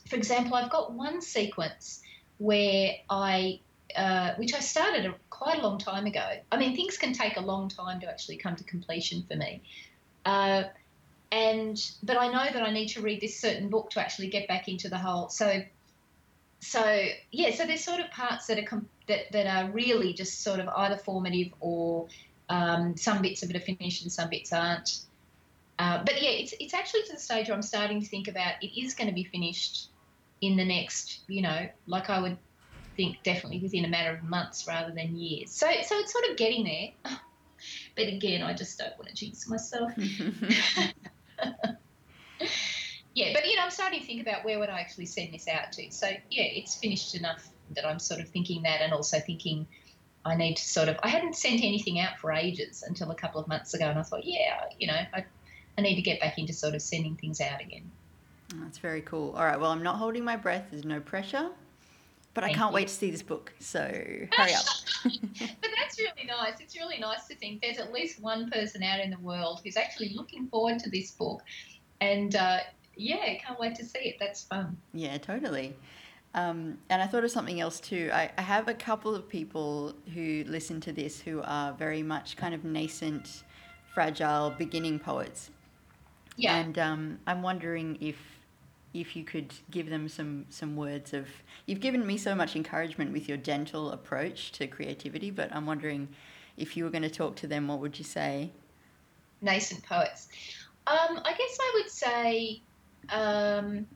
for 0.09 0.17
example, 0.17 0.55
I've 0.55 0.71
got 0.71 0.93
one 0.93 1.21
sequence 1.21 2.03
where 2.39 2.97
I, 3.09 3.61
uh, 3.97 4.35
which 4.37 4.55
I 4.55 4.61
started 4.61 5.07
a, 5.07 5.15
quite 5.31 5.59
a 5.59 5.63
long 5.63 5.79
time 5.79 6.07
ago. 6.07 6.35
I 6.51 6.57
mean, 6.57 6.75
things 6.75 6.99
can 6.99 7.13
take 7.13 7.37
a 7.37 7.41
long 7.41 7.69
time 7.69 8.01
to 8.01 8.09
actually 8.09 8.37
come 8.37 8.57
to 8.57 8.65
completion 8.65 9.25
for 9.29 9.37
me. 9.37 9.63
Uh, 10.25 10.65
and 11.33 11.83
but 12.03 12.19
I 12.19 12.29
know 12.29 12.53
that 12.53 12.63
I 12.63 12.71
need 12.71 12.89
to 12.89 13.01
read 13.01 13.23
this 13.23 13.41
certain 13.41 13.71
book 13.71 13.91
to 13.91 14.01
actually 14.01 14.29
get 14.29 14.47
back 14.47 14.69
into 14.69 14.91
the 14.91 14.99
whole. 14.99 15.31
So, 15.31 15.63
so 16.61 17.07
yeah, 17.31 17.55
so 17.55 17.67
there's 17.67 17.83
sort 17.83 18.01
of 18.01 18.11
parts 18.11 18.47
that 18.47 18.59
are 18.59 18.65
com- 18.65 18.91
that 19.09 19.33
that 19.33 19.47
are 19.47 19.71
really 19.71 20.13
just 20.13 20.43
sort 20.43 20.61
of 20.61 20.69
either 20.69 20.99
formative 20.99 21.49
or 21.59 22.09
um, 22.51 22.99
some 22.99 23.23
bits 23.23 23.43
of 23.43 23.49
it 23.49 23.57
are 23.57 23.61
finished 23.61 24.03
and 24.03 24.13
some 24.13 24.29
bits 24.29 24.53
aren't. 24.53 25.01
Uh, 25.79 26.05
but 26.05 26.21
yeah, 26.23 26.29
it's 26.29 26.53
it's 26.61 26.75
actually 26.75 27.03
to 27.05 27.15
the 27.15 27.19
stage 27.19 27.49
where 27.49 27.57
I'm 27.57 27.63
starting 27.63 28.03
to 28.03 28.07
think 28.07 28.29
about 28.29 28.63
it 28.63 28.79
is 28.79 28.93
going 28.93 29.09
to 29.09 29.15
be 29.15 29.25
finished 29.25 29.89
in 30.43 30.57
the 30.57 30.67
next, 30.67 31.21
you 31.29 31.41
know, 31.41 31.67
like 31.87 32.11
I 32.11 32.21
would 32.21 32.37
think 32.95 33.23
definitely 33.23 33.61
within 33.61 33.87
a 33.87 33.89
matter 33.89 34.15
of 34.15 34.23
months 34.23 34.69
rather 34.69 34.93
than 34.93 35.17
years. 35.17 35.51
So 35.51 35.67
so 35.67 35.99
it's 35.99 36.13
sort 36.13 36.27
of 36.31 36.37
getting 36.37 36.65
there. 36.65 37.17
But 37.95 38.09
again, 38.09 38.43
I 38.43 38.55
just 38.55 38.77
don't 38.77 38.97
want 38.99 39.09
to 39.11 39.15
jinx 39.15 39.49
myself. 39.49 39.93
yeah, 43.15 43.33
but 43.33 43.47
you 43.47 43.57
know, 43.57 43.63
I'm 43.63 43.71
starting 43.71 44.01
to 44.01 44.07
think 44.07 44.23
about 44.23 44.45
where 44.45 44.59
would 44.59 44.69
I 44.69 44.81
actually 44.81 45.07
send 45.07 45.33
this 45.33 45.49
out 45.49 45.73
to. 45.73 45.91
So 45.91 46.07
yeah, 46.07 46.45
it's 46.45 46.75
finished 46.77 47.15
enough 47.15 47.49
that 47.75 47.87
I'm 47.87 47.99
sort 47.99 48.21
of 48.21 48.29
thinking 48.29 48.63
that, 48.63 48.81
and 48.81 48.93
also 48.93 49.19
thinking 49.19 49.67
I 50.25 50.37
need 50.37 50.57
to 50.57 50.65
sort 50.65 50.89
of. 50.89 50.99
I 51.03 51.09
hadn't 51.09 51.37
sent 51.37 51.63
anything 51.63 52.01
out 52.01 52.19
for 52.19 52.33
ages 52.33 52.85
until 52.87 53.11
a 53.11 53.15
couple 53.15 53.41
of 53.41 53.49
months 53.49 53.75
ago, 53.75 53.89
and 53.89 53.99
I 53.99 54.03
thought, 54.03 54.25
yeah, 54.25 54.65
you 54.79 54.87
know, 54.87 54.99
I, 55.15 55.25
I 55.77 55.81
need 55.81 55.97
to 55.97 56.03
get 56.03 56.21
back 56.21 56.39
into 56.39 56.53
sort 56.53 56.75
of 56.75 56.83
sending 56.83 57.17
things 57.17 57.41
out 57.41 57.61
again. 57.61 57.91
That's 58.57 58.79
very 58.79 59.01
cool. 59.01 59.35
All 59.37 59.45
right, 59.45 59.59
well, 59.59 59.71
I'm 59.71 59.83
not 59.83 59.97
holding 59.97 60.25
my 60.25 60.37
breath. 60.37 60.67
There's 60.71 60.85
no 60.85 61.01
pressure, 61.01 61.51
but 62.35 62.45
I 62.45 62.53
can't 62.53 62.71
you. 62.71 62.77
wait 62.77 62.89
to 62.89 62.95
see 62.95 63.11
this 63.11 63.23
book. 63.23 63.53
So 63.59 63.81
hurry 64.33 64.55
up. 64.55 64.65
but 65.05 65.71
that's 65.77 65.99
really 65.99 66.27
nice. 66.27 66.61
It's 66.61 66.77
really 66.77 66.99
nice 66.99 67.27
to 67.29 67.35
think 67.37 67.63
there's 67.63 67.79
at 67.79 67.93
least 67.93 68.21
one 68.21 68.51
person 68.51 68.83
out 68.83 69.01
in 69.01 69.11
the 69.11 69.19
world 69.19 69.61
who's 69.65 69.77
actually 69.77 70.15
looking 70.15 70.49
forward 70.49 70.79
to 70.81 70.91
this 70.91 71.11
book, 71.11 71.43
and 72.01 72.35
uh, 72.37 72.59
yeah, 72.97 73.35
can't 73.35 73.59
wait 73.59 73.75
to 73.77 73.85
see 73.85 74.01
it. 74.01 74.17
That's 74.19 74.45
fun. 74.45 74.77
Yeah, 74.95 75.19
totally. 75.19 75.75
Um, 76.35 76.79
and 76.89 77.03
I 77.03 77.07
thought 77.07 77.25
of 77.25 77.31
something 77.31 77.61
else 77.61 77.79
too. 77.79 78.11
I, 78.13 78.31
I 78.39 78.43
have 78.43 78.69
a 78.69 78.75
couple 78.75 79.15
of 79.15 79.29
people 79.29 79.95
who 80.15 80.45
listen 80.47 80.81
to 80.83 80.93
this 80.93 81.21
who 81.21 81.43
are 81.43 81.73
very 81.75 82.03
much 82.03 82.37
kind 82.37 82.55
of 82.55 82.65
nascent, 82.65 83.43
fragile, 83.93 84.51
beginning 84.51 84.99
poets. 84.99 85.51
Yeah. 86.37 86.57
And 86.57 86.79
um, 86.79 87.19
I'm 87.27 87.43
wondering 87.43 87.99
if 88.01 88.17
if 88.95 89.17
you 89.17 89.25
could 89.25 89.55
give 89.71 89.89
them 89.89 90.09
some 90.09 90.47
some 90.51 90.77
words 90.77 91.13
of. 91.15 91.29
You've 91.67 91.81
given 91.81 92.07
me 92.07 92.19
so 92.19 92.35
much 92.35 92.57
encouragement 92.57 93.13
with 93.13 93.29
your 93.29 93.39
gentle 93.39 93.93
approach 93.93 94.53
to 94.53 94.67
creativity, 94.67 95.31
but 95.31 95.55
I'm 95.55 95.67
wondering 95.67 96.09
if 96.57 96.77
you 96.77 96.85
were 96.85 96.91
going 96.91 97.03
to 97.03 97.11
talk 97.11 97.37
to 97.37 97.47
them, 97.47 97.69
what 97.69 97.79
would 97.79 97.99
you 97.99 98.05
say? 98.05 98.51
nascent 99.43 99.85
poets. 99.85 100.29
Um, 100.87 101.21
I 101.25 101.35
guess 101.37 101.59
I 101.61 101.73
would 101.75 101.91
say, 101.91 102.61
um, 103.11 103.87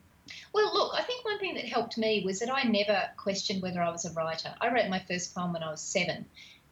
well, 0.53 0.73
look, 0.73 0.93
I 0.93 1.01
think 1.03 1.25
one 1.25 1.39
thing 1.39 1.55
that 1.55 1.65
helped 1.65 1.97
me 1.97 2.21
was 2.25 2.39
that 2.39 2.53
I 2.53 2.63
never 2.63 3.09
questioned 3.17 3.61
whether 3.61 3.81
I 3.81 3.89
was 3.89 4.05
a 4.05 4.13
writer. 4.13 4.53
I 4.61 4.71
wrote 4.71 4.89
my 4.89 4.99
first 4.99 5.33
poem 5.33 5.53
when 5.53 5.63
I 5.63 5.71
was 5.71 5.81
seven, 5.81 6.25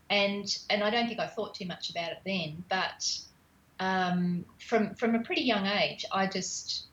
and 0.09 0.57
and 0.69 0.83
I 0.83 0.89
don't 0.89 1.07
think 1.07 1.19
I 1.19 1.27
thought 1.27 1.55
too 1.55 1.65
much 1.65 1.89
about 1.89 2.11
it 2.11 2.19
then. 2.25 2.63
But 2.69 3.19
um, 3.79 4.45
from 4.59 4.93
from 4.95 5.15
a 5.15 5.19
pretty 5.19 5.43
young 5.43 5.65
age, 5.65 6.05
I 6.11 6.27
just 6.27 6.85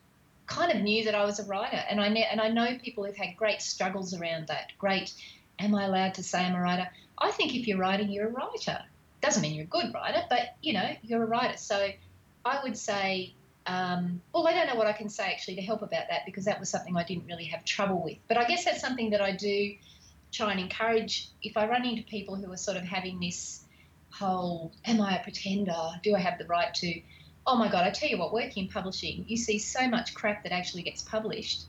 kind 0.47 0.71
of 0.71 0.81
knew 0.81 1.05
that 1.05 1.15
I 1.15 1.25
was 1.25 1.39
a 1.39 1.45
writer, 1.45 1.81
and 1.89 2.01
I 2.01 2.09
ne- 2.09 2.27
and 2.29 2.41
I 2.41 2.49
know 2.49 2.77
people 2.77 3.03
who've 3.03 3.15
had 3.15 3.35
great 3.37 3.61
struggles 3.61 4.13
around 4.13 4.47
that. 4.47 4.71
Great, 4.77 5.13
am 5.59 5.75
I 5.75 5.85
allowed 5.85 6.15
to 6.15 6.23
say 6.23 6.39
I'm 6.43 6.55
a 6.55 6.61
writer? 6.61 6.89
I 7.17 7.31
think 7.31 7.55
if 7.55 7.67
you're 7.67 7.77
writing, 7.77 8.09
you're 8.09 8.27
a 8.27 8.31
writer. 8.31 8.83
Doesn't 9.21 9.41
mean 9.41 9.53
you're 9.55 9.63
a 9.63 9.67
good 9.67 9.93
writer, 9.93 10.23
but 10.29 10.55
you 10.61 10.73
know 10.73 10.95
you're 11.01 11.23
a 11.23 11.27
writer. 11.27 11.57
So 11.57 11.89
I 12.45 12.59
would 12.63 12.77
say, 12.77 13.33
um, 13.65 14.21
well, 14.33 14.47
I 14.47 14.53
don't 14.53 14.67
know 14.67 14.75
what 14.75 14.87
I 14.87 14.93
can 14.93 15.09
say 15.09 15.31
actually 15.31 15.55
to 15.55 15.61
help 15.61 15.81
about 15.81 16.09
that 16.09 16.25
because 16.25 16.45
that 16.45 16.59
was 16.59 16.69
something 16.69 16.97
I 16.97 17.03
didn't 17.03 17.27
really 17.27 17.45
have 17.45 17.63
trouble 17.63 18.03
with. 18.03 18.17
But 18.27 18.37
I 18.37 18.45
guess 18.45 18.65
that's 18.65 18.81
something 18.81 19.11
that 19.11 19.21
I 19.21 19.31
do 19.35 19.75
try 20.31 20.51
and 20.51 20.59
encourage 20.59 21.29
if 21.41 21.55
I 21.55 21.67
run 21.67 21.85
into 21.85 22.03
people 22.03 22.35
who 22.35 22.51
are 22.51 22.57
sort 22.57 22.75
of 22.75 22.83
having 22.83 23.19
this 23.19 23.63
whole, 24.11 24.71
am 24.85 24.99
I 24.99 25.17
a 25.17 25.23
pretender? 25.23 25.91
Do 26.03 26.15
I 26.15 26.19
have 26.19 26.37
the 26.37 26.45
right 26.45 26.73
to? 26.75 27.01
Oh 27.45 27.57
my 27.57 27.69
God, 27.69 27.85
I 27.85 27.89
tell 27.91 28.09
you 28.09 28.17
what, 28.17 28.33
working 28.33 28.65
in 28.65 28.69
publishing, 28.69 29.25
you 29.27 29.35
see 29.37 29.59
so 29.59 29.87
much 29.87 30.13
crap 30.13 30.43
that 30.43 30.53
actually 30.53 30.83
gets 30.83 31.01
published. 31.03 31.65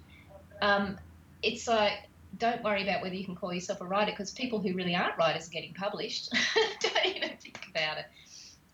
Um, 0.63 0.99
it's 1.43 1.67
like, 1.67 1.93
don't 2.39 2.63
worry 2.63 2.83
about 2.83 3.03
whether 3.03 3.15
you 3.15 3.25
can 3.25 3.35
call 3.35 3.53
yourself 3.53 3.81
a 3.81 3.85
writer 3.85 4.13
because 4.13 4.31
people 4.33 4.61
who 4.61 4.73
really 4.75 4.95
aren't 4.95 5.17
writers 5.19 5.49
are 5.49 5.51
getting 5.51 5.75
published. 5.75 6.33
don't 6.81 7.07
even 7.07 7.31
think 7.39 7.61
about 7.71 7.99
it. 7.99 8.07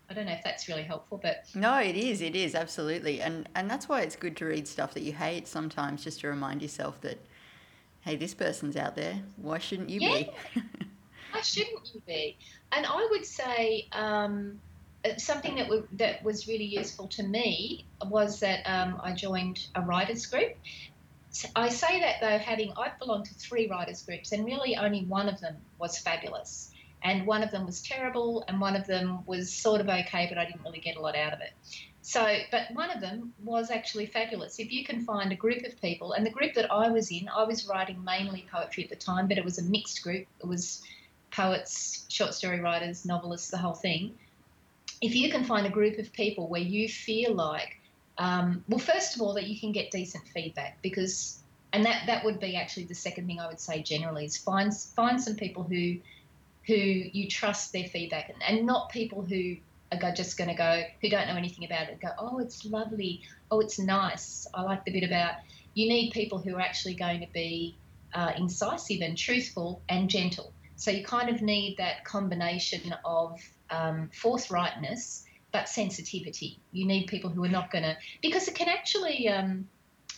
I 0.08 0.14
don't 0.14 0.26
know 0.26 0.32
if 0.32 0.42
that's 0.42 0.68
really 0.68 0.82
helpful, 0.82 1.20
but 1.22 1.44
No, 1.54 1.78
it 1.78 1.96
is. 1.96 2.20
It 2.20 2.34
is 2.34 2.54
absolutely, 2.54 3.20
and 3.20 3.48
and 3.54 3.70
that's 3.70 3.88
why 3.88 4.00
it's 4.00 4.16
good 4.16 4.36
to 4.38 4.44
read 4.46 4.66
stuff 4.66 4.92
that 4.94 5.02
you 5.02 5.12
hate 5.12 5.46
sometimes, 5.46 6.02
just 6.02 6.20
to 6.20 6.28
remind 6.28 6.62
yourself 6.62 7.00
that 7.02 7.18
hey, 8.00 8.16
this 8.16 8.34
person's 8.34 8.76
out 8.76 8.96
there. 8.96 9.20
Why 9.36 9.58
shouldn't 9.58 9.88
you 9.90 10.00
Yeah. 10.00 10.16
be? 10.16 10.30
Why 11.32 11.40
shouldn't 11.42 11.94
you 11.94 12.02
be? 12.06 12.36
And 12.72 12.86
I 12.86 13.06
would 13.10 13.24
say 13.24 13.86
um, 13.92 14.58
something 15.18 15.56
that, 15.56 15.64
w- 15.64 15.86
that 15.92 16.22
was 16.22 16.46
really 16.46 16.64
useful 16.64 17.08
to 17.08 17.22
me 17.22 17.86
was 18.06 18.40
that 18.40 18.60
um, 18.66 19.00
I 19.02 19.12
joined 19.12 19.66
a 19.74 19.82
writers 19.82 20.26
group. 20.26 20.56
I 21.54 21.68
say 21.68 22.00
that 22.00 22.16
though, 22.20 22.38
having 22.38 22.72
I've 22.76 22.98
belonged 22.98 23.26
to 23.26 23.34
three 23.34 23.68
writers 23.68 24.02
groups, 24.02 24.32
and 24.32 24.44
really 24.44 24.76
only 24.76 25.04
one 25.04 25.28
of 25.28 25.40
them 25.40 25.56
was 25.78 25.98
fabulous, 25.98 26.72
and 27.02 27.26
one 27.26 27.42
of 27.42 27.50
them 27.50 27.66
was 27.66 27.82
terrible, 27.82 28.44
and 28.48 28.60
one 28.60 28.74
of 28.74 28.86
them 28.86 29.24
was 29.26 29.52
sort 29.52 29.80
of 29.80 29.88
okay, 29.88 30.26
but 30.28 30.38
I 30.38 30.44
didn't 30.44 30.62
really 30.64 30.80
get 30.80 30.96
a 30.96 31.00
lot 31.00 31.16
out 31.16 31.32
of 31.32 31.40
it. 31.40 31.52
So, 32.02 32.38
but 32.50 32.72
one 32.72 32.90
of 32.90 33.00
them 33.00 33.32
was 33.44 33.70
actually 33.70 34.06
fabulous. 34.06 34.58
If 34.58 34.72
you 34.72 34.84
can 34.84 35.04
find 35.04 35.30
a 35.30 35.36
group 35.36 35.64
of 35.64 35.80
people, 35.80 36.12
and 36.12 36.26
the 36.26 36.30
group 36.30 36.54
that 36.54 36.72
I 36.72 36.90
was 36.90 37.12
in, 37.12 37.28
I 37.28 37.44
was 37.44 37.68
writing 37.68 38.02
mainly 38.02 38.46
poetry 38.52 38.84
at 38.84 38.90
the 38.90 38.96
time, 38.96 39.28
but 39.28 39.38
it 39.38 39.44
was 39.44 39.58
a 39.58 39.62
mixed 39.62 40.02
group. 40.02 40.26
It 40.40 40.46
was 40.46 40.82
poets, 41.30 42.06
short 42.08 42.34
story 42.34 42.60
writers, 42.60 43.04
novelists, 43.04 43.50
the 43.50 43.58
whole 43.58 43.74
thing. 43.74 44.18
If 45.00 45.14
you 45.14 45.30
can 45.30 45.44
find 45.44 45.66
a 45.66 45.70
group 45.70 45.98
of 45.98 46.12
people 46.12 46.48
where 46.48 46.60
you 46.60 46.88
feel 46.88 47.34
like, 47.34 47.78
um, 48.18 48.64
well, 48.68 48.78
first 48.78 49.16
of 49.16 49.22
all, 49.22 49.34
that 49.34 49.46
you 49.46 49.58
can 49.58 49.72
get 49.72 49.90
decent 49.90 50.28
feedback 50.28 50.80
because, 50.82 51.38
and 51.72 51.84
that 51.86 52.02
that 52.06 52.24
would 52.24 52.38
be 52.38 52.56
actually 52.56 52.84
the 52.84 52.94
second 52.94 53.26
thing 53.26 53.40
I 53.40 53.46
would 53.46 53.60
say 53.60 53.82
generally 53.82 54.26
is 54.26 54.36
find 54.36 54.76
find 54.76 55.20
some 55.20 55.36
people 55.36 55.62
who 55.62 55.96
who 56.66 56.74
you 56.74 57.28
trust 57.28 57.72
their 57.72 57.84
feedback 57.84 58.28
and, 58.28 58.42
and 58.42 58.66
not 58.66 58.90
people 58.90 59.22
who 59.22 59.56
are 59.92 60.12
just 60.12 60.36
going 60.36 60.50
to 60.50 60.54
go 60.54 60.82
who 61.00 61.08
don't 61.08 61.26
know 61.26 61.34
anything 61.34 61.64
about 61.64 61.88
it 61.88 62.00
go 62.00 62.08
oh 62.18 62.38
it's 62.38 62.64
lovely. 62.64 63.22
Oh 63.50 63.60
it's 63.60 63.78
nice. 63.78 64.46
I 64.52 64.62
like 64.62 64.84
the 64.84 64.92
bit 64.92 65.04
about 65.04 65.36
you 65.74 65.88
need 65.88 66.12
people 66.12 66.38
who 66.38 66.56
are 66.56 66.60
actually 66.60 66.94
going 66.94 67.20
to 67.20 67.28
be 67.32 67.76
uh, 68.12 68.32
incisive 68.36 69.00
and 69.00 69.16
truthful 69.16 69.80
and 69.88 70.10
gentle 70.10 70.52
so 70.80 70.90
you 70.90 71.04
kind 71.04 71.28
of 71.28 71.42
need 71.42 71.76
that 71.76 72.06
combination 72.06 72.94
of 73.04 73.38
um, 73.68 74.08
forthrightness 74.14 75.24
but 75.52 75.68
sensitivity. 75.68 76.58
You 76.72 76.86
need 76.86 77.06
people 77.06 77.28
who 77.28 77.44
are 77.44 77.48
not 77.48 77.70
going 77.70 77.84
to, 77.84 77.98
because 78.22 78.48
it 78.48 78.54
can 78.54 78.68
actually. 78.68 79.28
Um, 79.28 79.68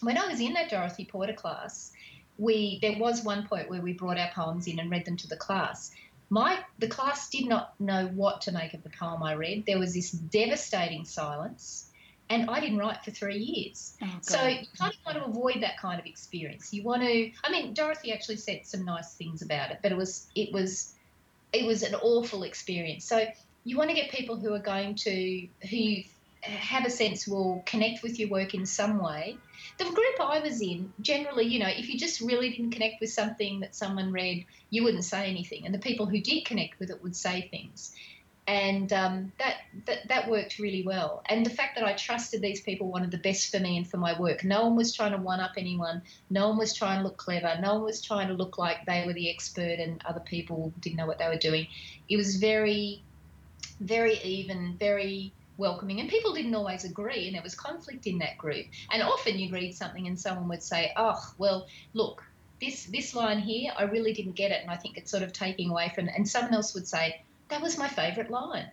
when 0.02 0.16
I 0.16 0.28
was 0.28 0.40
in 0.40 0.52
that 0.52 0.70
Dorothy 0.70 1.04
Porter 1.04 1.32
class, 1.32 1.92
we 2.38 2.78
there 2.80 2.96
was 2.96 3.24
one 3.24 3.44
point 3.48 3.70
where 3.70 3.80
we 3.80 3.92
brought 3.92 4.18
our 4.18 4.30
poems 4.32 4.68
in 4.68 4.78
and 4.78 4.88
read 4.88 5.04
them 5.04 5.16
to 5.16 5.26
the 5.26 5.36
class. 5.36 5.90
My 6.30 6.60
the 6.78 6.86
class 6.86 7.28
did 7.28 7.46
not 7.48 7.74
know 7.80 8.06
what 8.14 8.40
to 8.42 8.52
make 8.52 8.72
of 8.72 8.84
the 8.84 8.90
poem 8.90 9.20
I 9.24 9.32
read. 9.32 9.66
There 9.66 9.80
was 9.80 9.94
this 9.94 10.12
devastating 10.12 11.04
silence, 11.04 11.90
and 12.33 12.49
I 12.49 12.61
didn't 12.61 12.78
write 12.78 13.05
for 13.05 13.11
three 13.11 13.39
years. 13.39 13.95
Oh, 14.03 14.07
So 14.22 14.47
you 14.47 14.66
kind 14.78 14.93
of 14.93 14.99
want 15.05 15.18
to 15.18 15.24
avoid 15.24 15.62
that 15.62 15.78
kind 15.78 16.01
of 16.01 16.07
experience. 16.07 16.72
You 16.72 16.83
want 16.83 17.03
to. 17.03 17.30
I 17.45 17.51
mean, 17.51 17.74
Dorothy 17.74 18.12
actually 18.12 18.37
said 18.37 18.62
some 18.64 18.85
nice 18.85 19.14
things 19.14 19.43
about 19.43 19.70
it, 19.70 19.78
but 19.83 19.93
it 19.93 19.99
was 19.99 20.26
it 20.35 20.53
was 20.53 20.95
it 21.53 21.66
was 21.66 21.83
an 21.83 21.95
awful 21.95 22.43
experience. 22.43 23.05
So 23.05 23.26
you 23.64 23.76
want 23.76 23.91
to 23.91 23.97
get 23.97 24.11
people 24.11 24.37
who 24.37 24.53
are 24.55 24.59
going 24.59 24.95
to 24.95 25.49
who 25.70 25.97
have 26.43 26.85
a 26.85 26.91
sense 26.91 27.28
will 27.28 27.62
connect 27.66 28.03
with 28.03 28.18
your 28.18 28.28
work 28.28 28.55
in 28.55 28.66
some 28.66 28.99
way. 28.99 29.37
The 29.78 29.85
group 29.85 30.20
I 30.20 30.41
was 30.41 30.61
in, 30.61 30.93
generally, 31.01 31.47
you 31.47 31.61
know, 31.61 31.68
if 31.68 31.89
you 31.89 31.99
just 31.99 32.20
really 32.20 32.51
didn't 32.51 32.72
connect 32.72 33.01
with 33.01 33.11
something 33.11 33.61
that 33.61 33.76
someone 33.76 34.11
read, 34.11 34.45
you 34.70 34.83
wouldn't 34.83 35.05
say 35.05 35.28
anything, 35.28 35.66
and 35.66 35.74
the 35.74 35.78
people 35.78 36.07
who 36.07 36.20
did 36.20 36.45
connect 36.45 36.80
with 36.80 36.91
it 36.91 37.03
would 37.03 37.14
say 37.14 37.49
things. 37.51 37.95
And 38.49 38.93
um, 38.93 39.32
that, 39.38 39.59
that 39.86 40.09
that 40.09 40.28
worked 40.28 40.59
really 40.59 40.82
well. 40.84 41.22
And 41.26 41.47
the 41.47 41.51
fact 41.51 41.76
that 41.76 41.84
I 41.84 41.93
trusted 41.93 42.43
these 42.43 42.61
people 42.61 42.88
wanted 42.88 43.12
the 43.12 43.18
best 43.18 43.53
for 43.53 43.61
me 43.61 43.76
and 43.76 43.88
for 43.88 43.99
my 43.99 44.18
work. 44.18 44.43
No 44.43 44.62
one 44.62 44.74
was 44.74 44.93
trying 44.93 45.12
to 45.12 45.18
one 45.18 45.38
up 45.38 45.53
anyone. 45.57 46.03
No 46.28 46.49
one 46.49 46.59
was 46.59 46.74
trying 46.74 46.99
to 46.99 47.05
look 47.05 47.16
clever. 47.16 47.57
No 47.61 47.74
one 47.74 47.84
was 47.84 48.03
trying 48.03 48.26
to 48.28 48.34
look 48.34 48.59
like 48.59 48.84
they 48.84 49.05
were 49.07 49.12
the 49.12 49.30
expert 49.30 49.78
and 49.78 50.03
other 50.05 50.20
people 50.20 50.72
didn't 50.80 50.97
know 50.97 51.07
what 51.07 51.18
they 51.18 51.28
were 51.28 51.36
doing. 51.36 51.68
It 52.09 52.16
was 52.16 52.36
very, 52.36 53.03
very 53.80 54.18
even, 54.24 54.76
very 54.76 55.32
welcoming. 55.57 56.01
And 56.01 56.09
people 56.09 56.34
didn't 56.34 56.55
always 56.55 56.84
agree, 56.84 57.26
and 57.26 57.36
there 57.36 57.43
was 57.43 57.55
conflict 57.55 58.09
in 58.09 58.18
that 58.18 58.38
group. 58.38 58.66
And 58.90 59.05
often 59.05 59.38
you'd 59.38 59.53
read 59.53 59.72
something 59.74 60.09
and 60.09 60.18
someone 60.18 60.49
would 60.49 60.62
say, 60.62 60.93
"Oh, 60.97 61.20
well, 61.38 61.68
look." 61.95 62.24
This, 62.61 62.84
this 62.84 63.12
line 63.12 63.40
here, 63.40 63.72
I 63.76 63.82
really 63.82 64.12
didn't 64.12 64.36
get 64.36 64.53
it, 64.53 64.62
and 64.62 64.70
I 64.70 64.76
think 64.76 64.97
it's 64.97 65.11
sort 65.11 65.24
of 65.24 65.32
taking 65.32 65.70
away 65.70 65.90
from. 65.97 66.07
And 66.07 66.28
someone 66.28 66.55
else 66.55 66.74
would 66.74 66.86
say, 66.86 67.20
that 67.53 67.61
was 67.61 67.76
my 67.76 67.88
favourite 67.88 68.30
line. 68.30 68.68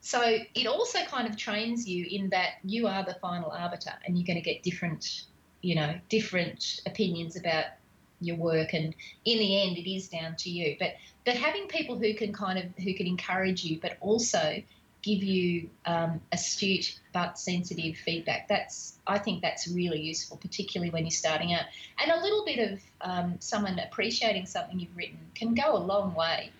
So 0.00 0.20
it 0.54 0.66
also 0.66 1.00
kind 1.04 1.28
of 1.28 1.36
trains 1.36 1.88
you 1.88 2.06
in 2.08 2.30
that 2.30 2.54
you 2.64 2.86
are 2.86 3.04
the 3.04 3.14
final 3.14 3.50
arbiter 3.50 3.92
and 4.04 4.16
you're 4.16 4.26
going 4.26 4.36
to 4.36 4.42
get 4.42 4.62
different, 4.62 5.24
you 5.60 5.74
know, 5.74 5.94
different 6.08 6.80
opinions 6.86 7.36
about 7.36 7.66
your 8.20 8.36
work 8.36 8.74
and 8.74 8.94
in 9.24 9.38
the 9.38 9.62
end 9.62 9.76
it 9.76 9.92
is 9.92 10.08
down 10.08 10.36
to 10.36 10.50
you. 10.50 10.76
But 10.78 10.94
but 11.24 11.36
having 11.36 11.66
people 11.66 11.98
who 11.98 12.14
can 12.14 12.32
kind 12.32 12.58
of 12.58 12.64
who 12.82 12.94
can 12.94 13.06
encourage 13.06 13.64
you 13.64 13.80
but 13.80 13.96
also 14.00 14.62
give 15.02 15.24
you 15.24 15.68
um, 15.84 16.20
astute 16.30 17.00
but 17.12 17.36
sensitive 17.36 17.96
feedback. 17.96 18.46
That's 18.46 18.98
I 19.04 19.18
think 19.18 19.42
that's 19.42 19.66
really 19.66 20.00
useful, 20.00 20.36
particularly 20.36 20.90
when 20.90 21.04
you're 21.04 21.10
starting 21.10 21.54
out. 21.54 21.64
And 22.00 22.12
a 22.12 22.22
little 22.22 22.44
bit 22.44 22.70
of 22.70 22.80
um, 23.00 23.36
someone 23.40 23.80
appreciating 23.80 24.46
something 24.46 24.78
you've 24.78 24.96
written 24.96 25.18
can 25.34 25.54
go 25.54 25.76
a 25.76 25.78
long 25.78 26.14
way 26.14 26.52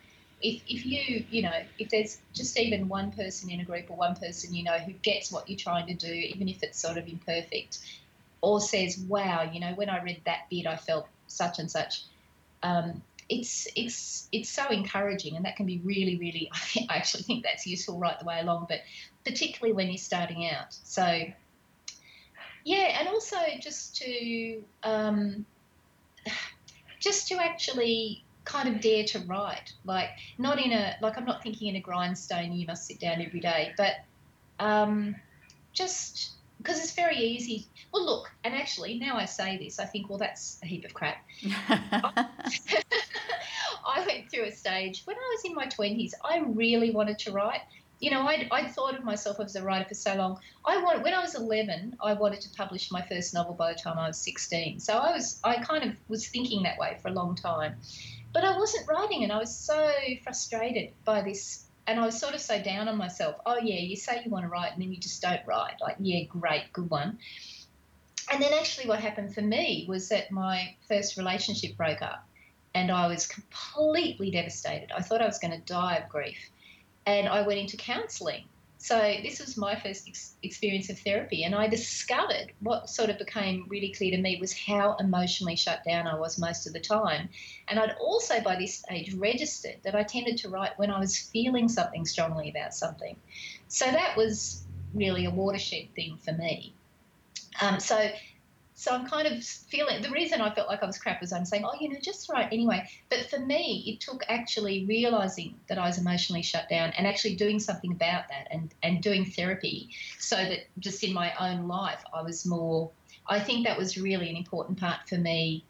if, 0.43 0.63
if 0.67 0.85
you 0.85 1.25
you 1.31 1.43
know 1.43 1.63
if 1.79 1.89
there's 1.89 2.19
just 2.33 2.59
even 2.59 2.89
one 2.89 3.13
person 3.13 3.51
in 3.51 3.61
a 3.61 3.65
group 3.65 3.91
or 3.91 3.97
one 3.97 4.17
person 4.17 4.55
you 4.55 4.65
know 4.65 4.79
who 4.79 4.93
gets 4.93 5.31
what 5.31 5.49
you're 5.49 5.59
trying 5.59 5.87
to 5.87 5.95
do 5.95 6.13
even 6.13 6.49
if 6.49 6.63
it's 6.63 6.81
sort 6.81 6.99
of 6.99 7.07
imperfect 7.07 7.79
or 8.41 8.61
says 8.61 8.99
wow 9.09 9.43
you 9.43 9.61
know 9.61 9.73
when 9.75 9.89
i 9.89 10.03
read 10.03 10.21
that 10.25 10.49
bit 10.51 10.67
i 10.67 10.77
felt 10.77 11.07
such 11.33 11.59
and 11.59 11.71
such. 11.71 12.03
Um, 12.63 13.03
it's 13.29 13.67
it's 13.77 14.29
it's 14.31 14.51
so 14.51 14.69
encouraging 14.69 15.37
and 15.37 15.45
that 15.45 15.57
can 15.57 15.65
be 15.65 15.81
really 15.85 16.19
really 16.19 16.51
I, 16.91 16.97
actually 16.97 17.23
think 17.23 17.45
that's 17.45 17.67
useful 17.67 17.99
right 17.99 18.19
the 18.19 18.27
way 18.27 18.41
along 18.41 18.67
but 18.69 18.81
particularly 19.25 19.73
when 19.73 19.89
you're 19.89 19.99
starting 19.99 20.49
out. 20.49 20.75
So 20.85 21.05
yeah 22.65 22.99
and 22.99 23.09
also 23.09 23.37
just 23.61 23.97
to 23.97 24.63
um, 24.83 25.47
just 27.01 27.29
to 27.29 27.37
actually 27.37 28.25
kind 28.45 28.69
of 28.69 28.81
dare 28.81 29.05
to 29.05 29.19
write. 29.21 29.73
Like 29.85 30.11
not 30.39 30.59
in 30.59 30.73
a 30.73 30.97
like 31.01 31.17
i'm 31.17 31.25
not 31.25 31.43
thinking 31.43 31.69
in 31.69 31.77
a 31.77 31.81
grindstone 31.81 32.53
you 32.53 32.67
must 32.67 32.87
sit 32.87 33.01
down 33.01 33.21
every 33.23 33.41
day 33.41 33.73
but 33.77 33.97
um, 34.59 35.17
just 35.73 36.33
because 36.59 36.79
it's 36.79 36.93
very 36.93 37.17
easy. 37.17 37.67
Well 37.93 38.05
look 38.05 38.31
and 38.45 38.55
actually 38.55 38.99
now 38.99 39.17
i 39.17 39.25
say 39.25 39.59
this 39.59 39.79
i 39.79 39.85
think 39.85 40.09
well 40.09 40.19
that's 40.19 40.59
a 40.63 40.67
heap 40.67 40.85
of 40.85 40.95
crap. 40.95 41.25
I 43.85 44.07
went 44.07 44.31
through 44.31 44.45
a 44.45 44.53
stage 44.53 45.03
when 45.05 45.17
i 45.17 45.37
was 45.37 45.45
in 45.45 45.55
my 45.55 45.67
20s 45.67 46.13
i 46.25 46.39
really 46.47 46.91
wanted 46.91 47.19
to 47.21 47.33
write. 47.33 47.61
You 48.01 48.11
know 48.11 48.23
I'd, 48.23 48.49
I'd 48.51 48.73
thought 48.73 48.97
of 48.97 49.05
myself 49.05 49.39
as 49.41 49.55
a 49.57 49.63
writer 49.63 49.89
for 49.89 49.95
so 49.95 50.15
long. 50.15 50.39
I 50.65 50.83
want 50.83 51.03
when 51.03 51.13
i 51.13 51.21
was 51.21 51.35
11 51.35 51.97
i 52.03 52.13
wanted 52.15 52.41
to 52.43 52.51
publish 52.51 52.91
my 52.91 53.03
first 53.03 53.35
novel 53.35 53.55
by 53.55 53.73
the 53.73 53.79
time 53.79 53.99
i 53.99 54.07
was 54.09 54.19
16 54.19 54.81
so 54.81 54.95
i 54.95 55.13
was 55.13 55.41
i 55.45 55.57
kind 55.57 55.85
of 55.85 55.97
was 56.09 56.29
thinking 56.29 56.63
that 56.63 56.79
way 56.79 56.99
for 57.03 57.09
a 57.09 57.13
long 57.13 57.35
time 57.35 57.75
but 58.33 58.45
I 58.45 58.59
wasn't 58.59 58.89
writing, 58.89 59.25
and 59.25 59.33
I 59.33 59.39
was 59.39 59.55
so 59.55 59.93
frustrated 60.23 60.93
by 61.05 61.23
this. 61.23 61.65
And 61.89 61.99
I 61.99 62.07
was 62.07 62.19
sort 62.19 62.35
of 62.35 62.41
so 62.41 62.63
down 62.63 62.89
on 62.89 62.97
myself. 62.97 63.37
Oh, 63.45 63.59
yeah, 63.59 63.81
you 63.81 63.97
say 63.97 64.23
you 64.25 64.31
want 64.31 64.45
to 64.45 64.49
write, 64.49 64.73
and 64.73 64.81
then 64.81 64.93
you 64.93 64.99
just 64.99 65.21
don't 65.21 65.45
write. 65.47 65.75
Like, 65.81 65.97
yeah, 65.99 66.23
great, 66.25 66.73
good 66.73 66.89
one. 66.89 67.19
And 68.33 68.41
then 68.43 68.53
actually, 68.53 68.87
what 68.87 69.01
happened 69.01 69.35
for 69.35 69.43
me 69.43 69.85
was 69.89 70.09
that 70.11 70.31
my 70.31 70.77
first 70.87 71.17
relationship 71.17 71.77
broke 71.77 72.01
up, 72.01 72.25
and 72.75 72.91
I 72.91 73.09
was 73.09 73.27
completely 73.27 74.31
devastated. 74.31 74.93
I 74.97 75.03
thought 75.03 75.21
I 75.21 75.27
was 75.27 75.39
going 75.39 75.53
to 75.53 75.67
die 75.67 75.97
of 75.97 76.09
grief. 76.09 76.39
And 77.05 77.29
I 77.29 77.43
went 77.43 77.59
into 77.59 77.77
counselling. 77.77 78.45
So, 78.83 78.99
this 79.23 79.39
was 79.39 79.57
my 79.57 79.77
first 79.77 80.09
ex- 80.09 80.35
experience 80.43 80.91
of 80.91 80.99
therapy, 80.99 81.45
and 81.45 81.55
I 81.55 81.69
discovered 81.69 82.51
what 82.59 82.91
sort 82.91 83.11
of 83.11 83.19
became 83.19 83.65
really 83.69 83.93
clear 83.93 84.11
to 84.11 84.21
me 84.21 84.39
was 84.41 84.53
how 84.53 84.97
emotionally 84.99 85.55
shut 85.55 85.85
down 85.85 86.09
I 86.09 86.19
was 86.19 86.37
most 86.37 86.67
of 86.67 86.73
the 86.73 86.81
time. 86.81 87.29
And 87.69 87.79
I'd 87.79 87.95
also, 88.01 88.41
by 88.41 88.57
this 88.57 88.75
stage, 88.79 89.15
registered 89.15 89.77
that 89.85 89.95
I 89.95 90.03
tended 90.03 90.37
to 90.39 90.49
write 90.49 90.77
when 90.81 90.91
I 90.91 90.99
was 90.99 91.17
feeling 91.17 91.69
something 91.69 92.05
strongly 92.05 92.51
about 92.51 92.75
something. 92.75 93.15
So, 93.69 93.85
that 93.85 94.17
was 94.17 94.65
really 94.93 95.27
a 95.27 95.31
watershed 95.31 95.95
thing 95.95 96.17
for 96.17 96.33
me. 96.33 96.75
Um, 97.61 97.79
so, 97.79 98.11
so 98.83 98.93
I'm 98.93 99.07
kind 99.07 99.29
of 99.29 99.45
feeling 99.45 100.03
the 100.03 100.11
reason 100.11 100.41
I 100.41 100.53
felt 100.53 100.67
like 100.67 100.83
I 100.83 100.87
was 100.87 100.99
crap 100.99 101.21
was 101.21 101.33
I'm 101.33 101.45
saying, 101.45 101.65
oh, 101.65 101.71
you 101.79 101.89
know, 101.89 102.01
just 102.03 102.29
write 102.29 102.49
anyway. 102.51 102.85
But 103.11 103.31
for 103.31 103.39
me, 103.39 103.85
it 103.87 104.01
took 104.01 104.25
actually 104.29 104.85
realizing 104.87 105.55
that 105.69 105.79
I 105.79 105.87
was 105.87 105.99
emotionally 105.99 106.43
shut 106.43 106.69
down 106.69 106.93
and 106.99 107.07
actually 107.07 107.37
doing 107.37 107.61
something 107.61 107.93
about 107.93 108.25
that 108.31 108.49
and, 108.51 108.75
and 108.83 109.01
doing 109.01 109.25
therapy 109.25 109.91
so 110.19 110.35
that 110.35 110.67
just 110.81 111.05
in 111.05 111.13
my 111.13 111.33
own 111.39 111.69
life, 111.69 112.03
I 112.13 112.23
was 112.23 112.45
more, 112.45 112.91
I 113.29 113.39
think 113.39 113.65
that 113.69 113.79
was 113.79 113.97
really 113.97 114.29
an 114.29 114.35
important 114.35 114.81
part 114.81 115.09
for 115.09 115.17
me 115.17 115.65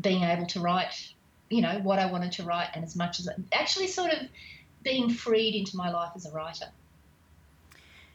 being 0.00 0.22
able 0.22 0.46
to 0.46 0.60
write, 0.60 1.14
you 1.50 1.62
know, 1.62 1.80
what 1.80 1.98
I 1.98 2.06
wanted 2.06 2.30
to 2.32 2.44
write 2.44 2.68
and 2.74 2.84
as 2.84 2.94
much 2.94 3.18
as 3.18 3.28
actually 3.52 3.88
sort 3.88 4.12
of 4.12 4.28
being 4.84 5.10
freed 5.10 5.56
into 5.56 5.76
my 5.76 5.90
life 5.90 6.12
as 6.14 6.26
a 6.26 6.30
writer. 6.30 6.66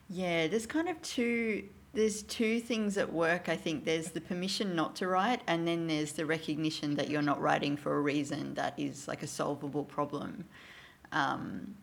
Yeah, 0.10 0.48
there's 0.48 0.66
kind 0.66 0.88
of 0.88 1.02
two 1.02 1.68
there's 1.98 2.22
two 2.22 2.60
things 2.60 2.96
at 2.96 3.12
work. 3.12 3.50
I 3.50 3.56
think 3.56 3.84
there's 3.84 4.10
the 4.10 4.22
permission 4.22 4.76
not 4.76 4.96
to 4.98 5.08
write, 5.08 5.42
and 5.48 5.68
then 5.68 5.88
there's 5.88 6.12
the 6.12 6.28
recognition 6.28 6.94
that 6.94 7.10
you're 7.10 7.24
not 7.24 7.42
writing 7.42 7.76
for 7.76 7.98
a 7.98 8.00
reason 8.00 8.54
that 8.54 8.76
is 8.78 9.08
like 9.08 9.24
a 9.24 9.28
solvable 9.28 9.84
problem. 9.84 10.46
Um, 11.12 11.74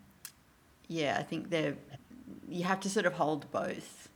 yeah, 0.87 1.17
I 1.19 1.23
think 1.23 1.49
they're 1.49 1.75
you 2.47 2.63
have 2.63 2.79
to 2.79 2.89
sort 2.89 3.05
of 3.05 3.11
hold 3.11 3.51
both. 3.51 4.07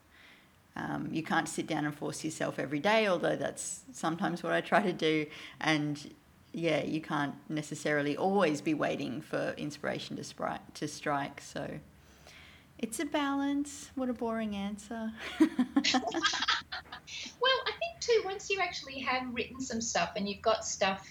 Um, 0.77 1.09
you 1.11 1.21
can't 1.21 1.49
sit 1.49 1.67
down 1.67 1.83
and 1.83 1.93
force 1.93 2.23
yourself 2.23 2.59
every 2.59 2.79
day, 2.79 3.07
although 3.07 3.35
that's 3.35 3.81
sometimes 3.91 4.41
what 4.41 4.53
I 4.53 4.61
try 4.61 4.81
to 4.81 4.93
do. 4.93 5.25
And 5.59 6.13
yeah, 6.53 6.81
you 6.81 7.01
can't 7.01 7.35
necessarily 7.49 8.15
always 8.15 8.61
be 8.61 8.73
waiting 8.73 9.19
for 9.19 9.53
inspiration 9.57 10.15
to 10.15 10.23
strike. 10.23 10.73
To 10.75 10.87
strike, 10.87 11.41
so 11.41 11.69
it's 12.79 12.99
a 12.99 13.05
balance. 13.05 13.91
What 13.95 14.09
a 14.09 14.13
boring 14.13 14.55
answer. 14.55 15.11
well, 15.39 15.49
I 15.91 17.71
think 17.79 17.99
too. 17.99 18.21
Once 18.25 18.49
you 18.49 18.59
actually 18.59 18.99
have 18.99 19.33
written 19.33 19.61
some 19.61 19.81
stuff 19.81 20.13
and 20.15 20.27
you've 20.27 20.41
got 20.41 20.65
stuff 20.65 21.07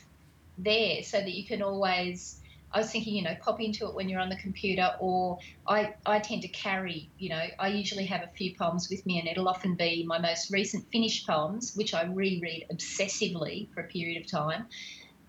there, 0.57 1.03
so 1.03 1.19
that 1.19 1.31
you 1.31 1.47
can 1.47 1.63
always 1.63 2.41
I 2.71 2.79
was 2.79 2.91
thinking, 2.91 3.15
you 3.15 3.23
know, 3.23 3.35
pop 3.41 3.61
into 3.61 3.87
it 3.87 3.95
when 3.95 4.09
you're 4.09 4.21
on 4.21 4.29
the 4.29 4.37
computer, 4.37 4.91
or 5.01 5.39
I, 5.67 5.95
I 6.05 6.19
tend 6.19 6.43
to 6.43 6.49
carry, 6.49 7.11
you 7.19 7.31
know, 7.31 7.43
I 7.59 7.69
usually 7.69 8.05
have 8.07 8.23
a 8.23 8.29
few 8.29 8.55
poems 8.57 8.89
with 8.91 9.05
me, 9.07 9.19
and 9.19 9.27
it'll 9.27 9.49
often 9.49 9.75
be 9.75 10.05
my 10.07 10.19
most 10.19 10.51
recent 10.51 10.87
finished 10.93 11.27
poems, 11.27 11.73
which 11.75 11.95
I 11.95 12.05
reread 12.05 12.67
obsessively 12.71 13.73
for 13.73 13.81
a 13.81 13.89
period 13.89 14.23
of 14.23 14.31
time, 14.31 14.67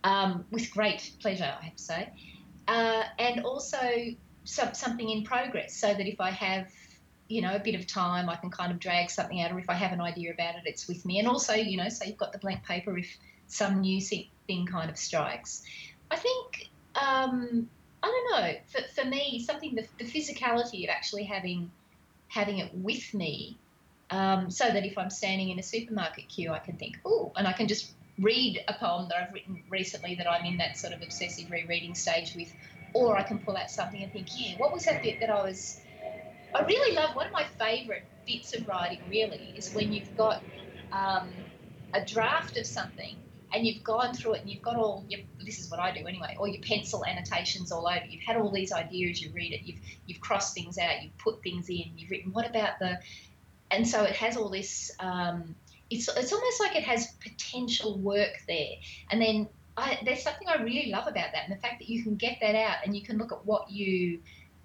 um, 0.04 0.46
with 0.52 0.70
great 0.72 1.14
pleasure, 1.22 1.56
I 1.60 1.64
have 1.64 1.76
to 1.76 1.84
say, 1.84 2.10
uh, 2.68 3.04
and 3.18 3.46
also 3.46 3.80
some, 4.50 4.74
something 4.74 5.10
in 5.10 5.24
progress, 5.24 5.76
so 5.76 5.88
that 5.88 6.08
if 6.08 6.20
I 6.20 6.32
have 6.32 6.68
you 7.30 7.44
know, 7.44 7.56
a 7.56 7.60
bit 7.60 7.76
of 7.76 7.86
time, 7.86 8.28
I 8.28 8.36
can 8.36 8.50
kind 8.50 8.72
of 8.72 8.80
drag 8.80 9.12
something 9.12 9.40
out, 9.40 9.52
or 9.52 9.60
if 9.60 9.70
I 9.70 9.76
have 9.76 9.92
an 9.92 10.02
idea 10.02 10.34
about 10.34 10.56
it, 10.56 10.64
it's 10.66 10.88
with 10.88 11.06
me. 11.06 11.20
And 11.20 11.28
also, 11.28 11.54
you 11.54 11.78
know, 11.78 11.88
so 11.88 12.06
you've 12.06 12.18
got 12.18 12.34
the 12.34 12.40
blank 12.40 12.64
paper 12.64 12.98
if 12.98 13.08
some 13.46 13.82
new 13.82 14.02
thing 14.02 14.66
kind 14.66 14.90
of 14.90 14.98
strikes. 14.98 15.62
I 16.10 16.16
think 16.16 16.70
um, 16.96 17.70
I 18.02 18.08
don't 18.08 18.42
know. 18.42 18.54
For, 18.68 18.82
for 18.96 19.08
me, 19.08 19.44
something 19.46 19.76
the, 19.76 19.86
the 20.00 20.06
physicality 20.06 20.84
of 20.84 20.90
actually 20.90 21.24
having 21.24 21.70
having 22.30 22.58
it 22.60 22.74
with 22.74 23.14
me, 23.14 23.58
um, 24.10 24.50
so 24.50 24.66
that 24.66 24.84
if 24.84 24.98
I'm 24.98 25.12
standing 25.12 25.50
in 25.50 25.60
a 25.60 25.64
supermarket 25.64 26.30
queue, 26.30 26.52
I 26.52 26.60
can 26.60 26.78
think, 26.78 26.98
oh, 27.06 27.32
and 27.36 27.48
I 27.48 27.54
can 27.54 27.68
just 27.68 27.92
read 28.18 28.64
a 28.68 28.74
poem 28.74 29.08
that 29.10 29.18
I've 29.22 29.34
written 29.34 29.62
recently 29.70 30.16
that 30.16 30.28
I'm 30.30 30.46
in 30.46 30.58
that 30.58 30.78
sort 30.78 30.94
of 30.94 31.02
obsessive 31.04 31.50
rereading 31.52 31.96
stage 31.96 32.36
with, 32.36 32.52
or 32.94 33.18
I 33.18 33.24
can 33.24 33.40
pull 33.40 33.58
out 33.58 33.70
something 33.70 34.02
and 34.02 34.12
think, 34.12 34.28
yeah, 34.36 34.56
what 34.58 34.74
was 34.74 34.86
that 34.86 35.02
bit 35.02 35.20
that 35.22 35.30
I 35.30 35.44
was. 35.44 35.82
I 36.54 36.64
really 36.64 36.96
love 36.96 37.16
one 37.16 37.28
of 37.28 37.34
my 37.34 37.46
favourite 37.60 38.04
bits 38.26 38.56
of 38.56 38.68
writing, 38.68 39.02
really, 39.08 39.54
is 39.56 39.72
when 39.74 39.94
you've 39.94 40.16
got 40.16 40.44
um, 40.92 41.46
a 41.94 42.04
draft 42.04 42.58
of 42.58 42.66
something 42.66 43.22
and 43.54 43.66
you've 43.66 43.84
gone 43.84 44.14
through 44.14 44.36
it 44.36 44.42
and 44.42 44.50
you've 44.50 44.62
got 44.62 44.76
all 44.76 45.06
your 45.08 45.22
this 45.46 45.60
is 45.60 45.70
what 45.72 45.80
I 45.80 45.92
do 45.92 46.06
anyway, 46.08 46.36
all 46.40 46.48
your 46.48 46.62
pencil 46.62 47.04
annotations 47.06 47.72
all 47.72 47.88
over. 47.88 48.06
You've 48.08 48.24
had 48.24 48.38
all 48.38 48.52
these 48.52 48.72
ideas, 48.72 49.22
you 49.22 49.32
read 49.34 49.54
it, 49.54 49.62
you've 49.64 49.80
you've 50.06 50.22
crossed 50.22 50.54
things 50.54 50.78
out, 50.78 51.02
you've 51.02 51.18
put 51.18 51.42
things 51.44 51.70
in, 51.70 51.84
you've 51.96 52.10
written 52.12 52.32
what 52.32 52.50
about 52.50 52.80
the 52.80 53.00
and 53.72 53.88
so 53.88 54.04
it 54.04 54.16
has 54.16 54.38
all 54.38 54.50
this 54.50 54.92
um, 55.00 55.56
it's 55.90 56.08
it's 56.08 56.34
almost 56.34 56.60
like 56.60 56.76
it 56.76 56.84
has 56.84 57.08
potential 57.24 57.98
work 58.00 58.34
there. 58.48 58.76
And 59.12 59.22
then 59.22 59.50
I, 59.80 60.00
there's 60.04 60.24
something 60.24 60.48
I 60.48 60.62
really 60.62 60.92
love 60.92 61.08
about 61.08 61.32
that, 61.34 61.44
and 61.48 61.52
the 61.56 61.62
fact 61.62 61.80
that 61.80 61.90
you 61.90 62.04
can 62.04 62.16
get 62.16 62.38
that 62.42 62.56
out 62.56 62.78
and 62.86 62.96
you 62.96 63.04
can 63.04 63.18
look 63.18 63.32
at 63.32 63.46
what 63.46 63.70
you 63.70 64.20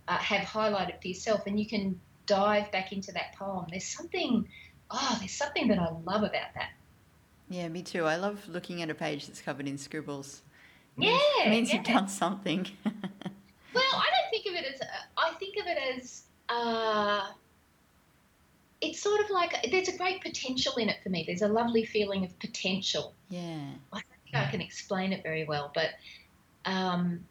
uh, 0.08 0.16
have 0.16 0.42
highlighted 0.42 1.00
for 1.00 1.08
yourself, 1.08 1.46
and 1.46 1.58
you 1.58 1.66
can 1.66 2.00
dive 2.26 2.70
back 2.72 2.92
into 2.92 3.12
that 3.12 3.34
poem. 3.36 3.66
There's 3.70 3.84
something, 3.84 4.48
oh, 4.90 5.16
there's 5.18 5.32
something 5.32 5.68
that 5.68 5.78
I 5.78 5.90
love 5.90 6.22
about 6.22 6.54
that. 6.54 6.70
Yeah, 7.48 7.68
me 7.68 7.82
too. 7.82 8.04
I 8.04 8.16
love 8.16 8.46
looking 8.48 8.82
at 8.82 8.90
a 8.90 8.94
page 8.94 9.26
that's 9.26 9.40
covered 9.40 9.68
in 9.68 9.78
scribbles. 9.78 10.42
It 10.96 11.04
yeah, 11.04 11.46
it 11.46 11.50
means 11.50 11.68
yeah. 11.68 11.76
you've 11.76 11.84
done 11.84 12.08
something. 12.08 12.66
well, 12.84 13.84
I 13.92 14.10
don't 14.10 14.30
think 14.30 14.46
of 14.46 14.54
it 14.54 14.74
as. 14.74 14.80
Uh, 14.80 14.84
I 15.18 15.34
think 15.38 15.56
of 15.58 15.66
it 15.66 15.78
as. 15.98 16.22
Uh, 16.48 17.26
it's 18.80 19.00
sort 19.00 19.20
of 19.20 19.30
like 19.30 19.70
there's 19.70 19.88
a 19.88 19.96
great 19.96 20.22
potential 20.22 20.74
in 20.76 20.88
it 20.88 20.96
for 21.02 21.08
me. 21.08 21.24
There's 21.26 21.42
a 21.42 21.48
lovely 21.48 21.84
feeling 21.84 22.24
of 22.24 22.38
potential. 22.38 23.14
Yeah. 23.28 23.60
Think 23.92 24.04
I 24.36 24.50
can 24.50 24.60
explain 24.60 25.12
it 25.12 25.22
very 25.22 25.44
well, 25.44 25.70
but. 25.74 25.90
Um, 26.64 27.24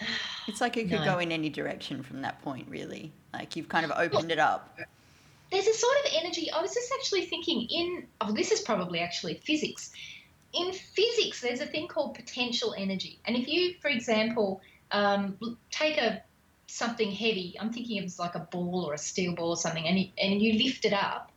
it's 0.48 0.60
like 0.60 0.76
it 0.76 0.88
could 0.88 1.00
no. 1.00 1.04
go 1.04 1.18
in 1.18 1.30
any 1.32 1.48
direction 1.48 2.02
from 2.02 2.22
that 2.22 2.42
point, 2.42 2.66
really. 2.68 3.12
Like 3.32 3.56
you've 3.56 3.68
kind 3.68 3.84
of 3.84 3.92
opened 3.92 4.30
it 4.32 4.38
up 4.38 4.78
there's 5.52 5.66
a 5.66 5.74
sort 5.74 5.96
of 6.04 6.12
energy. 6.22 6.50
I 6.50 6.62
was 6.62 6.72
just 6.74 6.90
actually 6.98 7.26
thinking 7.26 7.68
in, 7.70 8.06
oh, 8.22 8.32
this 8.32 8.50
is 8.50 8.60
probably 8.62 9.00
actually 9.00 9.34
physics. 9.44 9.92
In 10.54 10.72
physics, 10.72 11.42
there's 11.42 11.60
a 11.60 11.66
thing 11.66 11.88
called 11.88 12.14
potential 12.14 12.74
energy. 12.76 13.18
And 13.26 13.36
if 13.36 13.46
you, 13.46 13.74
for 13.80 13.88
example, 13.88 14.62
um, 14.90 15.36
take 15.70 15.98
a 15.98 16.22
something 16.66 17.12
heavy, 17.12 17.54
I'm 17.60 17.70
thinking 17.70 18.02
of 18.02 18.18
like 18.18 18.34
a 18.34 18.40
ball 18.50 18.84
or 18.88 18.94
a 18.94 18.98
steel 18.98 19.34
ball 19.34 19.50
or 19.50 19.56
something, 19.56 19.86
and 19.86 19.98
you, 19.98 20.08
and 20.18 20.40
you 20.40 20.64
lift 20.64 20.86
it 20.86 20.94
up, 20.94 21.30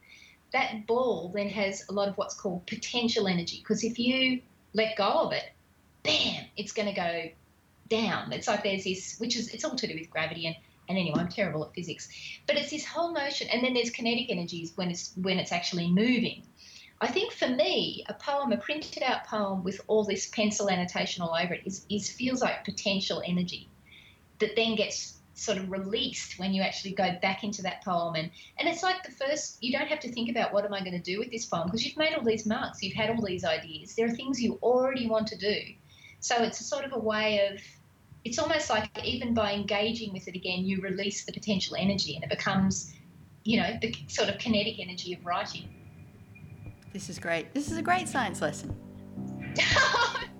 that 0.53 0.87
ball 0.87 1.31
then 1.35 1.49
has 1.49 1.85
a 1.89 1.91
lot 1.91 2.07
of 2.07 2.17
what's 2.17 2.35
called 2.35 2.65
potential 2.67 3.27
energy. 3.27 3.59
Because 3.59 3.83
if 3.83 3.99
you 3.99 4.41
let 4.75 4.95
go 4.95 5.05
of 5.05 5.31
it, 5.33 5.49
bam, 6.03 6.45
it's 6.55 6.73
going 6.73 6.87
to 6.87 6.93
go 6.93 7.29
down. 7.89 8.31
It's 8.33 8.47
like 8.47 8.63
there's 8.63 8.83
this, 8.83 9.15
which 9.17 9.35
is, 9.35 9.47
it's 9.49 9.63
all 9.63 9.75
to 9.75 9.87
do 9.87 9.95
with 9.95 10.09
gravity 10.11 10.45
and 10.45 10.55
and 10.87 10.97
anyway, 10.97 11.19
I'm 11.19 11.29
terrible 11.29 11.65
at 11.65 11.73
physics. 11.73 12.07
But 12.45 12.57
it's 12.57 12.69
this 12.69 12.85
whole 12.85 13.11
notion, 13.11 13.47
and 13.47 13.63
then 13.63 13.73
there's 13.73 13.89
kinetic 13.89 14.29
energies 14.29 14.73
when 14.75 14.91
it's 14.91 15.13
when 15.15 15.39
it's 15.39 15.51
actually 15.51 15.89
moving. 15.89 16.43
I 17.01 17.07
think 17.07 17.33
for 17.33 17.47
me, 17.47 18.05
a 18.07 18.13
poem, 18.13 18.51
a 18.51 18.57
printed 18.57 19.03
out 19.03 19.25
poem 19.25 19.63
with 19.63 19.81
all 19.87 20.03
this 20.03 20.27
pencil 20.27 20.69
annotation 20.69 21.23
all 21.23 21.35
over 21.35 21.55
it, 21.55 21.61
is, 21.65 21.85
is 21.89 22.09
feels 22.09 22.41
like 22.41 22.63
potential 22.63 23.21
energy 23.25 23.67
that 24.39 24.55
then 24.55 24.75
gets 24.75 25.14
sort 25.35 25.57
of 25.57 25.69
released 25.69 26.39
when 26.39 26.53
you 26.53 26.61
actually 26.61 26.93
go 26.93 27.11
back 27.21 27.43
into 27.43 27.61
that 27.61 27.83
poem 27.83 28.15
and 28.15 28.31
and 28.57 28.67
it's 28.69 28.81
like 28.81 29.03
the 29.03 29.11
first 29.11 29.61
you 29.61 29.77
don't 29.77 29.87
have 29.87 29.99
to 29.99 30.09
think 30.09 30.29
about 30.29 30.53
what 30.53 30.63
am 30.63 30.73
i 30.73 30.79
going 30.79 30.93
to 30.93 30.99
do 30.99 31.19
with 31.19 31.29
this 31.29 31.45
poem 31.45 31.65
because 31.65 31.85
you've 31.85 31.97
made 31.97 32.13
all 32.13 32.23
these 32.23 32.45
marks 32.45 32.81
you've 32.81 32.95
had 32.95 33.09
all 33.09 33.21
these 33.21 33.43
ideas 33.43 33.93
there 33.95 34.07
are 34.07 34.15
things 34.15 34.41
you 34.41 34.57
already 34.63 35.07
want 35.07 35.27
to 35.27 35.37
do 35.37 35.57
so 36.21 36.41
it's 36.41 36.61
a 36.61 36.63
sort 36.63 36.85
of 36.85 36.93
a 36.93 36.99
way 36.99 37.47
of 37.51 37.59
it's 38.25 38.39
almost 38.39 38.69
like 38.71 38.89
even 39.05 39.33
by 39.33 39.53
engaging 39.53 40.11
with 40.11 40.27
it 40.27 40.35
again, 40.35 40.65
you 40.65 40.81
release 40.81 41.23
the 41.25 41.31
potential 41.31 41.75
energy 41.77 42.15
and 42.15 42.23
it 42.23 42.29
becomes, 42.29 42.93
you 43.43 43.61
know, 43.61 43.77
the 43.79 43.95
sort 44.07 44.29
of 44.29 44.39
kinetic 44.39 44.79
energy 44.79 45.13
of 45.13 45.23
writing. 45.23 45.69
This 46.91 47.07
is 47.07 47.19
great. 47.19 47.53
This 47.53 47.71
is 47.71 47.77
a 47.77 47.83
great 47.83 48.09
science 48.09 48.41
lesson. 48.41 48.75